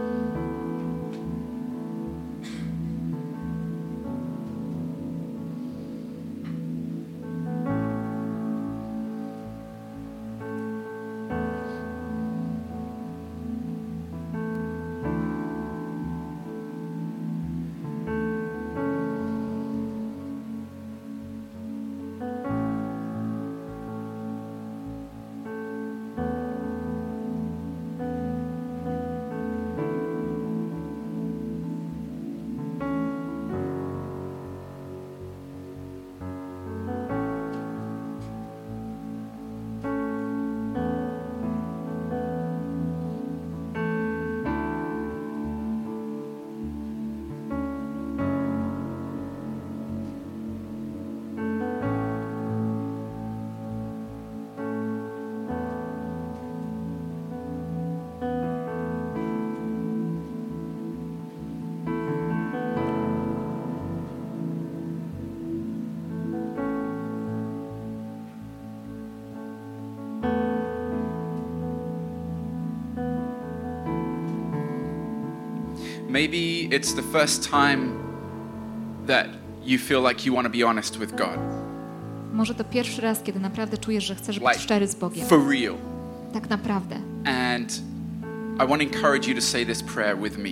Maybe 76.14 76.70
it's 76.70 76.94
the 76.94 77.02
first 77.02 77.50
time 77.50 77.98
that 79.08 79.28
you 79.64 79.80
feel 79.80 80.00
like 80.00 80.26
you 80.28 80.34
want 80.36 80.46
to 80.46 80.52
be 80.52 80.64
honest 80.64 81.00
with 81.00 81.16
God. 81.16 81.40
Może 82.34 82.56
to 82.56 82.64
pierwszy 82.64 83.02
raz, 83.02 83.24
kiedy 83.24 83.40
naprawdę 83.40 83.78
czujesz, 83.78 84.04
że 84.04 84.16
chcesz 84.16 84.40
być 84.40 84.48
Like, 84.50 84.60
szczery 84.60 84.88
z 84.88 84.96
Bogiem. 84.96 85.28
For 85.28 85.48
real. 85.50 85.76
Tak 86.34 86.50
naprawdę. 86.50 86.96
And 87.26 87.82
I 88.56 88.68
want 88.68 88.82
to 88.82 88.98
encourage 88.98 89.28
you 89.28 89.36
to 89.36 89.42
say 89.42 89.66
this 89.66 89.84
prayer 89.84 90.18
with 90.18 90.38
me. 90.38 90.52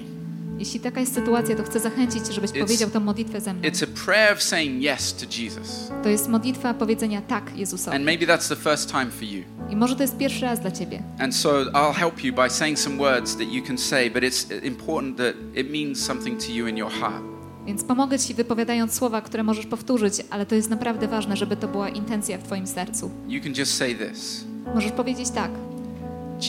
Jeśli 0.61 0.79
taka 0.79 0.99
jest 0.99 1.13
sytuacja, 1.13 1.55
to 1.55 1.63
chcę 1.63 1.79
zachęcić, 1.79 2.27
żebyś 2.27 2.51
It's- 2.51 2.59
powiedział 2.59 2.89
tę 2.89 2.99
modlitwę 2.99 3.41
ze 3.41 3.53
mną. 3.53 3.63
It's 3.63 3.83
a 3.83 4.05
prayer 4.05 4.33
of 4.33 4.43
saying 4.43 4.83
yes 4.83 5.13
to 5.13 5.41
Jesus. 5.41 5.91
To 6.03 6.09
jest 6.09 6.27
modlitwa 6.27 6.73
powiedzenia 6.73 7.21
tak 7.21 7.57
Jezusowi. 7.57 7.97
And 7.97 8.05
maybe 8.05 8.25
that's 8.25 8.49
the 8.49 8.55
first 8.55 8.91
time 8.91 9.05
for 9.05 9.23
you. 9.23 9.43
I 9.69 9.75
może 9.75 9.95
to 9.95 10.01
jest 10.01 10.17
pierwszy 10.17 10.41
raz 10.41 10.59
dla 10.59 10.71
Ciebie. 10.71 11.03
And 11.19 11.35
so 11.35 11.63
I'll 11.63 11.93
help 11.93 12.23
you 12.23 12.33
by 12.33 12.49
saying 12.49 12.79
some 12.79 12.97
words 12.97 13.37
that 13.37 13.51
you 13.51 13.63
can 13.63 13.77
say, 13.77 14.09
but 14.11 14.23
it's 14.23 14.65
important 14.65 15.17
that 15.17 15.33
it 15.55 15.71
means 15.71 16.05
something 16.05 16.43
to 16.45 16.51
you 16.51 16.67
in 16.67 16.77
your 16.77 16.91
heart. 16.91 17.23
Więc 17.65 17.83
pomogę 17.83 18.19
Ci 18.19 18.33
wypowiadając 18.33 18.93
słowa, 18.93 19.21
które 19.21 19.43
możesz 19.43 19.65
powtórzyć, 19.65 20.13
ale 20.29 20.45
to 20.45 20.55
jest 20.55 20.69
naprawdę 20.69 21.07
ważne, 21.07 21.37
żeby 21.37 21.57
to 21.57 21.67
była 21.67 21.89
intencja 21.89 22.37
w 22.37 22.43
Twoim 22.43 22.67
sercu. 22.67 23.11
You 23.27 23.43
can 23.43 23.53
just 23.57 23.77
say 23.77 23.95
this 23.95 24.45
Możesz 24.75 24.91
powiedzieć 24.91 25.29
tak. 25.29 25.51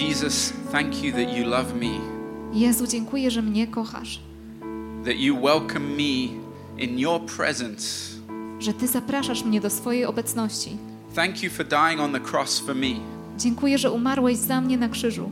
Jesus, 0.00 0.52
thank 0.72 1.04
you 1.04 1.12
that 1.12 1.36
you 1.36 1.46
love 1.46 1.74
me, 1.74 2.11
Jezu, 2.52 2.86
dziękuję, 2.86 3.30
że 3.30 3.42
mnie 3.42 3.66
kochasz. 3.66 4.20
that 5.04 5.16
you 5.16 5.36
welcome 5.42 5.86
me 5.96 6.28
in 6.78 6.98
your 6.98 7.20
presence. 7.36 8.12
Że 8.58 8.72
Ty 8.72 8.88
zapraszasz 8.88 9.44
mnie 9.44 9.60
do 9.60 9.70
swojej 9.70 10.04
obecności. 10.04 10.76
Thank 11.14 11.42
you 11.42 11.50
for 11.50 11.66
dying 11.66 12.00
on 12.00 12.12
the 12.12 12.20
cross 12.20 12.60
for 12.60 12.74
me. 12.74 12.94
Dziękuję, 13.38 13.78
że 13.78 13.90
umarłeś 13.90 14.36
za 14.36 14.60
mnie 14.60 14.78
na 14.78 14.88
krzyżu. 14.88 15.30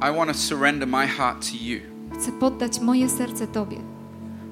I 0.00 0.16
want 0.16 0.32
to 0.32 0.38
surrender 0.38 0.88
my 0.88 1.06
heart 1.06 1.50
to 1.50 1.56
you. 1.64 1.80
Chcę 2.20 2.32
poddać 2.32 2.80
moje 2.80 3.08
serce 3.08 3.46
Tobie. 3.46 3.76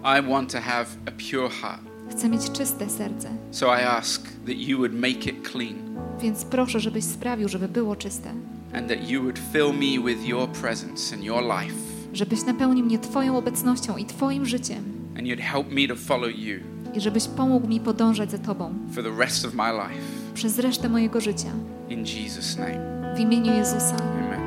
I 0.04 0.30
want 0.30 0.52
to 0.52 0.60
have 0.60 0.86
a 1.06 1.10
pure 1.10 1.48
heart. 1.50 1.82
Chcę 2.10 2.28
mieć 2.28 2.50
czyste 2.50 2.88
serce. 2.90 3.28
So 3.50 3.66
I 3.66 3.82
ask 3.82 4.22
that 4.46 4.56
you 4.56 4.78
would 4.78 4.94
make 4.94 5.26
it 5.26 5.48
clean 5.52 5.74
Więc 6.20 6.44
proszę, 6.44 6.80
żebyś 6.80 7.04
sprawił, 7.04 7.48
żeby 7.48 7.68
było 7.68 7.96
czyste. 7.96 8.30
And 8.74 8.88
that 8.88 9.08
you 9.10 9.20
would 9.22 9.38
fill 9.52 9.72
me 9.72 9.98
with 10.04 10.24
your 10.26 10.48
presence 10.48 11.14
and 11.14 11.24
your 11.24 11.42
life. 11.42 11.74
Żebyś 12.12 12.44
napełnił 12.44 12.84
mnie 12.84 12.98
Twoją 12.98 13.38
obecnością 13.38 13.96
i 13.96 14.04
Twoim 14.04 14.46
życiem. 14.46 14.84
And 15.18 15.26
you'd 15.26 15.40
help 15.40 15.72
me 15.72 15.88
to 15.88 15.96
follow 15.96 16.30
you 16.38 16.60
I 16.94 17.00
żebyś 17.00 17.24
pomógł 17.26 17.68
mi 17.68 17.80
podążać 17.80 18.30
za 18.30 18.38
Tobą 18.38 18.74
for 18.94 19.04
the 19.04 19.16
rest 19.18 19.44
of 19.44 19.54
my 19.54 19.72
life. 19.72 20.00
przez 20.34 20.58
resztę 20.58 20.88
mojego 20.88 21.20
życia. 21.20 21.48
In 21.88 22.04
Jesus' 22.04 22.56
name. 22.58 23.14
W 23.16 23.20
imieniu 23.20 23.52
Jezusa. 23.52 23.96
Amen. 23.96 24.40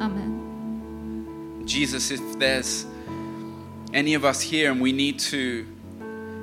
Amen. 0.00 0.32
Jesus, 1.66 2.12
if 2.12 2.20
there's 2.38 2.86
any 3.94 4.16
of 4.16 4.24
us 4.24 4.40
here 4.40 4.70
and 4.70 4.82
we 4.82 4.92
need 4.92 5.30
to 5.30 5.36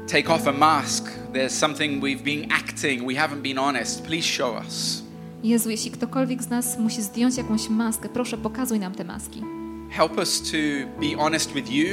take 0.07 0.29
off 0.29 0.47
a 0.47 0.53
mask. 0.53 1.09
There's 1.33 1.51
something 1.51 2.01
we've 2.03 2.23
been 2.23 2.51
acting, 2.51 3.05
we 3.07 3.15
haven't 3.15 3.41
been 3.41 3.57
honest. 3.57 4.03
Please 4.05 4.25
show 4.25 4.57
us. 4.67 5.03
Jezu, 5.43 5.69
jeśli 5.69 5.91
ktokolwiek 5.91 6.43
z 6.43 6.49
nas 6.49 6.79
musi 6.79 7.01
zdjąć 7.01 7.37
jakąś 7.37 7.69
maskę, 7.69 8.09
proszę 8.09 8.37
pokazuj 8.37 8.79
nam 8.79 8.93
te 8.95 9.03
maski. 9.03 9.41
Help 9.89 10.17
us 10.17 10.41
to 10.41 10.57
be 11.01 11.17
honest 11.23 11.53
with 11.53 11.71
you 11.71 11.85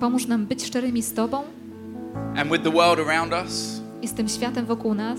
Pomóż 0.00 0.26
nam 0.26 0.46
być 0.46 0.64
szczerymi 0.66 1.02
z 1.02 1.12
Tobą 1.14 1.42
and 2.36 2.50
with 2.52 2.62
the 2.64 2.70
world 2.70 3.08
around 3.08 3.32
us. 3.32 3.80
i 4.02 4.08
z 4.08 4.12
tym 4.12 4.28
światem 4.28 4.66
wokół 4.66 4.94
nas. 4.94 5.18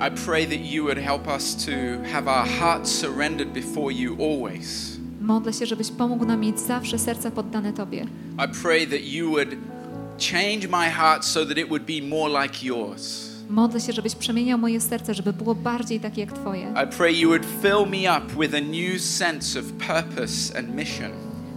I 0.00 0.10
pray 0.26 0.46
that 0.46 0.70
you 0.72 0.84
would 0.84 0.98
help 0.98 1.26
us 1.36 1.56
to 1.66 1.70
have 2.12 2.28
our 2.30 2.46
hearts 2.48 2.90
surrendered 2.90 3.52
before 3.52 3.92
you 3.94 4.16
always. 4.24 4.98
Modlę 5.20 5.52
się, 5.52 5.66
żebyś 5.66 5.90
pomógł 5.90 6.24
nam 6.24 6.40
mieć 6.40 6.60
zawsze 6.60 6.98
serca 6.98 7.30
poddane 7.30 7.72
Tobie. 7.72 8.06
I 8.44 8.62
pray 8.62 8.86
that 8.86 9.02
you 9.04 9.30
would 9.30 9.48
change 10.32 10.68
my 10.68 10.90
heart 10.90 11.24
so 11.24 11.46
that 11.46 11.58
it 11.58 11.68
would 11.68 11.82
be 11.82 12.08
more 12.08 12.42
like 12.42 12.66
yours. 12.66 13.27
Modlę 13.48 13.80
się, 13.80 13.92
żebyś 13.92 14.14
przemieniał 14.14 14.58
moje 14.58 14.80
serce, 14.80 15.14
żeby 15.14 15.32
było 15.32 15.54
bardziej 15.54 16.00
takie 16.00 16.20
jak 16.20 16.32
Twoje. 16.32 16.74
I 16.84 16.96
pray 16.96 17.14
you 17.20 17.28
would 17.28 17.46
fill 17.62 17.86
me 18.00 18.18
up 18.18 18.40
with 18.40 18.54
a 18.54 18.60
new 18.60 19.00
sense 19.02 19.60
of 19.60 19.64
purpose 19.72 20.58
and 20.58 20.74
mission. 20.74 21.10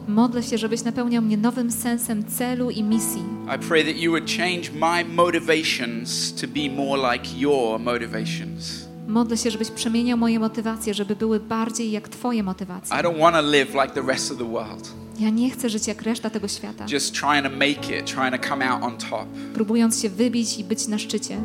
Modlę 0.08 0.44
się, 0.44 0.58
żebyś 0.58 0.84
napełniał 0.84 1.22
mnie 1.22 1.38
nowym 1.38 1.72
sensem 1.72 2.26
celu 2.26 2.70
i 2.70 2.84
misji. 2.84 3.24
I 3.56 3.68
pray 3.68 3.84
that 3.86 3.98
you 4.02 4.12
would 4.12 4.32
change 4.38 4.72
my 4.74 5.06
motivations 5.16 6.34
to 6.42 6.48
be 6.48 6.70
more 6.76 7.14
like 7.14 7.28
your 7.38 7.80
motivations. 7.80 8.86
Modlę 9.08 9.38
się, 9.38 9.52
żebyś 9.52 9.72
przemieniał 9.72 10.18
moje 10.18 10.40
motywacje, 10.40 10.94
żeby 10.94 11.16
były 11.16 11.40
bardziej 11.40 11.92
jak 11.92 12.10
Twoje 12.10 12.44
motywacje. 12.44 12.98
I 13.00 13.04
don't 13.04 13.20
want 13.20 13.36
to 13.36 13.42
live 13.42 13.74
like 13.74 13.88
the 13.94 14.02
rest 14.08 14.32
of 14.32 14.38
the 14.38 14.52
world, 14.52 14.92
Ja 15.20 15.30
nie 15.30 15.50
chcę 15.50 15.70
żyć 15.70 15.88
jak 15.88 16.02
reszta 16.02 16.30
tego 16.30 16.48
świata, 16.48 16.86
just 16.92 17.16
trying 17.20 17.44
to 17.44 17.50
make 17.50 18.00
it, 18.00 18.06
trying 18.06 18.42
to 18.42 18.50
come 18.50 18.70
out 18.70 18.84
on 18.84 18.98
top. 18.98 19.26
próbując 19.54 20.02
się 20.02 20.10
wybić 20.10 20.58
i 20.60 20.64
być 20.64 20.88
na 20.88 20.98
szczycie. 20.98 21.38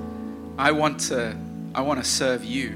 I 0.58 0.72
want 0.72 1.08
to 1.08 1.14
I 1.82 1.86
want 1.86 2.00
to 2.00 2.06
serve 2.06 2.44
you 2.44 2.70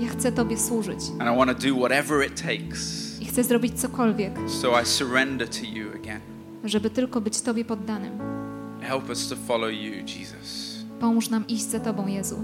Ja 0.00 0.08
chcę 0.08 0.32
Tobie 0.32 0.58
służyć 0.58 1.00
and 1.18 1.22
I 1.34 1.36
want 1.38 1.60
to 1.60 1.68
do 1.68 1.74
whatever 1.76 2.26
it 2.26 2.42
takes. 2.42 3.06
i 3.20 3.26
chcę 3.26 3.44
zrobić 3.44 3.80
cokolwiek, 3.80 4.32
So 4.46 4.80
I 4.82 4.86
surrender 4.86 5.48
to 5.48 5.66
you 5.74 5.88
again. 6.02 6.20
żeby 6.64 6.90
tylko 6.90 7.20
być 7.20 7.40
Tobie 7.40 7.64
poddanym. 7.64 8.12
Help 8.80 9.08
us 9.08 9.28
to 9.28 9.36
follow 9.36 9.70
you, 9.70 9.92
Jesus. 9.92 10.76
Pomóż 11.00 11.30
nam 11.30 11.46
iść 11.48 11.64
za 11.70 11.80
Tobą, 11.80 12.06
Jezu. 12.06 12.36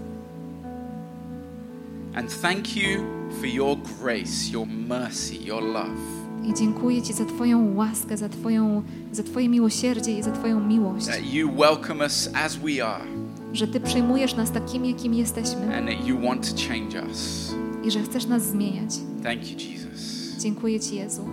And 2.14 2.40
thank 2.42 2.76
you 2.76 3.00
for 3.40 3.46
your 3.46 3.76
grace, 4.00 4.50
your 4.52 4.66
mercy, 4.88 5.34
your 5.36 5.62
love. 5.62 5.96
I 6.44 6.54
dziękuję 6.54 7.02
Ci 7.02 7.12
za 7.12 7.24
Twoją 7.24 7.74
łaskę, 7.76 8.16
za, 8.16 8.28
Twoją, 8.28 8.82
za 9.12 9.22
Twoje 9.22 9.48
miłosierdzie 9.48 10.18
i 10.18 10.22
za 10.22 10.30
Twoją 10.32 10.60
miłość, 10.60 11.06
That 11.06 11.32
you 11.32 11.50
welcome 11.56 12.04
us 12.04 12.30
as 12.34 12.56
we 12.56 12.86
are 12.86 13.04
że 13.52 13.66
Ty 13.68 13.80
przyjmujesz 13.80 14.34
nas 14.34 14.50
takimi, 14.52 14.88
jakimi 14.88 15.18
jesteśmy 15.18 15.76
and 15.76 15.86
that 15.88 16.06
you 16.06 16.20
want 16.28 16.50
to 16.50 16.68
change 16.68 17.02
us. 17.08 17.52
i 17.84 17.90
że 17.90 18.02
chcesz 18.02 18.26
nas 18.26 18.42
zmieniać. 18.42 18.90
Thank 19.22 19.50
you, 19.50 19.58
Jesus. 19.70 20.36
Dziękuję 20.38 20.80
Ci, 20.80 20.96
Jezu. 20.96 21.28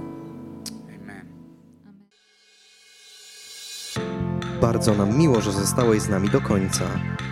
Amen. 1.01 1.25
Bardzo 4.61 4.95
nam 4.95 5.17
miło, 5.17 5.41
że 5.41 5.51
zostałeś 5.51 6.01
z 6.01 6.09
nami 6.09 6.29
do 6.29 6.41
końca. 6.41 6.85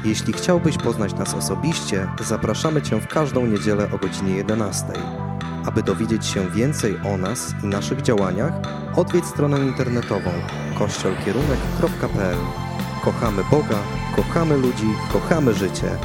Jeśli 0.05 0.33
chciałbyś 0.33 0.77
poznać 0.77 1.13
nas 1.13 1.33
osobiście, 1.33 2.07
zapraszamy 2.23 2.81
Cię 2.81 3.01
w 3.01 3.07
każdą 3.07 3.45
niedzielę 3.45 3.89
o 3.91 3.97
godzinie 3.97 4.35
11. 4.35 4.85
Aby 5.65 5.83
dowiedzieć 5.83 6.25
się 6.25 6.49
więcej 6.49 6.95
o 7.13 7.17
nas 7.17 7.53
i 7.63 7.67
naszych 7.67 8.01
działaniach, 8.01 8.53
odwiedź 8.95 9.25
stronę 9.25 9.59
internetową 9.59 10.31
kościolkierunek.pl. 10.79 12.66
Kochamy 13.07 13.43
Boga, 13.51 13.79
kochamy 14.15 14.57
ludzi, 14.57 14.87
kochamy 15.13 15.53
życie. 15.53 15.97